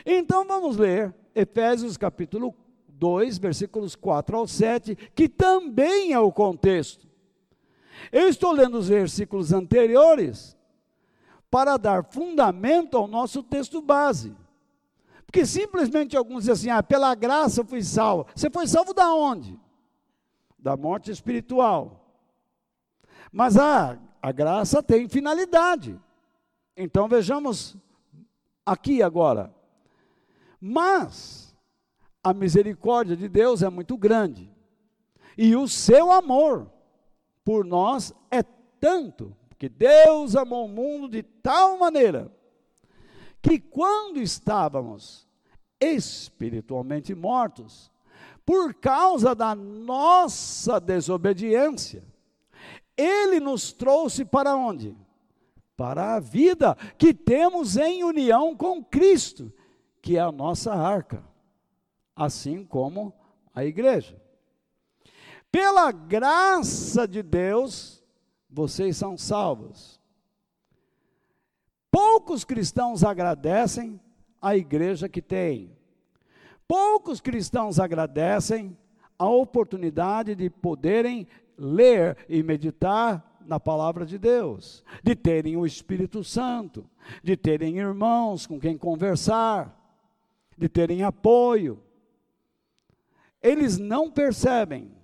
Então 0.07 0.47
vamos 0.47 0.77
ler 0.77 1.13
Efésios 1.35 1.97
capítulo 1.97 2.55
2, 3.03 3.37
versículos 3.39 3.97
4 3.97 4.37
ao 4.37 4.47
7, 4.47 4.95
que 5.13 5.29
também 5.29 6.13
é 6.13 6.21
o 6.21 6.31
contexto. 6.31 7.09
Eu 8.13 8.29
estou 8.29 8.53
lendo 8.53 8.79
os 8.79 8.87
versículos 8.87 9.53
anteriores 9.53 10.57
para 11.51 11.77
dar 11.77 12.05
fundamento 12.05 12.97
ao 12.97 13.09
nosso 13.09 13.43
texto 13.43 13.83
base. 13.83 14.37
Porque 15.27 15.45
simplesmente 15.45 16.17
alguns 16.17 16.45
dizem 16.45 16.53
assim: 16.53 16.71
ah, 16.71 16.81
pela 16.81 17.13
graça 17.17 17.65
fui 17.65 17.83
salvo. 17.83 18.25
Você 18.37 18.49
foi 18.49 18.69
salvo 18.69 18.95
da 18.95 19.13
onde? 19.13 19.59
Da 20.57 20.77
morte 20.77 21.11
espiritual. 21.11 22.09
Mas 23.33 23.57
a, 23.57 23.99
a 24.23 24.31
graça 24.31 24.81
tem 24.81 25.09
finalidade. 25.09 26.01
Então 26.77 27.09
vejamos 27.09 27.77
aqui 28.65 29.03
agora. 29.03 29.53
Mas 30.61 31.52
a 32.23 32.33
misericórdia 32.33 33.17
de 33.17 33.29
Deus 33.29 33.63
é 33.63 33.69
muito 33.69 33.97
grande. 33.97 34.51
E 35.37 35.57
o 35.57 35.67
seu 35.67 36.13
amor 36.13 36.71
por 37.45 37.65
nós 37.65 38.15
é 38.31 38.43
tanto, 38.81 39.37
porque 39.49 39.69
Deus 39.69 40.37
amou 40.37 40.67
o 40.67 40.69
mundo 40.69 41.09
de 41.09 41.23
tal 41.23 41.79
maneira 41.79 42.31
que 43.41 43.59
quando 43.59 44.21
estávamos 44.21 45.27
espiritualmente 45.81 47.15
mortos, 47.15 47.91
por 48.47 48.75
causa 48.75 49.35
da 49.35 49.55
nossa 49.55 50.79
desobediência, 50.79 52.05
ele 52.97 53.41
nos 53.41 53.73
trouxe 53.73 54.25
para 54.25 54.55
onde? 54.55 54.97
para 55.83 56.15
a 56.15 56.21
vida 56.21 56.77
que 56.97 57.13
temos 57.13 57.77
em 57.77 58.05
união 58.05 58.55
com 58.55 58.85
Cristo, 58.85 59.53
que 60.01 60.17
é 60.17 60.21
a 60.21 60.31
nossa 60.31 60.73
arca, 60.73 61.25
assim 62.15 62.65
como 62.65 63.13
a 63.55 63.65
igreja. 63.65 64.21
Pela 65.51 65.93
graça 65.93 67.07
de 67.07 67.23
Deus, 67.23 68.03
vocês 68.49 68.97
são 68.97 69.19
salvos. 69.19 70.01
Poucos 71.91 72.43
cristãos 72.45 73.05
agradecem 73.05 74.01
a 74.41 74.57
igreja 74.57 75.09
que 75.09 75.21
tem. 75.21 75.77
Poucos 76.67 77.21
cristãos 77.21 77.79
agradecem 77.79 78.77
a 79.19 79.29
oportunidade 79.29 80.35
de 80.35 80.49
poderem 80.49 81.29
ler 81.57 82.17
e 82.29 82.43
meditar 82.43 83.39
na 83.47 83.61
palavra 83.61 84.07
de 84.07 84.19
Deus, 84.19 84.83
de 85.03 85.15
terem 85.15 85.57
o 85.57 85.67
Espírito 85.67 86.25
Santo, 86.25 86.89
de 87.23 87.37
terem 87.37 87.79
irmãos 87.79 88.47
com 88.47 88.59
quem 88.59 88.79
conversar, 88.79 89.79
de 90.57 90.69
terem 90.69 91.03
apoio. 91.03 91.79
Eles 93.43 93.79
não 93.79 94.11
percebem. 94.11 94.95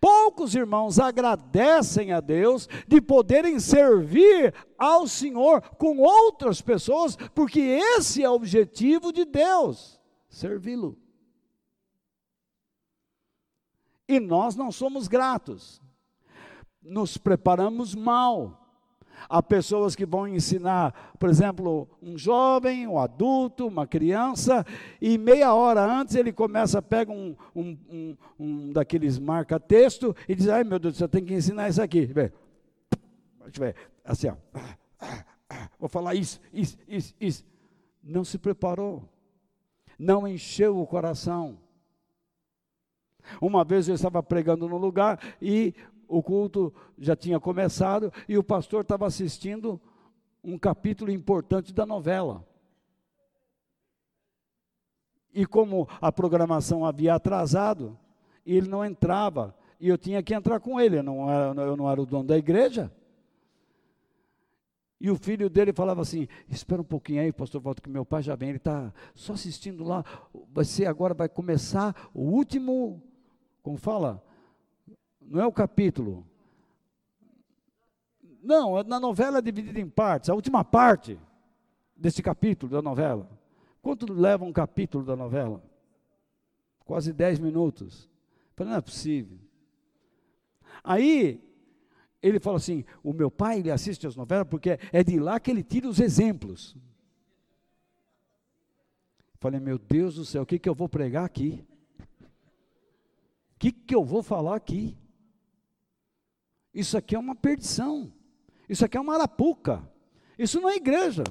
Poucos 0.00 0.54
irmãos 0.54 0.98
agradecem 0.98 2.12
a 2.12 2.20
Deus 2.20 2.66
de 2.88 3.00
poderem 3.00 3.60
servir 3.60 4.54
ao 4.78 5.06
Senhor 5.06 5.60
com 5.76 5.98
outras 5.98 6.62
pessoas, 6.62 7.14
porque 7.34 7.60
esse 7.60 8.22
é 8.22 8.30
o 8.30 8.34
objetivo 8.34 9.12
de 9.12 9.24
Deus, 9.26 10.00
servi-lo. 10.28 10.98
E 14.08 14.18
nós 14.18 14.56
não 14.56 14.72
somos 14.72 15.08
gratos 15.08 15.82
nos 16.86 17.18
preparamos 17.18 17.94
mal. 17.94 18.65
Há 19.28 19.42
pessoas 19.42 19.96
que 19.96 20.06
vão 20.06 20.28
ensinar, 20.28 21.14
por 21.18 21.28
exemplo, 21.28 21.88
um 22.02 22.16
jovem, 22.16 22.86
um 22.86 22.98
adulto, 22.98 23.66
uma 23.66 23.86
criança, 23.86 24.64
e 25.00 25.18
meia 25.18 25.54
hora 25.54 25.84
antes 25.84 26.14
ele 26.14 26.32
começa, 26.32 26.80
pega 26.80 27.10
um, 27.10 27.34
um, 27.54 27.78
um, 27.90 28.16
um 28.38 28.72
daqueles 28.72 29.18
marca-texto 29.18 30.14
e 30.28 30.34
diz: 30.34 30.48
Ai 30.48 30.64
meu 30.64 30.78
Deus, 30.78 30.96
você 30.96 31.08
tem 31.08 31.24
que 31.24 31.34
ensinar 31.34 31.68
isso 31.68 31.82
aqui. 31.82 32.08
Assim, 34.04 34.28
ó. 34.28 34.36
Vou 35.78 35.88
falar 35.88 36.14
isso, 36.14 36.40
isso, 36.52 36.76
isso, 36.88 37.14
isso. 37.20 37.44
Não 38.02 38.24
se 38.24 38.38
preparou, 38.38 39.08
não 39.98 40.26
encheu 40.26 40.78
o 40.78 40.86
coração. 40.86 41.58
Uma 43.40 43.64
vez 43.64 43.88
eu 43.88 43.94
estava 43.94 44.22
pregando 44.22 44.68
no 44.68 44.76
lugar 44.76 45.18
e 45.42 45.74
o 46.08 46.22
culto 46.22 46.72
já 46.98 47.16
tinha 47.16 47.40
começado 47.40 48.12
e 48.28 48.38
o 48.38 48.44
pastor 48.44 48.82
estava 48.82 49.06
assistindo 49.06 49.80
um 50.42 50.58
capítulo 50.58 51.10
importante 51.10 51.72
da 51.72 51.84
novela. 51.84 52.46
E 55.34 55.44
como 55.44 55.88
a 56.00 56.10
programação 56.10 56.84
havia 56.84 57.14
atrasado, 57.14 57.98
ele 58.44 58.68
não 58.68 58.84
entrava, 58.84 59.54
e 59.78 59.88
eu 59.88 59.98
tinha 59.98 60.22
que 60.22 60.34
entrar 60.34 60.60
com 60.60 60.80
ele, 60.80 60.98
eu 60.98 61.02
não 61.02 61.30
era, 61.30 61.60
eu 61.62 61.76
não 61.76 61.90
era 61.90 62.00
o 62.00 62.06
dono 62.06 62.24
da 62.24 62.38
igreja. 62.38 62.90
E 64.98 65.10
o 65.10 65.16
filho 65.16 65.50
dele 65.50 65.72
falava 65.74 66.00
assim: 66.00 66.26
Espera 66.48 66.80
um 66.80 66.84
pouquinho 66.84 67.20
aí, 67.20 67.32
pastor, 67.32 67.60
volta 67.60 67.82
que 67.82 67.90
meu 67.90 68.04
pai 68.04 68.22
já 68.22 68.34
vem, 68.34 68.50
ele 68.50 68.56
está 68.56 68.92
só 69.14 69.34
assistindo 69.34 69.84
lá. 69.84 70.04
Vai 70.50 70.64
ser 70.64 70.86
agora, 70.86 71.12
vai 71.12 71.28
começar 71.28 72.08
o 72.14 72.22
último, 72.22 73.02
como 73.62 73.76
fala? 73.76 74.24
Não 75.28 75.40
é 75.40 75.46
o 75.46 75.52
capítulo. 75.52 76.26
Não, 78.42 78.82
na 78.84 79.00
novela 79.00 79.38
é 79.38 79.42
dividida 79.42 79.80
em 79.80 79.88
partes. 79.88 80.30
A 80.30 80.34
última 80.34 80.64
parte 80.64 81.18
desse 81.96 82.22
capítulo 82.22 82.70
da 82.70 82.80
novela. 82.80 83.28
Quanto 83.82 84.12
leva 84.12 84.44
um 84.44 84.52
capítulo 84.52 85.04
da 85.04 85.16
novela? 85.16 85.62
Quase 86.84 87.12
10 87.12 87.40
minutos. 87.40 88.08
falei, 88.54 88.72
não 88.72 88.78
é 88.78 88.80
possível. 88.80 89.38
Aí, 90.84 91.42
ele 92.22 92.38
fala 92.38 92.56
assim: 92.56 92.84
o 93.02 93.12
meu 93.12 93.30
pai 93.30 93.58
ele 93.58 93.70
assiste 93.70 94.06
as 94.06 94.14
novelas 94.14 94.46
porque 94.48 94.78
é 94.92 95.02
de 95.02 95.18
lá 95.18 95.40
que 95.40 95.50
ele 95.50 95.62
tira 95.62 95.88
os 95.88 95.98
exemplos. 95.98 96.76
Falei, 99.38 99.60
meu 99.60 99.78
Deus 99.78 100.14
do 100.14 100.24
céu, 100.24 100.42
o 100.42 100.46
que, 100.46 100.58
que 100.58 100.68
eu 100.68 100.74
vou 100.74 100.88
pregar 100.88 101.24
aqui? 101.24 101.64
O 103.54 103.58
que, 103.58 103.72
que 103.72 103.94
eu 103.94 104.04
vou 104.04 104.22
falar 104.22 104.56
aqui? 104.56 104.96
Isso 106.76 106.98
aqui 106.98 107.16
é 107.16 107.18
uma 107.18 107.34
perdição. 107.34 108.12
Isso 108.68 108.84
aqui 108.84 108.98
é 108.98 109.00
uma 109.00 109.14
arapuca. 109.14 109.82
Isso 110.38 110.60
não 110.60 110.68
é 110.68 110.76
igreja. 110.76 111.24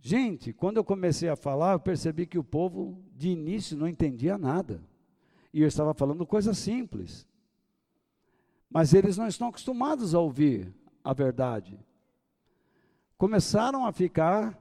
Gente, 0.00 0.52
quando 0.52 0.76
eu 0.76 0.84
comecei 0.84 1.28
a 1.28 1.34
falar, 1.34 1.72
eu 1.72 1.80
percebi 1.80 2.24
que 2.24 2.38
o 2.38 2.44
povo 2.44 3.02
de 3.16 3.30
início 3.30 3.76
não 3.76 3.88
entendia 3.88 4.38
nada. 4.38 4.80
E 5.52 5.60
eu 5.60 5.66
estava 5.66 5.92
falando 5.92 6.24
coisas 6.24 6.56
simples. 6.56 7.26
Mas 8.70 8.94
eles 8.94 9.18
não 9.18 9.26
estão 9.26 9.48
acostumados 9.48 10.14
a 10.14 10.20
ouvir 10.20 10.72
a 11.02 11.12
verdade. 11.12 11.76
Começaram 13.18 13.84
a 13.84 13.92
ficar 13.92 14.56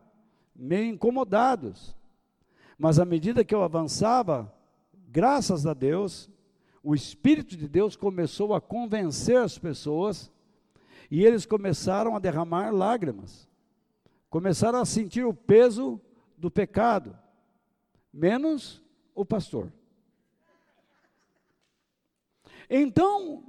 meio 0.55 0.85
incomodados. 0.85 1.95
Mas 2.79 2.97
à 2.97 3.05
medida 3.05 3.45
que 3.45 3.53
eu 3.53 3.61
avançava, 3.61 4.51
graças 5.07 5.67
a 5.67 5.73
Deus, 5.75 6.30
o 6.83 6.95
Espírito 6.95 7.55
de 7.55 7.67
Deus 7.67 7.95
começou 7.95 8.53
a 8.53 8.61
convencer 8.61 9.37
as 9.37 9.57
pessoas 9.57 10.31
e 11.09 11.23
eles 11.23 11.45
começaram 11.45 12.15
a 12.15 12.19
derramar 12.19 12.71
lágrimas, 12.71 13.47
começaram 14.29 14.79
a 14.79 14.85
sentir 14.85 15.25
o 15.25 15.33
peso 15.33 15.99
do 16.37 16.49
pecado, 16.49 17.17
menos 18.11 18.81
o 19.13 19.25
pastor. 19.25 19.71
Então, 22.69 23.43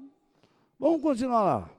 vamos 0.78 1.00
continuar 1.00 1.42
lá. 1.42 1.70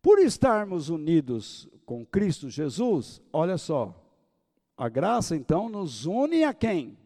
Por 0.00 0.18
estarmos 0.18 0.88
unidos 0.88 1.68
com 1.84 2.04
Cristo 2.04 2.48
Jesus, 2.48 3.20
olha 3.32 3.58
só, 3.58 3.94
a 4.76 4.88
graça 4.88 5.36
então 5.36 5.68
nos 5.68 6.06
une 6.06 6.44
a 6.44 6.54
quem? 6.54 6.96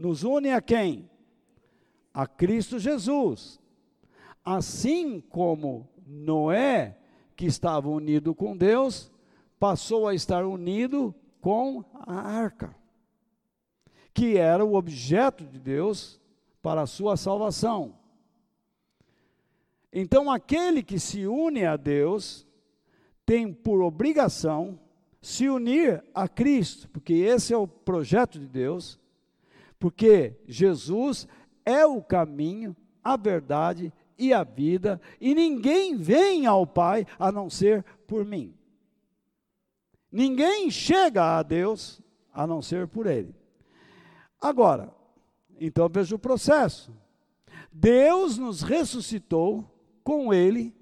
Nos 0.00 0.24
une 0.24 0.50
a 0.50 0.62
quem? 0.62 1.10
A 2.12 2.26
Cristo 2.26 2.78
Jesus. 2.78 3.60
Assim 4.42 5.20
como 5.20 5.86
Noé, 6.06 6.96
que 7.36 7.44
estava 7.44 7.88
unido 7.88 8.34
com 8.34 8.56
Deus, 8.56 9.12
passou 9.58 10.08
a 10.08 10.14
estar 10.14 10.46
unido 10.46 11.14
com 11.40 11.84
a 11.94 12.14
arca, 12.14 12.74
que 14.14 14.38
era 14.38 14.64
o 14.64 14.74
objeto 14.74 15.44
de 15.44 15.58
Deus 15.58 16.18
para 16.62 16.82
a 16.82 16.86
sua 16.86 17.16
salvação. 17.16 17.94
Então, 19.92 20.30
aquele 20.30 20.82
que 20.82 20.98
se 20.98 21.26
une 21.26 21.66
a 21.66 21.76
Deus 21.76 22.46
tem 23.26 23.52
por 23.52 23.82
obrigação 23.82 24.80
se 25.20 25.46
unir 25.48 26.02
a 26.14 26.26
Cristo, 26.26 26.88
porque 26.88 27.12
esse 27.12 27.52
é 27.52 27.56
o 27.56 27.68
projeto 27.68 28.38
de 28.38 28.46
Deus, 28.46 28.98
porque 29.80 30.36
Jesus 30.46 31.26
é 31.64 31.86
o 31.86 32.02
caminho, 32.02 32.76
a 33.02 33.16
verdade 33.16 33.90
e 34.18 34.32
a 34.32 34.44
vida, 34.44 35.00
e 35.18 35.34
ninguém 35.34 35.96
vem 35.96 36.46
ao 36.46 36.66
Pai 36.66 37.06
a 37.18 37.32
não 37.32 37.48
ser 37.48 37.82
por 38.06 38.24
mim. 38.24 38.54
Ninguém 40.12 40.70
chega 40.70 41.38
a 41.38 41.42
Deus 41.42 42.02
a 42.32 42.46
não 42.46 42.60
ser 42.60 42.86
por 42.86 43.06
Ele. 43.06 43.34
Agora, 44.38 44.94
então 45.58 45.88
veja 45.88 46.14
o 46.14 46.18
processo. 46.18 46.94
Deus 47.72 48.36
nos 48.36 48.60
ressuscitou 48.60 49.64
com 50.04 50.34
Ele 50.34 50.74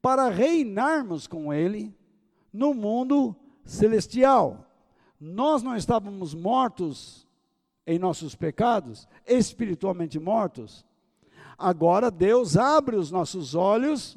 para 0.00 0.30
reinarmos 0.30 1.26
com 1.26 1.52
Ele 1.52 1.94
no 2.50 2.72
mundo 2.72 3.36
celestial. 3.64 4.66
Nós 5.20 5.62
não 5.62 5.76
estávamos 5.76 6.34
mortos 6.34 7.26
em 7.86 7.98
nossos 7.98 8.34
pecados, 8.34 9.08
espiritualmente 9.26 10.18
mortos, 10.18 10.84
agora 11.58 12.10
Deus 12.10 12.56
abre 12.56 12.96
os 12.96 13.10
nossos 13.10 13.54
olhos 13.54 14.16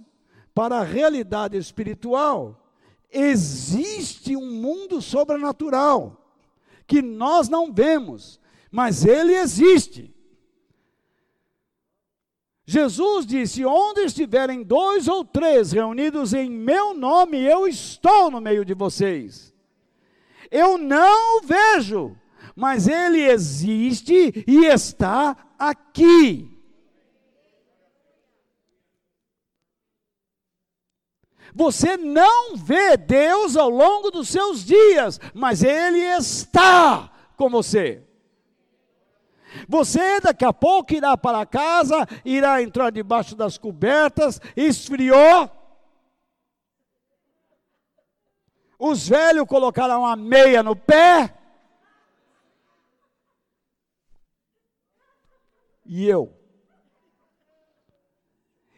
para 0.53 0.77
a 0.77 0.83
realidade 0.83 1.57
espiritual. 1.57 2.61
Existe 3.11 4.35
um 4.35 4.51
mundo 4.51 5.01
sobrenatural 5.01 6.21
que 6.87 7.01
nós 7.01 7.49
não 7.49 7.71
vemos, 7.71 8.39
mas 8.71 9.05
ele 9.05 9.33
existe. 9.33 10.13
Jesus 12.65 13.25
disse: 13.25 13.63
Onde 13.63 14.01
estiverem 14.01 14.63
dois 14.63 15.07
ou 15.07 15.23
três 15.23 15.71
reunidos 15.71 16.33
em 16.33 16.49
meu 16.49 16.93
nome, 16.93 17.39
eu 17.39 17.67
estou 17.67 18.31
no 18.31 18.41
meio 18.41 18.65
de 18.65 18.73
vocês. 18.73 19.53
Eu 20.49 20.77
não 20.77 21.41
vejo, 21.41 22.15
mas 22.55 22.87
ele 22.87 23.21
existe 23.21 24.43
e 24.47 24.65
está 24.65 25.35
aqui. 25.59 26.55
Você 31.55 31.95
não 31.95 32.57
vê 32.57 32.97
Deus 32.97 33.55
ao 33.55 33.69
longo 33.69 34.11
dos 34.11 34.27
seus 34.27 34.65
dias, 34.65 35.21
mas 35.33 35.63
Ele 35.63 35.99
está 35.99 37.09
com 37.37 37.49
você. 37.49 38.03
Você 39.69 40.19
daqui 40.19 40.43
a 40.43 40.51
pouco 40.51 40.93
irá 40.93 41.15
para 41.15 41.45
casa, 41.45 42.05
irá 42.25 42.61
entrar 42.61 42.89
debaixo 42.89 43.37
das 43.37 43.57
cobertas, 43.57 44.41
esfriou. 44.53 45.49
Os 48.77 49.07
velhos 49.07 49.47
colocaram 49.47 50.05
a 50.05 50.17
meia 50.17 50.61
no 50.61 50.75
pé. 50.75 51.33
E 55.85 56.07
eu. 56.07 56.33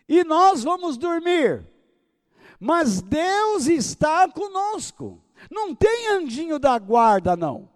E 0.08 0.24
nós 0.24 0.64
vamos 0.64 0.98
dormir, 0.98 1.68
mas 2.60 3.02
Deus 3.02 3.68
está 3.68 4.28
conosco. 4.28 5.22
Não 5.52 5.76
tem 5.76 6.08
anjinho 6.10 6.58
da 6.58 6.78
guarda, 6.80 7.36
não. 7.36 7.70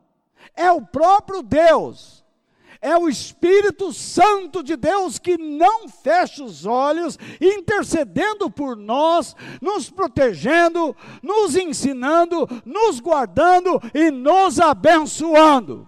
É 0.55 0.71
o 0.71 0.81
próprio 0.81 1.41
Deus. 1.41 2.21
É 2.83 2.97
o 2.97 3.07
Espírito 3.07 3.93
Santo 3.93 4.63
de 4.63 4.75
Deus 4.75 5.19
que 5.19 5.37
não 5.37 5.87
fecha 5.87 6.43
os 6.43 6.65
olhos, 6.65 7.17
intercedendo 7.39 8.49
por 8.49 8.75
nós, 8.75 9.35
nos 9.61 9.91
protegendo, 9.91 10.95
nos 11.21 11.55
ensinando, 11.55 12.47
nos 12.65 12.99
guardando 12.99 13.79
e 13.93 14.09
nos 14.09 14.59
abençoando. 14.59 15.87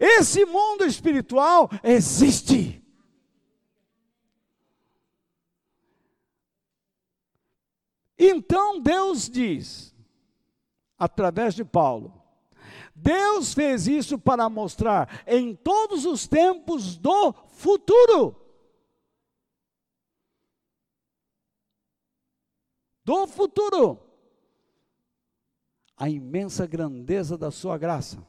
Esse 0.00 0.44
mundo 0.44 0.84
espiritual 0.84 1.68
existe. 1.82 2.82
Então 8.18 8.80
Deus 8.80 9.28
diz, 9.28 9.94
através 10.98 11.54
de 11.54 11.64
Paulo, 11.64 12.22
Deus 12.94 13.52
fez 13.52 13.88
isso 13.88 14.18
para 14.18 14.48
mostrar 14.48 15.22
em 15.26 15.54
todos 15.54 16.06
os 16.06 16.26
tempos 16.26 16.96
do 16.96 17.32
futuro. 17.48 18.36
Do 23.04 23.26
futuro. 23.26 24.00
A 25.96 26.08
imensa 26.08 26.66
grandeza 26.66 27.36
da 27.36 27.50
Sua 27.50 27.76
graça, 27.76 28.24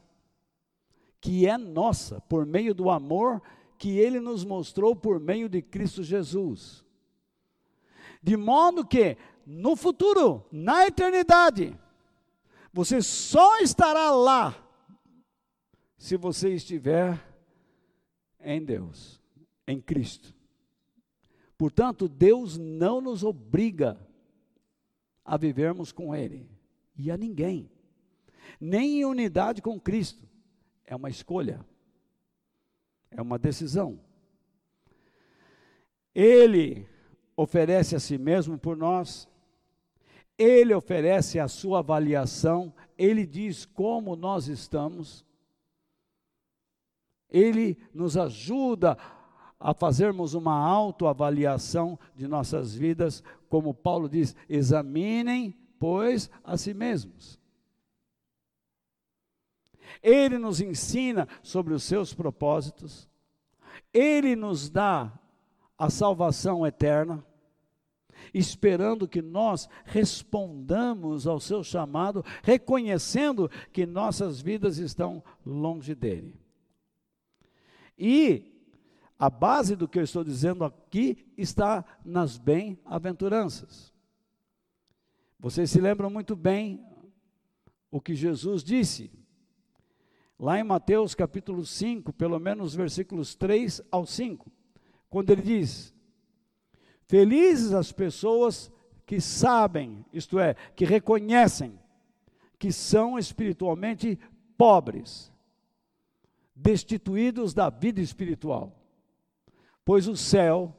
que 1.26 1.44
é 1.44 1.58
nossa 1.58 2.20
por 2.20 2.46
meio 2.46 2.72
do 2.72 2.88
amor 2.88 3.42
que 3.76 3.98
Ele 3.98 4.20
nos 4.20 4.44
mostrou 4.44 4.94
por 4.94 5.18
meio 5.18 5.48
de 5.48 5.60
Cristo 5.60 6.00
Jesus. 6.04 6.84
De 8.22 8.36
modo 8.36 8.86
que, 8.86 9.18
no 9.44 9.74
futuro, 9.74 10.46
na 10.52 10.86
eternidade, 10.86 11.76
você 12.72 13.02
só 13.02 13.58
estará 13.58 14.12
lá 14.12 14.54
se 15.98 16.16
você 16.16 16.54
estiver 16.54 17.20
em 18.40 18.64
Deus, 18.64 19.20
em 19.66 19.80
Cristo. 19.80 20.32
Portanto, 21.58 22.08
Deus 22.08 22.56
não 22.56 23.00
nos 23.00 23.24
obriga 23.24 23.98
a 25.24 25.36
vivermos 25.36 25.90
com 25.90 26.14
Ele 26.14 26.48
e 26.96 27.10
a 27.10 27.16
ninguém, 27.16 27.68
nem 28.60 29.00
em 29.00 29.04
unidade 29.04 29.60
com 29.60 29.80
Cristo. 29.80 30.25
É 30.86 30.94
uma 30.94 31.10
escolha, 31.10 31.64
é 33.10 33.20
uma 33.20 33.38
decisão. 33.38 33.98
Ele 36.14 36.88
oferece 37.36 37.96
a 37.96 38.00
si 38.00 38.16
mesmo 38.16 38.58
por 38.58 38.76
nós 38.76 39.28
ele 40.38 40.74
oferece 40.74 41.38
a 41.38 41.48
sua 41.48 41.78
avaliação, 41.78 42.72
ele 42.96 43.24
diz 43.24 43.64
como 43.64 44.14
nós 44.16 44.48
estamos, 44.48 45.24
ele 47.30 47.78
nos 47.92 48.16
ajuda 48.16 48.96
a 49.58 49.72
fazermos 49.72 50.34
uma 50.34 50.54
autoavaliação 50.54 51.98
de 52.14 52.28
nossas 52.28 52.74
vidas, 52.74 53.22
como 53.48 53.72
Paulo 53.72 54.08
diz: 54.08 54.36
examinem, 54.48 55.56
pois, 55.78 56.30
a 56.44 56.56
si 56.56 56.74
mesmos. 56.74 57.40
Ele 60.02 60.38
nos 60.38 60.60
ensina 60.60 61.28
sobre 61.42 61.74
os 61.74 61.82
seus 61.82 62.12
propósitos, 62.14 63.08
ele 63.92 64.36
nos 64.36 64.68
dá 64.68 65.12
a 65.78 65.90
salvação 65.90 66.66
eterna 66.66 67.24
esperando 68.32 69.08
que 69.08 69.22
nós 69.22 69.68
respondamos 69.84 71.26
ao 71.26 71.40
seu 71.40 71.62
chamado, 71.62 72.24
reconhecendo 72.42 73.50
que 73.72 73.86
nossas 73.86 74.40
vidas 74.40 74.78
estão 74.78 75.22
longe 75.44 75.94
dele. 75.94 76.38
E 77.98 78.52
a 79.18 79.30
base 79.30 79.74
do 79.74 79.88
que 79.88 79.98
eu 79.98 80.02
estou 80.02 80.22
dizendo 80.22 80.64
aqui 80.64 81.26
está 81.36 81.84
nas 82.04 82.36
bem-aventuranças. 82.36 83.92
Vocês 85.38 85.70
se 85.70 85.80
lembram 85.80 86.10
muito 86.10 86.36
bem 86.36 86.84
o 87.90 88.00
que 88.00 88.14
Jesus 88.14 88.62
disse. 88.62 89.10
Lá 90.38 90.58
em 90.58 90.64
Mateus 90.64 91.14
capítulo 91.14 91.64
5, 91.64 92.12
pelo 92.12 92.38
menos 92.38 92.74
versículos 92.74 93.34
3 93.34 93.80
ao 93.90 94.04
5, 94.04 94.52
quando 95.08 95.30
ele 95.30 95.42
diz: 95.42 95.94
Felizes 97.06 97.72
as 97.72 97.90
pessoas 97.90 98.70
que 99.06 99.20
sabem, 99.20 100.04
isto 100.12 100.38
é, 100.38 100.54
que 100.74 100.84
reconhecem 100.84 101.78
que 102.58 102.72
são 102.72 103.18
espiritualmente 103.18 104.18
pobres, 104.58 105.32
destituídos 106.54 107.54
da 107.54 107.70
vida 107.70 108.00
espiritual, 108.00 108.78
pois 109.84 110.08
o 110.08 110.16
céu 110.16 110.76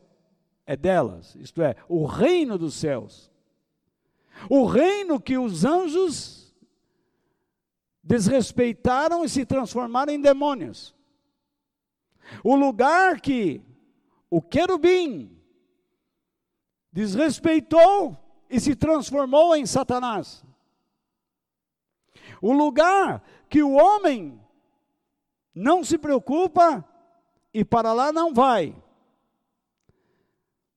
é 0.65 0.75
delas, 0.75 1.35
isto 1.35 1.61
é, 1.61 1.75
o 1.87 2.05
reino 2.05 2.57
dos 2.57 2.75
céus. 2.75 3.31
O 4.49 4.65
reino 4.65 5.19
que 5.19 5.35
os 5.35 5.65
anjos 5.65 6.46
desrespeitaram 8.07 9.25
e 9.25 9.29
se 9.29 9.45
transformaram 9.45 10.13
em 10.13 10.21
demônios. 10.21 10.95
O 12.41 12.55
lugar 12.55 13.19
que 13.19 13.61
o 14.29 14.41
querubim 14.41 15.37
desrespeitou 16.89 18.17
e 18.49 18.61
se 18.61 18.75
transformou 18.77 19.53
em 19.57 19.65
Satanás. 19.65 20.43
O 22.41 22.53
lugar 22.53 23.21
que 23.49 23.61
o 23.61 23.73
homem 23.73 24.39
não 25.53 25.83
se 25.83 25.97
preocupa 25.97 26.87
e 27.53 27.65
para 27.65 27.91
lá 27.91 28.13
não 28.13 28.33
vai. 28.33 28.73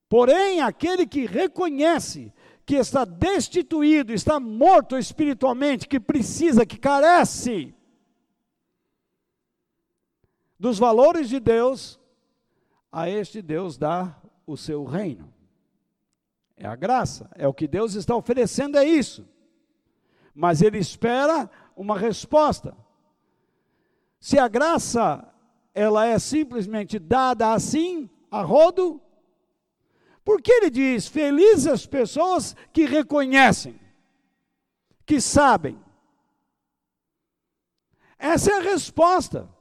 Porém, 0.08 0.60
aquele 0.60 1.06
que 1.06 1.26
reconhece 1.26 2.32
que 2.70 2.76
está 2.76 3.04
destituído, 3.04 4.12
está 4.12 4.38
morto 4.38 4.96
espiritualmente, 4.96 5.88
que 5.88 5.98
precisa, 5.98 6.64
que 6.64 6.78
carece 6.78 7.74
dos 10.56 10.78
valores 10.78 11.28
de 11.28 11.40
Deus, 11.40 11.98
a 12.92 13.10
este 13.10 13.42
Deus 13.42 13.76
dá 13.76 14.16
o 14.46 14.56
seu 14.56 14.84
reino. 14.84 15.34
É 16.56 16.64
a 16.64 16.76
graça, 16.76 17.28
é 17.34 17.48
o 17.48 17.52
que 17.52 17.66
Deus 17.66 17.94
está 17.94 18.14
oferecendo, 18.14 18.78
é 18.78 18.84
isso. 18.84 19.28
Mas 20.32 20.62
Ele 20.62 20.78
espera 20.78 21.50
uma 21.74 21.98
resposta. 21.98 22.76
Se 24.20 24.38
a 24.38 24.46
graça 24.46 25.28
ela 25.74 26.06
é 26.06 26.20
simplesmente 26.20 27.00
dada 27.00 27.52
assim, 27.52 28.08
a 28.30 28.42
rodo, 28.42 29.02
porque 30.30 30.52
ele 30.52 30.70
diz: 30.70 31.08
felizes 31.08 31.66
as 31.66 31.86
pessoas 31.86 32.54
que 32.72 32.84
reconhecem, 32.84 33.80
que 35.04 35.20
sabem. 35.20 35.76
Essa 38.16 38.52
é 38.52 38.58
a 38.58 38.62
resposta. 38.62 39.52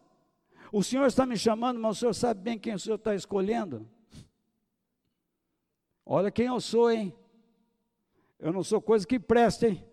O 0.72 0.84
Senhor 0.84 1.08
está 1.08 1.26
me 1.26 1.36
chamando, 1.36 1.80
mas 1.80 1.98
o 1.98 2.00
Senhor 2.00 2.14
sabe 2.14 2.42
bem 2.42 2.60
quem 2.60 2.76
o 2.76 2.80
Senhor 2.80 2.98
está 2.98 3.16
escolhendo. 3.16 3.90
Olha 6.06 6.30
quem 6.30 6.46
eu 6.46 6.62
sou, 6.62 6.92
hein? 6.92 7.18
Eu 8.38 8.54
não 8.54 8.64
sou 8.64 8.80
coisa 8.80 9.08
que 9.08 9.20
presta, 9.20 9.68
hein? 9.68 9.84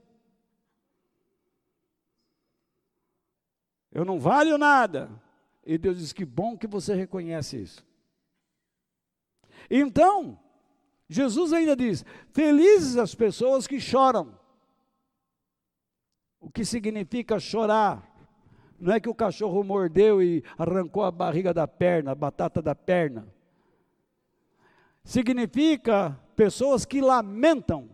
Eu 3.91 4.05
não 4.05 4.21
valho 4.21 4.59
nada. 4.59 5.09
E 5.65 5.79
Deus 5.79 5.97
diz: 5.97 6.13
que 6.13 6.27
bom 6.27 6.55
que 6.55 6.67
você 6.67 6.95
reconhece 6.95 7.63
isso. 7.63 7.87
Então, 9.71 10.39
Jesus 11.09 11.53
ainda 11.53 11.77
diz: 11.77 12.05
felizes 12.33 12.97
as 12.97 13.15
pessoas 13.15 13.67
que 13.67 13.81
choram. 13.81 14.39
O 16.41 16.51
que 16.51 16.65
significa 16.65 17.39
chorar? 17.39 18.15
Não 18.79 18.93
é 18.93 19.01
que 19.01 19.09
o 19.09 19.15
cachorro 19.15 19.65
mordeu 19.65 20.23
e 20.23 20.45
arrancou 20.59 21.03
a 21.03 21.11
barriga 21.11 21.53
da 21.53 21.67
perna, 21.67 22.13
a 22.13 22.15
batata 22.15 22.61
da 22.61 22.75
perna 22.75 23.35
significa 25.07 26.21
pessoas 26.35 26.85
que 26.85 27.01
lamentam 27.01 27.89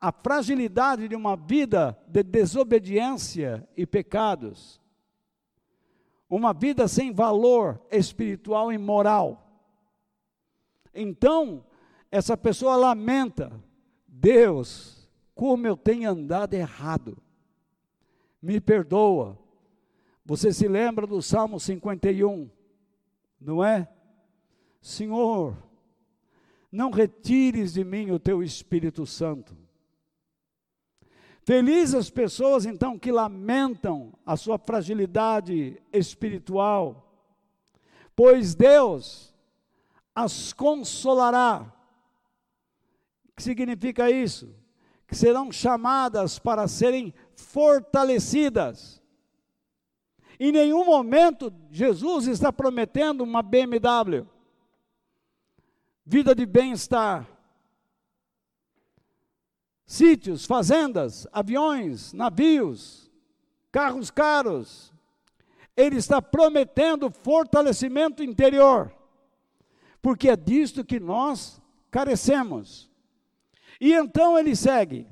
a 0.00 0.10
fragilidade 0.10 1.06
de 1.06 1.14
uma 1.14 1.36
vida 1.36 1.96
de 2.08 2.22
desobediência 2.22 3.68
e 3.76 3.86
pecados, 3.86 4.80
uma 6.28 6.54
vida 6.54 6.88
sem 6.88 7.12
valor 7.12 7.80
espiritual 7.90 8.72
e 8.72 8.78
moral. 8.78 9.46
Então, 10.94 11.64
essa 12.12 12.36
pessoa 12.36 12.76
lamenta: 12.76 13.50
Deus, 14.06 15.08
como 15.34 15.66
eu 15.66 15.76
tenho 15.76 16.10
andado 16.10 16.52
errado, 16.52 17.16
me 18.40 18.60
perdoa. 18.60 19.38
Você 20.24 20.52
se 20.52 20.68
lembra 20.68 21.06
do 21.06 21.20
Salmo 21.20 21.58
51, 21.58 22.48
não 23.40 23.64
é? 23.64 23.88
Senhor, 24.80 25.56
não 26.70 26.90
retires 26.90 27.72
de 27.72 27.82
mim 27.82 28.10
o 28.10 28.20
teu 28.20 28.42
Espírito 28.42 29.04
Santo. 29.04 29.56
Felizes 31.44 31.94
as 31.94 32.10
pessoas 32.10 32.64
então 32.66 32.96
que 32.96 33.10
lamentam 33.10 34.12
a 34.24 34.36
sua 34.36 34.58
fragilidade 34.58 35.82
espiritual, 35.92 37.12
pois 38.14 38.54
Deus 38.54 39.34
as 40.14 40.52
consolará. 40.52 41.81
Que 43.36 43.42
significa 43.42 44.10
isso? 44.10 44.54
Que 45.06 45.14
serão 45.14 45.50
chamadas 45.50 46.38
para 46.38 46.68
serem 46.68 47.14
fortalecidas. 47.34 49.02
Em 50.38 50.50
nenhum 50.50 50.84
momento 50.84 51.52
Jesus 51.70 52.26
está 52.26 52.52
prometendo 52.52 53.22
uma 53.22 53.42
BMW, 53.42 54.26
vida 56.04 56.34
de 56.34 56.44
bem-estar, 56.44 57.28
sítios, 59.86 60.46
fazendas, 60.46 61.26
aviões, 61.32 62.12
navios, 62.12 63.10
carros 63.70 64.10
caros. 64.10 64.92
Ele 65.76 65.96
está 65.96 66.20
prometendo 66.20 67.10
fortalecimento 67.10 68.22
interior, 68.22 68.92
porque 70.02 70.28
é 70.28 70.36
disto 70.36 70.84
que 70.84 70.98
nós 70.98 71.60
carecemos. 71.90 72.91
E 73.82 73.94
então 73.94 74.38
ele 74.38 74.54
segue: 74.54 75.08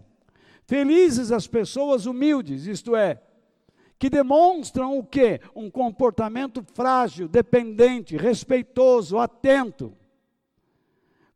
Felizes 0.62 1.32
as 1.32 1.48
pessoas 1.48 2.06
humildes, 2.06 2.66
isto 2.66 2.94
é, 2.94 3.20
que 3.98 4.08
demonstram 4.08 4.96
o 4.96 5.04
quê? 5.04 5.40
Um 5.56 5.68
comportamento 5.68 6.62
frágil, 6.62 7.26
dependente, 7.26 8.16
respeitoso, 8.16 9.18
atento, 9.18 9.92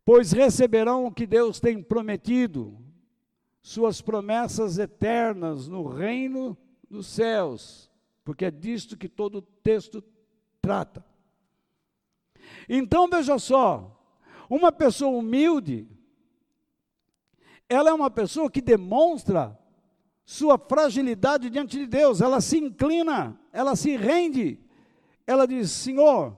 pois 0.04 0.30
receberão 0.30 1.06
o 1.06 1.10
que 1.10 1.26
Deus 1.26 1.58
tem 1.58 1.82
prometido, 1.82 2.78
suas 3.60 4.00
promessas 4.00 4.78
eternas 4.78 5.66
no 5.66 5.88
reino 5.88 6.56
dos 6.88 7.08
céus, 7.08 7.90
porque 8.22 8.44
é 8.44 8.50
disto 8.52 8.96
que 8.96 9.08
todo 9.08 9.38
o 9.38 9.42
texto 9.42 10.04
trata. 10.62 11.04
Então 12.68 13.08
veja 13.08 13.40
só, 13.40 14.00
uma 14.48 14.70
pessoa 14.70 15.18
humilde, 15.18 15.88
ela 17.68 17.90
é 17.90 17.92
uma 17.92 18.10
pessoa 18.10 18.50
que 18.50 18.60
demonstra 18.60 19.58
sua 20.24 20.58
fragilidade 20.58 21.50
diante 21.50 21.78
de 21.78 21.86
Deus, 21.86 22.20
ela 22.20 22.40
se 22.40 22.58
inclina, 22.58 23.38
ela 23.52 23.76
se 23.76 23.96
rende, 23.96 24.58
ela 25.26 25.46
diz: 25.46 25.70
Senhor, 25.70 26.36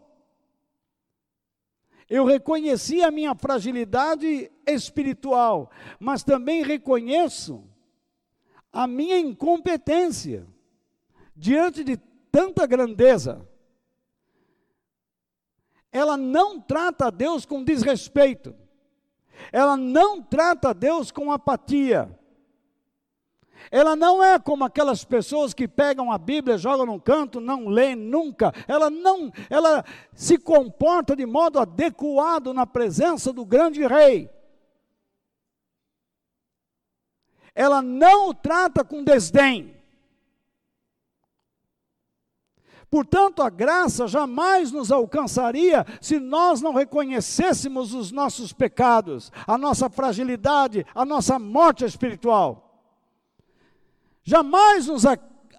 eu 2.08 2.24
reconheci 2.24 3.02
a 3.02 3.10
minha 3.10 3.34
fragilidade 3.34 4.50
espiritual, 4.66 5.70
mas 5.98 6.22
também 6.22 6.62
reconheço 6.62 7.64
a 8.72 8.86
minha 8.86 9.18
incompetência 9.18 10.46
diante 11.34 11.82
de 11.82 11.96
tanta 12.30 12.66
grandeza. 12.66 13.48
Ela 15.90 16.16
não 16.16 16.60
trata 16.60 17.06
a 17.06 17.10
Deus 17.10 17.46
com 17.46 17.64
desrespeito, 17.64 18.54
ela 19.52 19.76
não 19.76 20.22
trata 20.22 20.74
Deus 20.74 21.10
com 21.10 21.30
apatia 21.32 22.10
ela 23.70 23.96
não 23.96 24.22
é 24.22 24.38
como 24.38 24.64
aquelas 24.64 25.04
pessoas 25.04 25.52
que 25.52 25.66
pegam 25.66 26.12
a 26.12 26.18
Bíblia, 26.18 26.58
jogam 26.58 26.86
num 26.86 26.98
canto, 26.98 27.40
não 27.40 27.68
lêem 27.68 27.96
nunca. 27.96 28.52
Ela 28.68 28.88
não, 28.90 29.32
ela 29.50 29.84
se 30.14 30.38
comporta 30.38 31.16
de 31.16 31.26
modo 31.26 31.58
adequado 31.58 32.52
na 32.52 32.66
presença 32.66 33.32
do 33.32 33.44
grande 33.44 33.84
rei. 33.86 34.30
Ela 37.54 37.80
não 37.80 38.28
o 38.28 38.34
trata 38.34 38.84
com 38.84 39.02
desdém. 39.02 39.75
Portanto, 42.90 43.42
a 43.42 43.50
graça 43.50 44.06
jamais 44.06 44.70
nos 44.70 44.92
alcançaria 44.92 45.84
se 46.00 46.18
nós 46.18 46.62
não 46.62 46.72
reconhecêssemos 46.72 47.92
os 47.94 48.12
nossos 48.12 48.52
pecados, 48.52 49.32
a 49.46 49.58
nossa 49.58 49.90
fragilidade, 49.90 50.86
a 50.94 51.04
nossa 51.04 51.38
morte 51.38 51.84
espiritual 51.84 52.66
jamais 54.26 54.88
nos 54.88 55.04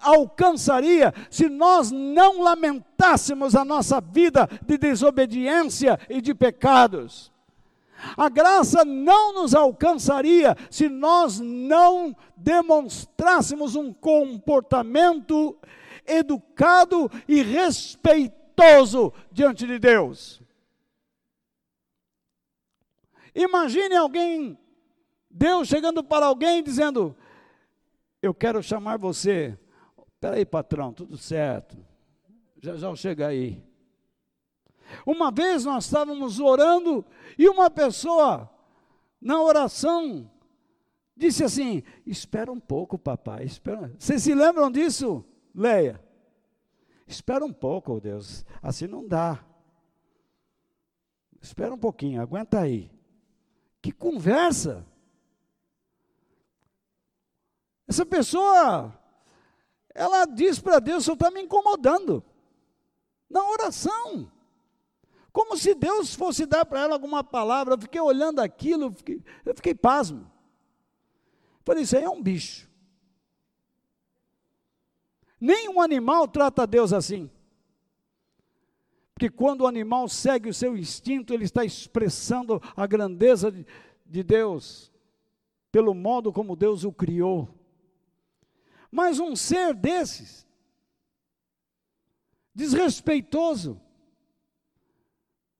alcançaria 0.00 1.12
se 1.30 1.48
nós 1.48 1.90
não 1.90 2.42
lamentássemos 2.42 3.56
a 3.56 3.64
nossa 3.64 4.00
vida 4.00 4.48
de 4.64 4.76
desobediência 4.76 5.98
e 6.08 6.20
de 6.20 6.34
pecados. 6.34 7.32
A 8.16 8.28
graça 8.28 8.84
não 8.84 9.32
nos 9.32 9.54
alcançaria 9.54 10.56
se 10.70 10.88
nós 10.88 11.40
não 11.40 12.14
demonstrássemos 12.36 13.74
um 13.74 13.92
comportamento 13.92 15.56
educado 16.08 17.10
e 17.26 17.42
respeitoso 17.42 19.12
diante 19.30 19.66
de 19.66 19.78
Deus. 19.78 20.40
Imagine 23.34 23.94
alguém, 23.94 24.58
Deus 25.30 25.68
chegando 25.68 26.02
para 26.02 26.26
alguém 26.26 26.62
dizendo: 26.62 27.16
eu 28.20 28.34
quero 28.34 28.62
chamar 28.62 28.98
você. 28.98 29.56
Espera 30.14 30.36
aí, 30.36 30.44
patrão, 30.44 30.92
tudo 30.92 31.16
certo. 31.16 31.76
Já 32.60 32.76
já 32.76 32.94
chega 32.96 33.28
aí. 33.28 33.62
Uma 35.06 35.30
vez 35.30 35.64
nós 35.64 35.84
estávamos 35.84 36.40
orando 36.40 37.04
e 37.38 37.48
uma 37.48 37.70
pessoa, 37.70 38.50
na 39.20 39.40
oração, 39.40 40.28
disse 41.16 41.44
assim: 41.44 41.84
Espera 42.04 42.50
um 42.50 42.58
pouco, 42.58 42.98
papai. 42.98 43.44
Espera. 43.44 43.94
Vocês 43.96 44.22
se 44.22 44.34
lembram 44.34 44.70
disso, 44.70 45.24
Leia? 45.58 46.00
Espera 47.04 47.44
um 47.44 47.52
pouco, 47.52 47.94
oh 47.94 48.00
Deus. 48.00 48.44
Assim 48.62 48.86
não 48.86 49.06
dá. 49.06 49.44
Espera 51.40 51.74
um 51.74 51.78
pouquinho, 51.78 52.22
aguenta 52.22 52.60
aí. 52.60 52.88
Que 53.82 53.90
conversa! 53.90 54.86
Essa 57.88 58.06
pessoa, 58.06 58.96
ela 59.92 60.26
diz 60.26 60.60
para 60.60 60.78
Deus: 60.78 61.04
Senhor 61.04 61.14
está 61.14 61.28
me 61.30 61.42
incomodando. 61.42 62.22
Na 63.28 63.44
oração. 63.50 64.30
Como 65.32 65.56
se 65.56 65.74
Deus 65.74 66.14
fosse 66.14 66.46
dar 66.46 66.64
para 66.66 66.82
ela 66.82 66.94
alguma 66.94 67.24
palavra. 67.24 67.74
Eu 67.74 67.80
fiquei 67.80 68.00
olhando 68.00 68.40
aquilo, 68.40 68.84
eu 68.84 68.92
fiquei, 68.92 69.24
eu 69.44 69.54
fiquei 69.56 69.74
pasmo. 69.74 70.30
Falei: 71.64 71.82
Isso 71.82 71.96
aí 71.96 72.04
é 72.04 72.10
um 72.10 72.22
bicho. 72.22 72.67
Nenhum 75.40 75.80
animal 75.80 76.26
trata 76.26 76.66
Deus 76.66 76.92
assim. 76.92 77.30
Porque 79.18 79.28
quando 79.28 79.62
o 79.62 79.66
animal 79.66 80.08
segue 80.08 80.48
o 80.48 80.54
seu 80.54 80.76
instinto, 80.76 81.34
ele 81.34 81.42
está 81.42 81.64
expressando 81.64 82.62
a 82.76 82.86
grandeza 82.86 83.50
de, 83.50 83.66
de 84.06 84.22
Deus, 84.22 84.92
pelo 85.72 85.92
modo 85.92 86.32
como 86.32 86.54
Deus 86.54 86.84
o 86.84 86.92
criou. 86.92 87.48
Mas 88.92 89.18
um 89.18 89.34
ser 89.34 89.74
desses, 89.74 90.46
desrespeitoso, 92.54 93.80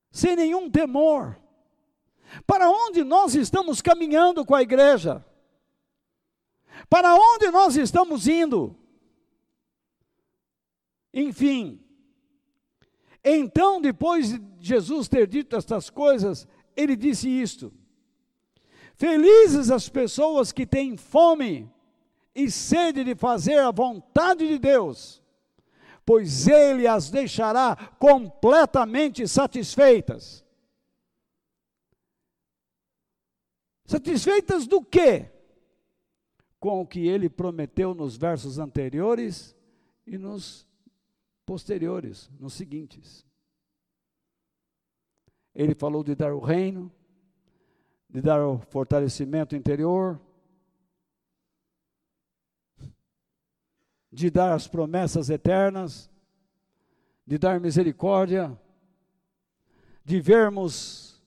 sem 0.09 0.37
nenhum 0.37 0.71
temor, 0.71 1.37
para 2.47 2.71
onde 2.71 3.03
nós 3.03 3.35
estamos 3.35 3.83
caminhando 3.83 4.45
com 4.45 4.55
a 4.55 4.63
igreja? 4.63 5.25
Para 6.89 7.13
onde 7.17 7.51
nós 7.51 7.77
estamos 7.77 8.29
indo? 8.29 8.78
Enfim, 11.21 11.81
então, 13.25 13.81
depois 13.81 14.31
de 14.31 14.41
Jesus 14.61 15.09
ter 15.09 15.27
dito 15.27 15.57
estas 15.57 15.91
coisas, 15.91 16.47
ele 16.77 16.95
disse 16.95 17.29
isto: 17.29 17.73
Felizes 18.95 19.69
as 19.69 19.89
pessoas 19.89 20.53
que 20.53 20.65
têm 20.65 20.97
fome 20.97 21.69
e 22.33 22.49
sede 22.49 23.03
de 23.03 23.17
fazer 23.17 23.59
a 23.59 23.73
vontade 23.73 24.47
de 24.47 24.61
Deus, 24.61 25.21
pois 26.07 26.47
Ele 26.47 26.87
as 26.87 27.11
deixará 27.11 27.75
completamente 27.99 29.27
satisfeitas. 29.27 30.45
Satisfeitas 33.85 34.69
do 34.69 34.85
quê? 34.85 35.33
Com 36.61 36.83
o 36.83 36.87
que 36.87 37.09
ele 37.09 37.29
prometeu 37.29 37.95
nos 37.95 38.17
versos 38.17 38.59
anteriores 38.59 39.57
e 40.07 40.19
nos 40.19 40.68
posteriores, 41.49 42.31
nos 42.39 42.53
seguintes. 42.53 43.27
Ele 45.55 45.75
falou 45.75 46.05
de 46.05 46.15
dar 46.15 46.35
o 46.35 46.41
reino, 46.41 46.93
de 48.07 48.21
dar 48.21 48.45
o 48.45 48.59
fortalecimento 48.59 49.57
interior, 49.57 50.21
de 54.13 54.29
dar 54.29 54.53
as 54.53 54.69
promessas 54.69 55.31
eternas, 55.31 56.11
de 57.27 57.39
dar 57.39 57.59
misericórdia, 57.59 58.55
de 60.05 60.21
vermos 60.21 61.19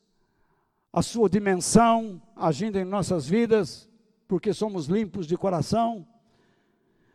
a 0.93 1.01
sua 1.01 1.27
dimensão 1.27 2.21
agindo 2.35 2.77
em 2.77 2.85
nossas 2.85 3.27
vidas, 3.27 3.89
porque 4.27 4.53
somos 4.53 4.85
limpos 4.85 5.25
de 5.25 5.35
coração, 5.35 6.07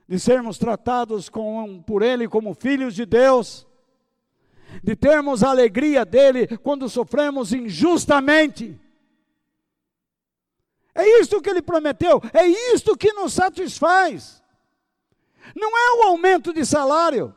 de 0.08 0.18
sermos 0.18 0.58
tratados 0.58 1.28
com, 1.28 1.82
por 1.82 2.02
Ele 2.02 2.28
como 2.28 2.54
filhos 2.54 2.94
de 2.94 3.04
Deus, 3.04 3.66
de 4.82 4.94
termos 4.94 5.42
a 5.42 5.50
alegria 5.50 6.04
dele 6.04 6.56
quando 6.58 6.88
sofremos 6.88 7.52
injustamente. 7.52 8.80
É 10.94 11.20
isto 11.20 11.42
que 11.42 11.50
ele 11.50 11.60
prometeu, 11.60 12.22
é 12.32 12.46
isto 12.74 12.96
que 12.96 13.12
nos 13.12 13.34
satisfaz. 13.34 14.42
Não 15.54 15.76
é 15.76 15.98
o 15.98 16.02
aumento 16.08 16.52
de 16.52 16.64
salário. 16.64 17.34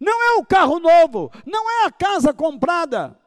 não 0.00 0.22
é 0.22 0.32
o 0.34 0.44
carro 0.44 0.78
novo, 0.78 1.30
não 1.46 1.70
é 1.70 1.86
a 1.86 1.90
casa 1.90 2.34
comprada, 2.34 3.18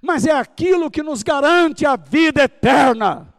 mas 0.00 0.24
é 0.24 0.32
aquilo 0.32 0.90
que 0.90 1.02
nos 1.02 1.22
garante 1.22 1.84
a 1.84 1.94
vida 1.94 2.44
eterna. 2.44 3.33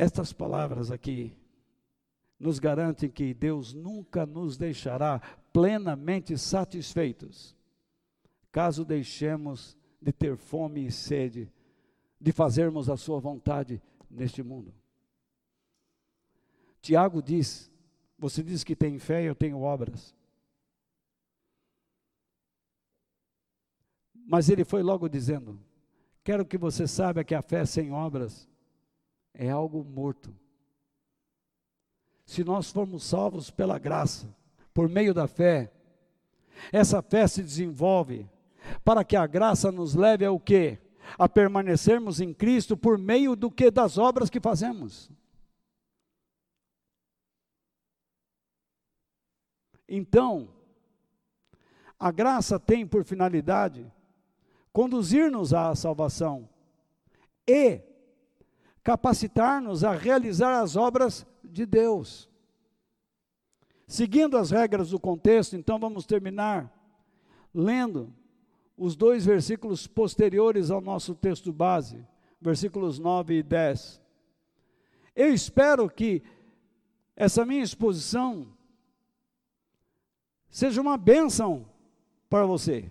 Estas 0.00 0.32
palavras 0.32 0.90
aqui 0.90 1.30
nos 2.38 2.58
garantem 2.58 3.10
que 3.10 3.34
Deus 3.34 3.74
nunca 3.74 4.24
nos 4.24 4.56
deixará 4.56 5.20
plenamente 5.52 6.38
satisfeitos, 6.38 7.54
caso 8.50 8.82
deixemos 8.82 9.76
de 10.00 10.10
ter 10.10 10.38
fome 10.38 10.86
e 10.86 10.90
sede, 10.90 11.52
de 12.18 12.32
fazermos 12.32 12.88
a 12.88 12.96
Sua 12.96 13.20
vontade 13.20 13.82
neste 14.10 14.42
mundo. 14.42 14.72
Tiago 16.80 17.20
diz: 17.20 17.70
Você 18.18 18.42
diz 18.42 18.64
que 18.64 18.74
tem 18.74 18.98
fé, 18.98 19.22
eu 19.22 19.34
tenho 19.34 19.60
obras. 19.60 20.16
Mas 24.14 24.48
ele 24.48 24.64
foi 24.64 24.82
logo 24.82 25.10
dizendo: 25.10 25.60
Quero 26.24 26.46
que 26.46 26.56
você 26.56 26.86
saiba 26.86 27.22
que 27.22 27.34
a 27.34 27.42
fé 27.42 27.66
sem 27.66 27.92
obras 27.92 28.49
é 29.34 29.50
algo 29.50 29.84
morto. 29.84 30.34
Se 32.24 32.44
nós 32.44 32.70
formos 32.70 33.04
salvos 33.04 33.50
pela 33.50 33.78
graça, 33.78 34.32
por 34.72 34.88
meio 34.88 35.12
da 35.12 35.26
fé, 35.26 35.72
essa 36.72 37.02
fé 37.02 37.26
se 37.26 37.42
desenvolve 37.42 38.28
para 38.84 39.04
que 39.04 39.16
a 39.16 39.26
graça 39.26 39.72
nos 39.72 39.94
leve 39.94 40.24
ao 40.24 40.38
quê? 40.38 40.78
A 41.18 41.28
permanecermos 41.28 42.20
em 42.20 42.32
Cristo 42.32 42.76
por 42.76 42.96
meio 42.98 43.34
do 43.34 43.50
que 43.50 43.70
das 43.70 43.98
obras 43.98 44.30
que 44.30 44.40
fazemos. 44.40 45.10
Então, 49.88 50.54
a 51.98 52.12
graça 52.12 52.60
tem 52.60 52.86
por 52.86 53.04
finalidade 53.04 53.90
conduzir-nos 54.72 55.52
à 55.52 55.74
salvação 55.74 56.48
e 57.46 57.82
capacitar-nos 58.90 59.84
a 59.84 59.92
realizar 59.92 60.60
as 60.60 60.74
obras 60.74 61.24
de 61.44 61.64
Deus. 61.64 62.28
Seguindo 63.86 64.36
as 64.36 64.50
regras 64.50 64.90
do 64.90 64.98
contexto, 64.98 65.54
então 65.54 65.78
vamos 65.78 66.04
terminar 66.04 66.68
lendo 67.54 68.12
os 68.76 68.96
dois 68.96 69.24
versículos 69.24 69.86
posteriores 69.86 70.72
ao 70.72 70.80
nosso 70.80 71.14
texto 71.14 71.52
base, 71.52 72.04
versículos 72.40 72.98
9 72.98 73.38
e 73.38 73.42
10. 73.44 74.02
Eu 75.14 75.32
espero 75.32 75.88
que 75.88 76.20
essa 77.14 77.46
minha 77.46 77.62
exposição 77.62 78.52
seja 80.48 80.80
uma 80.80 80.96
bênção 80.96 81.64
para 82.28 82.44
você. 82.44 82.90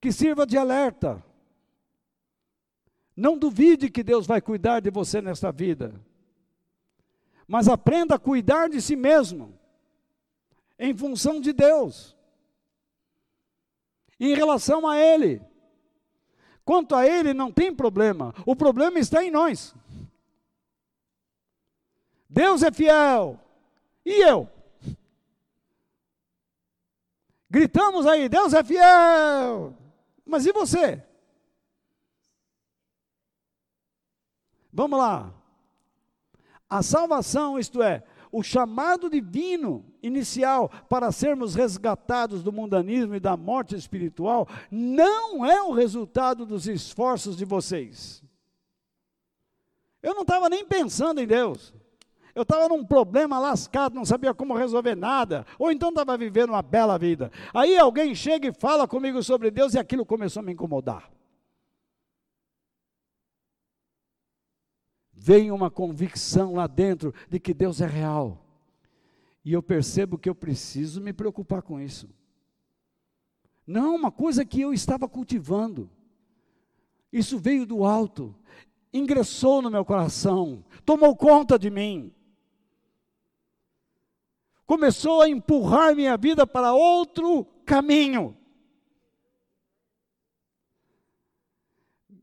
Que 0.00 0.10
sirva 0.10 0.44
de 0.44 0.58
alerta. 0.58 1.24
Não 3.16 3.36
duvide 3.36 3.90
que 3.90 4.02
Deus 4.02 4.26
vai 4.26 4.40
cuidar 4.40 4.80
de 4.80 4.90
você 4.90 5.20
nesta 5.20 5.52
vida. 5.52 5.94
Mas 7.46 7.68
aprenda 7.68 8.14
a 8.14 8.18
cuidar 8.18 8.68
de 8.68 8.80
si 8.80 8.96
mesmo, 8.96 9.58
em 10.78 10.96
função 10.96 11.40
de 11.40 11.52
Deus, 11.52 12.16
em 14.18 14.34
relação 14.34 14.88
a 14.88 14.98
Ele. 14.98 15.42
Quanto 16.64 16.94
a 16.94 17.06
Ele, 17.06 17.34
não 17.34 17.52
tem 17.52 17.74
problema, 17.74 18.34
o 18.46 18.56
problema 18.56 18.98
está 18.98 19.22
em 19.22 19.30
nós. 19.30 19.74
Deus 22.28 22.62
é 22.62 22.72
fiel, 22.72 23.38
e 24.06 24.22
eu? 24.22 24.48
Gritamos 27.50 28.06
aí, 28.06 28.30
Deus 28.30 28.54
é 28.54 28.64
fiel. 28.64 29.76
Mas 30.24 30.46
e 30.46 30.52
você? 30.52 31.04
Vamos 34.72 34.98
lá. 34.98 35.34
A 36.68 36.82
salvação, 36.82 37.58
isto 37.58 37.82
é, 37.82 38.02
o 38.32 38.42
chamado 38.42 39.10
divino 39.10 39.84
inicial 40.02 40.70
para 40.88 41.12
sermos 41.12 41.54
resgatados 41.54 42.42
do 42.42 42.50
mundanismo 42.50 43.14
e 43.14 43.20
da 43.20 43.36
morte 43.36 43.76
espiritual, 43.76 44.48
não 44.70 45.44
é 45.44 45.62
o 45.62 45.72
resultado 45.72 46.46
dos 46.46 46.66
esforços 46.66 47.36
de 47.36 47.44
vocês. 47.44 48.22
Eu 50.02 50.14
não 50.14 50.22
estava 50.22 50.48
nem 50.48 50.64
pensando 50.64 51.20
em 51.20 51.26
Deus. 51.26 51.74
Eu 52.34 52.42
estava 52.42 52.66
num 52.66 52.82
problema 52.82 53.38
lascado, 53.38 53.94
não 53.94 54.06
sabia 54.06 54.32
como 54.32 54.56
resolver 54.56 54.94
nada, 54.94 55.44
ou 55.58 55.70
então 55.70 55.90
estava 55.90 56.16
vivendo 56.16 56.50
uma 56.50 56.62
bela 56.62 56.98
vida. 56.98 57.30
Aí 57.52 57.76
alguém 57.76 58.14
chega 58.14 58.48
e 58.48 58.54
fala 58.54 58.88
comigo 58.88 59.22
sobre 59.22 59.50
Deus 59.50 59.74
e 59.74 59.78
aquilo 59.78 60.06
começou 60.06 60.40
a 60.40 60.42
me 60.42 60.52
incomodar. 60.52 61.10
Vem 65.24 65.50
uma 65.52 65.70
convicção 65.70 66.54
lá 66.54 66.66
dentro 66.66 67.14
de 67.28 67.38
que 67.38 67.54
Deus 67.54 67.80
é 67.80 67.86
real. 67.86 68.44
E 69.44 69.52
eu 69.52 69.62
percebo 69.62 70.18
que 70.18 70.28
eu 70.28 70.34
preciso 70.34 71.00
me 71.00 71.12
preocupar 71.12 71.62
com 71.62 71.80
isso. 71.80 72.08
Não 73.66 73.94
uma 73.94 74.10
coisa 74.10 74.44
que 74.44 74.60
eu 74.60 74.72
estava 74.72 75.08
cultivando. 75.08 75.90
Isso 77.12 77.38
veio 77.38 77.66
do 77.66 77.84
alto, 77.84 78.34
ingressou 78.92 79.62
no 79.62 79.70
meu 79.70 79.84
coração, 79.84 80.64
tomou 80.84 81.14
conta 81.14 81.58
de 81.58 81.70
mim 81.70 82.12
começou 84.72 85.20
a 85.20 85.28
empurrar 85.28 85.94
minha 85.94 86.16
vida 86.16 86.46
para 86.46 86.72
outro 86.72 87.44
caminho. 87.66 88.34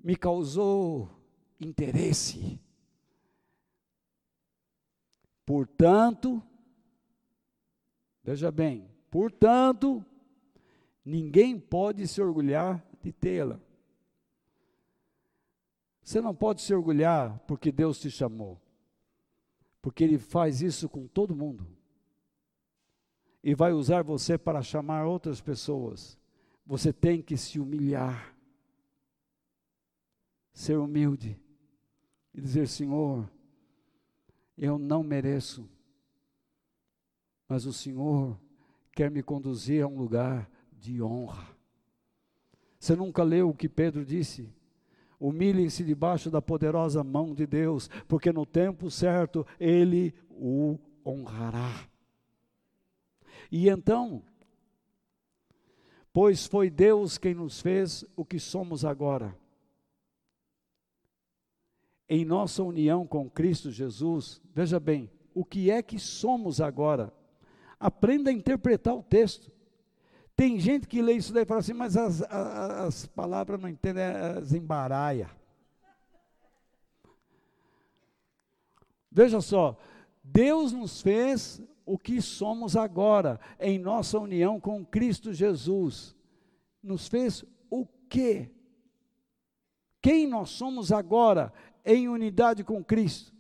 Me 0.04 0.16
causou 0.16 1.08
interesse. 1.60 2.60
Portanto, 5.50 6.44
veja 8.24 8.52
bem, 8.52 8.88
portanto, 9.10 10.06
ninguém 11.04 11.60
pode 11.60 12.08
se 12.08 12.22
orgulhar 12.22 12.86
de 13.02 13.12
tê-la. 13.12 13.60
Você 16.04 16.22
não 16.22 16.36
pode 16.36 16.62
se 16.62 16.72
orgulhar 16.72 17.40
porque 17.48 17.72
Deus 17.72 18.00
te 18.00 18.12
chamou, 18.12 18.62
porque 19.82 20.04
Ele 20.04 20.20
faz 20.20 20.62
isso 20.62 20.88
com 20.88 21.08
todo 21.08 21.36
mundo 21.36 21.66
e 23.44 23.56
vai 23.56 23.74
usar 23.74 24.04
você 24.04 24.38
para 24.38 24.62
chamar 24.62 25.08
outras 25.08 25.42
pessoas. 25.42 26.16
Você 26.64 26.94
tem 26.94 27.24
que 27.24 27.36
se 27.36 27.60
humilhar, 27.60 28.38
ser 30.54 30.78
humilde 30.78 31.42
e 32.36 32.40
dizer: 32.40 32.68
Senhor, 32.68 33.28
eu 34.60 34.78
não 34.78 35.02
mereço, 35.02 35.68
mas 37.48 37.66
o 37.66 37.72
Senhor 37.72 38.38
quer 38.92 39.10
me 39.10 39.24
conduzir 39.24 39.82
a 39.82 39.88
um 39.88 39.98
lugar 39.98 40.50
de 40.74 41.02
honra. 41.02 41.48
Você 42.78 42.96
nunca 42.96 43.24
leu 43.24 43.50
o 43.50 43.56
que 43.56 43.70
Pedro 43.70 44.06
disse? 44.06 44.54
Humilhem-se 45.18 45.84
debaixo 45.84 46.30
da 46.30 46.42
poderosa 46.42 47.04
mão 47.04 47.34
de 47.34 47.48
Deus, 47.48 47.90
porque 48.08 48.32
no 48.34 48.46
tempo 48.46 48.92
certo 48.92 49.48
Ele 49.60 50.14
o 50.30 50.78
honrará. 51.06 51.88
E 53.50 53.70
então, 53.70 54.22
pois 56.12 56.46
foi 56.46 56.70
Deus 56.70 57.18
quem 57.18 57.34
nos 57.34 57.62
fez 57.62 58.04
o 58.16 58.26
que 58.26 58.40
somos 58.40 58.84
agora. 58.84 59.39
Em 62.10 62.26
nossa 62.26 62.64
união 62.64 63.06
com 63.06 63.30
Cristo 63.30 63.70
Jesus, 63.70 64.42
veja 64.54 64.80
bem, 64.80 65.12
o 65.34 65.46
que 65.46 65.70
é 65.70 65.84
que 65.84 66.00
somos 66.00 66.60
agora? 66.60 67.14
Aprenda 67.80 68.32
a 68.32 68.34
interpretar 68.34 68.96
o 68.96 69.04
texto. 69.04 69.52
Tem 70.36 70.60
gente 70.60 70.88
que 70.88 71.02
lê 71.02 71.14
isso 71.14 71.32
daí 71.32 71.44
e 71.44 71.46
fala 71.46 71.60
assim, 71.60 71.74
mas 71.74 71.96
as, 71.96 72.22
as, 72.24 72.32
as 72.32 73.06
palavras 73.06 73.62
não 73.62 73.70
entendem, 73.70 74.04
as 74.04 74.54
embaraia. 74.54 75.30
Veja 79.12 79.42
só, 79.42 79.78
Deus 80.24 80.72
nos 80.72 81.02
fez 81.02 81.62
o 81.86 81.98
que 81.98 82.22
somos 82.22 82.76
agora 82.76 83.40
em 83.60 83.78
nossa 83.78 84.20
união 84.20 84.60
com 84.60 84.86
Cristo 84.86 85.34
Jesus. 85.34 86.16
Nos 86.82 87.08
fez 87.08 87.44
o 87.70 87.86
quê? 88.08 88.50
Quem 90.02 90.28
nós 90.28 90.52
somos 90.52 90.92
agora 90.92 91.52
em 91.86 92.08
unidade 92.08 92.64
com 92.64 92.84
Cristo? 92.84 93.34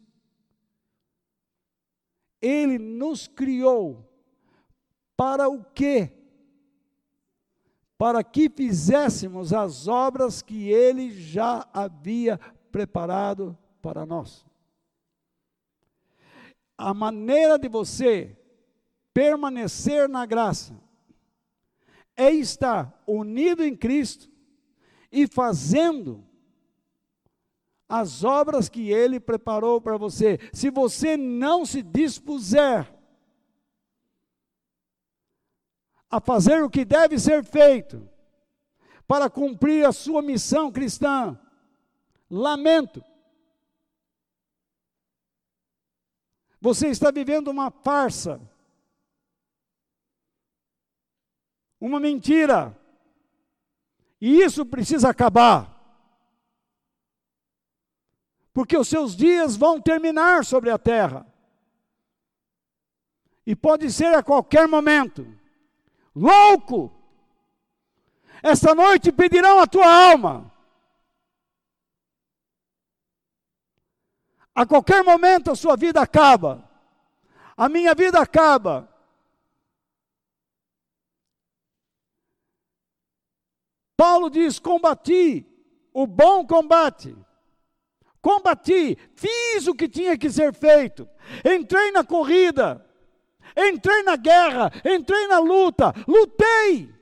Ele 2.42 2.78
nos 2.78 3.28
criou 3.28 4.10
para 5.16 5.50
o 5.50 5.64
quê? 5.64 6.14
para 8.00 8.24
que 8.24 8.50
fizéssemos 8.50 9.52
as 9.52 9.86
obras 9.86 10.42
que 10.42 10.70
ele 10.70 11.12
já 11.12 11.68
havia 11.74 12.40
preparado 12.72 13.58
para 13.82 14.06
nós. 14.06 14.46
A 16.78 16.94
maneira 16.94 17.60
de 17.60 17.68
você 17.68 18.38
permanecer 19.14 20.08
na 20.08 20.26
graça 20.26 20.82
é 22.16 22.32
estar 22.32 23.04
unido 23.06 23.66
em 23.66 23.76
Cristo 23.76 24.30
e 25.12 25.28
fazendo 25.28 26.26
as 27.90 28.24
obras 28.24 28.70
que 28.70 28.92
ele 28.92 29.20
preparou 29.20 29.82
para 29.82 29.98
você. 29.98 30.40
Se 30.54 30.70
você 30.70 31.18
não 31.18 31.66
se 31.66 31.82
dispuser 31.82 32.88
a 36.10 36.20
fazer 36.22 36.64
o 36.64 36.70
que 36.70 36.86
deve 36.86 37.20
ser 37.20 37.44
feito 37.44 38.08
para 39.08 39.30
cumprir 39.30 39.88
a 39.88 39.92
sua 39.92 40.22
missão 40.22 40.72
cristã. 40.72 41.40
Lamento. 42.30 43.04
Você 46.62 46.90
está 46.90 47.10
vivendo 47.10 47.48
uma 47.48 47.72
farsa, 47.72 48.40
uma 51.80 52.00
mentira, 52.00 52.78
e 54.20 54.42
isso 54.42 54.66
precisa 54.66 55.10
acabar. 55.10 55.79
Porque 58.60 58.76
os 58.76 58.90
seus 58.90 59.16
dias 59.16 59.56
vão 59.56 59.80
terminar 59.80 60.44
sobre 60.44 60.70
a 60.70 60.78
terra. 60.78 61.26
E 63.46 63.56
pode 63.56 63.90
ser 63.90 64.14
a 64.14 64.22
qualquer 64.22 64.68
momento 64.68 65.26
louco. 66.14 66.94
Esta 68.44 68.76
noite 68.76 69.14
pedirão 69.14 69.62
a 69.62 69.66
tua 69.66 69.88
alma. 70.12 70.54
A 74.54 74.66
qualquer 74.66 75.06
momento 75.06 75.52
a 75.52 75.56
sua 75.56 75.78
vida 75.78 76.02
acaba. 76.02 76.70
A 77.56 77.70
minha 77.70 77.96
vida 77.96 78.20
acaba. 78.20 78.94
Paulo 83.96 84.30
diz: 84.30 84.60
combati 84.60 85.48
o 85.94 86.06
bom 86.06 86.46
combate. 86.46 87.16
Combati, 88.22 88.98
fiz 89.16 89.68
o 89.68 89.74
que 89.74 89.88
tinha 89.88 90.18
que 90.18 90.30
ser 90.30 90.54
feito. 90.54 91.08
Entrei 91.46 91.92
na 91.92 92.04
corrida 92.04 92.86
entrei 93.56 94.04
na 94.04 94.16
guerra, 94.16 94.72
entrei 94.86 95.28
na 95.28 95.40
luta, 95.40 95.94
lutei. 96.08 96.94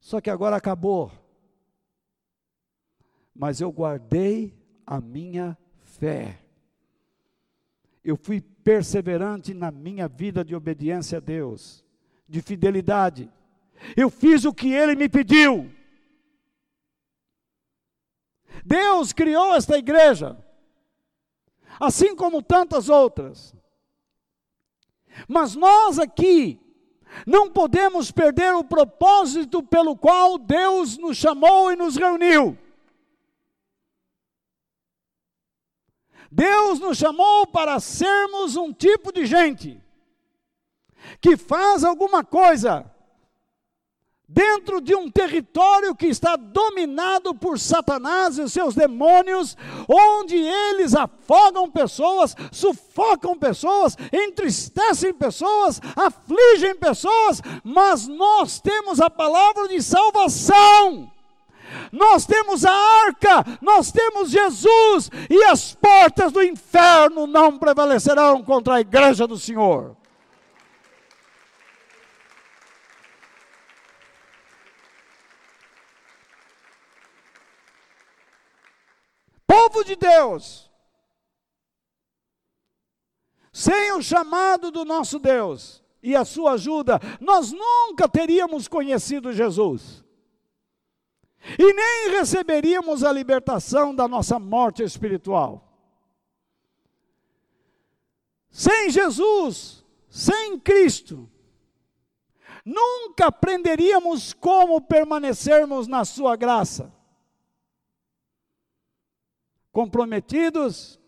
Só 0.00 0.20
que 0.20 0.30
agora 0.30 0.56
acabou. 0.56 1.10
Mas 3.34 3.60
eu 3.60 3.70
guardei 3.72 4.54
a 4.86 5.00
minha 5.00 5.56
fé. 5.82 6.38
Eu 8.04 8.16
fui 8.16 8.40
perseverante 8.40 9.54
na 9.54 9.70
minha 9.70 10.06
vida 10.06 10.44
de 10.44 10.54
obediência 10.54 11.18
a 11.18 11.20
Deus, 11.20 11.84
de 12.28 12.42
fidelidade. 12.42 13.30
Eu 13.96 14.10
fiz 14.10 14.44
o 14.44 14.52
que 14.52 14.72
Ele 14.72 14.94
me 14.94 15.08
pediu. 15.08 15.70
Deus 18.64 19.12
criou 19.12 19.54
esta 19.54 19.76
igreja 19.76 20.36
assim 21.78 22.14
como 22.14 22.42
tantas 22.42 22.88
outras. 22.88 23.54
Mas 25.28 25.54
nós 25.54 25.98
aqui 25.98 26.60
não 27.26 27.50
podemos 27.50 28.10
perder 28.10 28.54
o 28.54 28.64
propósito 28.64 29.62
pelo 29.62 29.96
qual 29.96 30.38
Deus 30.38 30.98
nos 30.98 31.16
chamou 31.16 31.72
e 31.72 31.76
nos 31.76 31.96
reuniu. 31.96 32.58
Deus 36.30 36.80
nos 36.80 36.98
chamou 36.98 37.46
para 37.46 37.78
sermos 37.78 38.56
um 38.56 38.72
tipo 38.72 39.12
de 39.12 39.24
gente 39.24 39.80
que 41.20 41.36
faz 41.36 41.84
alguma 41.84 42.24
coisa 42.24 42.90
dentro 44.34 44.80
de 44.80 44.96
um 44.96 45.08
território 45.08 45.94
que 45.94 46.06
está 46.06 46.34
dominado 46.34 47.32
por 47.36 47.56
Satanás 47.56 48.36
e 48.36 48.42
os 48.42 48.52
seus 48.52 48.74
demônios, 48.74 49.56
onde 49.88 50.36
eles 50.36 50.92
afogam 50.92 51.70
pessoas, 51.70 52.34
sufocam 52.50 53.38
pessoas, 53.38 53.96
entristecem 54.12 55.14
pessoas, 55.14 55.80
afligem 55.94 56.74
pessoas, 56.74 57.40
mas 57.62 58.08
nós 58.08 58.58
temos 58.58 59.00
a 59.00 59.08
palavra 59.08 59.68
de 59.68 59.80
salvação. 59.80 61.08
Nós 61.92 62.26
temos 62.26 62.64
a 62.64 62.72
arca, 62.72 63.44
nós 63.60 63.92
temos 63.92 64.30
Jesus, 64.30 65.10
e 65.30 65.44
as 65.44 65.74
portas 65.74 66.32
do 66.32 66.42
inferno 66.42 67.26
não 67.26 67.56
prevalecerão 67.56 68.42
contra 68.42 68.74
a 68.74 68.80
igreja 68.80 69.26
do 69.26 69.38
Senhor. 69.38 69.96
Povo 79.54 79.84
de 79.84 79.94
Deus, 79.94 80.70
sem 83.52 83.92
o 83.92 84.02
chamado 84.02 84.70
do 84.70 84.84
nosso 84.84 85.18
Deus 85.18 85.82
e 86.02 86.16
a 86.16 86.24
sua 86.24 86.52
ajuda, 86.52 87.00
nós 87.20 87.52
nunca 87.52 88.08
teríamos 88.08 88.66
conhecido 88.66 89.32
Jesus. 89.32 90.02
E 91.58 91.72
nem 91.72 92.10
receberíamos 92.18 93.04
a 93.04 93.12
libertação 93.12 93.94
da 93.94 94.08
nossa 94.08 94.38
morte 94.38 94.82
espiritual. 94.82 95.70
Sem 98.50 98.90
Jesus, 98.90 99.84
sem 100.08 100.58
Cristo, 100.58 101.28
nunca 102.64 103.26
aprenderíamos 103.26 104.32
como 104.32 104.80
permanecermos 104.80 105.86
na 105.86 106.04
Sua 106.04 106.34
graça 106.34 106.93
comprometidos 109.74 111.00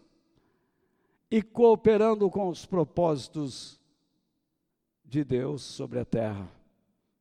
e 1.31 1.41
cooperando 1.41 2.29
com 2.29 2.49
os 2.49 2.67
propósitos 2.67 3.81
de 5.05 5.23
Deus 5.23 5.62
sobre 5.62 6.01
a 6.01 6.05
terra, 6.05 6.51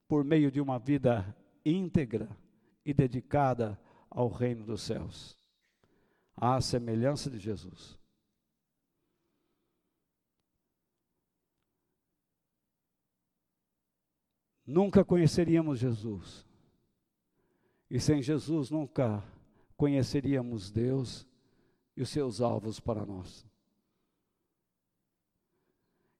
por 0.07 0.23
meio 0.23 0.51
de 0.51 0.59
uma 0.59 0.79
vida 0.79 1.37
íntegra 1.63 2.27
e 2.83 2.95
dedicada 2.95 3.79
ao 4.09 4.27
reino 4.27 4.65
dos 4.65 4.81
céus, 4.81 5.37
à 6.35 6.59
semelhança 6.59 7.29
de 7.29 7.37
Jesus. 7.37 7.95
Nunca 14.65 15.05
conheceríamos 15.05 15.77
Jesus, 15.77 16.43
e 17.87 17.99
sem 17.99 18.19
Jesus 18.19 18.71
nunca 18.71 19.23
conheceríamos 19.77 20.71
Deus 20.71 21.27
e 21.95 22.01
os 22.01 22.09
seus 22.09 22.41
alvos 22.41 22.79
para 22.79 23.05
nós. 23.05 23.45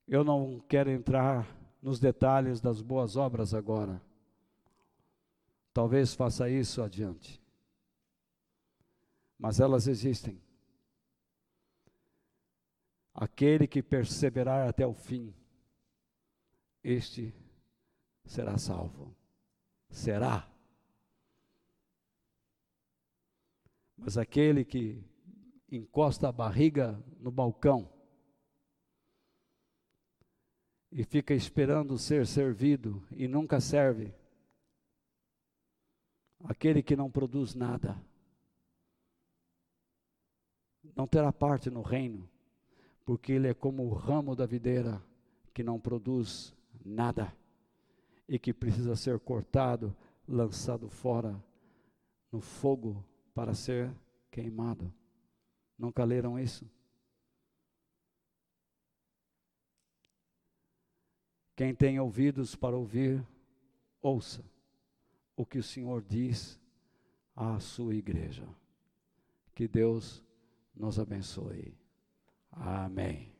Eu 0.06 0.22
não 0.22 0.60
quero 0.68 0.90
entrar 0.90 1.46
nos 1.82 1.98
detalhes 1.98 2.60
das 2.60 2.80
boas 2.80 3.16
obras 3.16 3.52
agora. 3.52 4.00
Talvez 5.72 6.14
faça 6.14 6.48
isso 6.48 6.82
adiante. 6.82 7.42
Mas 9.38 9.60
elas 9.60 9.86
existem. 9.86 10.40
Aquele 13.12 13.66
que 13.66 13.82
perseverar 13.82 14.68
até 14.68 14.86
o 14.86 14.94
fim, 14.94 15.34
este 16.82 17.34
será 18.24 18.56
salvo. 18.58 19.14
Será. 19.88 20.48
Mas 23.96 24.16
aquele 24.16 24.64
que 24.64 25.02
encosta 25.76 26.28
a 26.28 26.32
barriga 26.32 27.02
no 27.20 27.30
balcão 27.30 27.88
e 30.90 31.04
fica 31.04 31.34
esperando 31.34 31.98
ser 31.98 32.26
servido 32.26 33.02
e 33.12 33.28
nunca 33.28 33.60
serve. 33.60 34.14
Aquele 36.44 36.82
que 36.82 36.96
não 36.96 37.10
produz 37.10 37.54
nada 37.54 37.96
não 40.94 41.06
terá 41.06 41.32
parte 41.32 41.70
no 41.70 41.82
reino, 41.82 42.28
porque 43.04 43.32
ele 43.32 43.48
é 43.48 43.54
como 43.54 43.84
o 43.84 43.92
ramo 43.92 44.34
da 44.34 44.46
videira 44.46 45.02
que 45.52 45.62
não 45.62 45.78
produz 45.78 46.54
nada 46.84 47.34
e 48.28 48.38
que 48.38 48.52
precisa 48.52 48.96
ser 48.96 49.18
cortado, 49.20 49.94
lançado 50.26 50.88
fora 50.88 51.42
no 52.32 52.40
fogo 52.40 53.04
para 53.34 53.54
ser 53.54 53.90
queimado. 54.30 54.92
Nunca 55.78 56.04
leram 56.04 56.38
isso? 56.38 56.68
Quem 61.54 61.74
tem 61.74 61.98
ouvidos 61.98 62.54
para 62.54 62.76
ouvir, 62.76 63.26
ouça 64.00 64.44
o 65.34 65.44
que 65.44 65.58
o 65.58 65.62
Senhor 65.62 66.02
diz 66.02 66.60
à 67.34 67.58
sua 67.60 67.94
igreja. 67.94 68.46
Que 69.54 69.68
Deus 69.68 70.22
nos 70.74 70.98
abençoe. 70.98 71.74
Amém. 72.50 73.35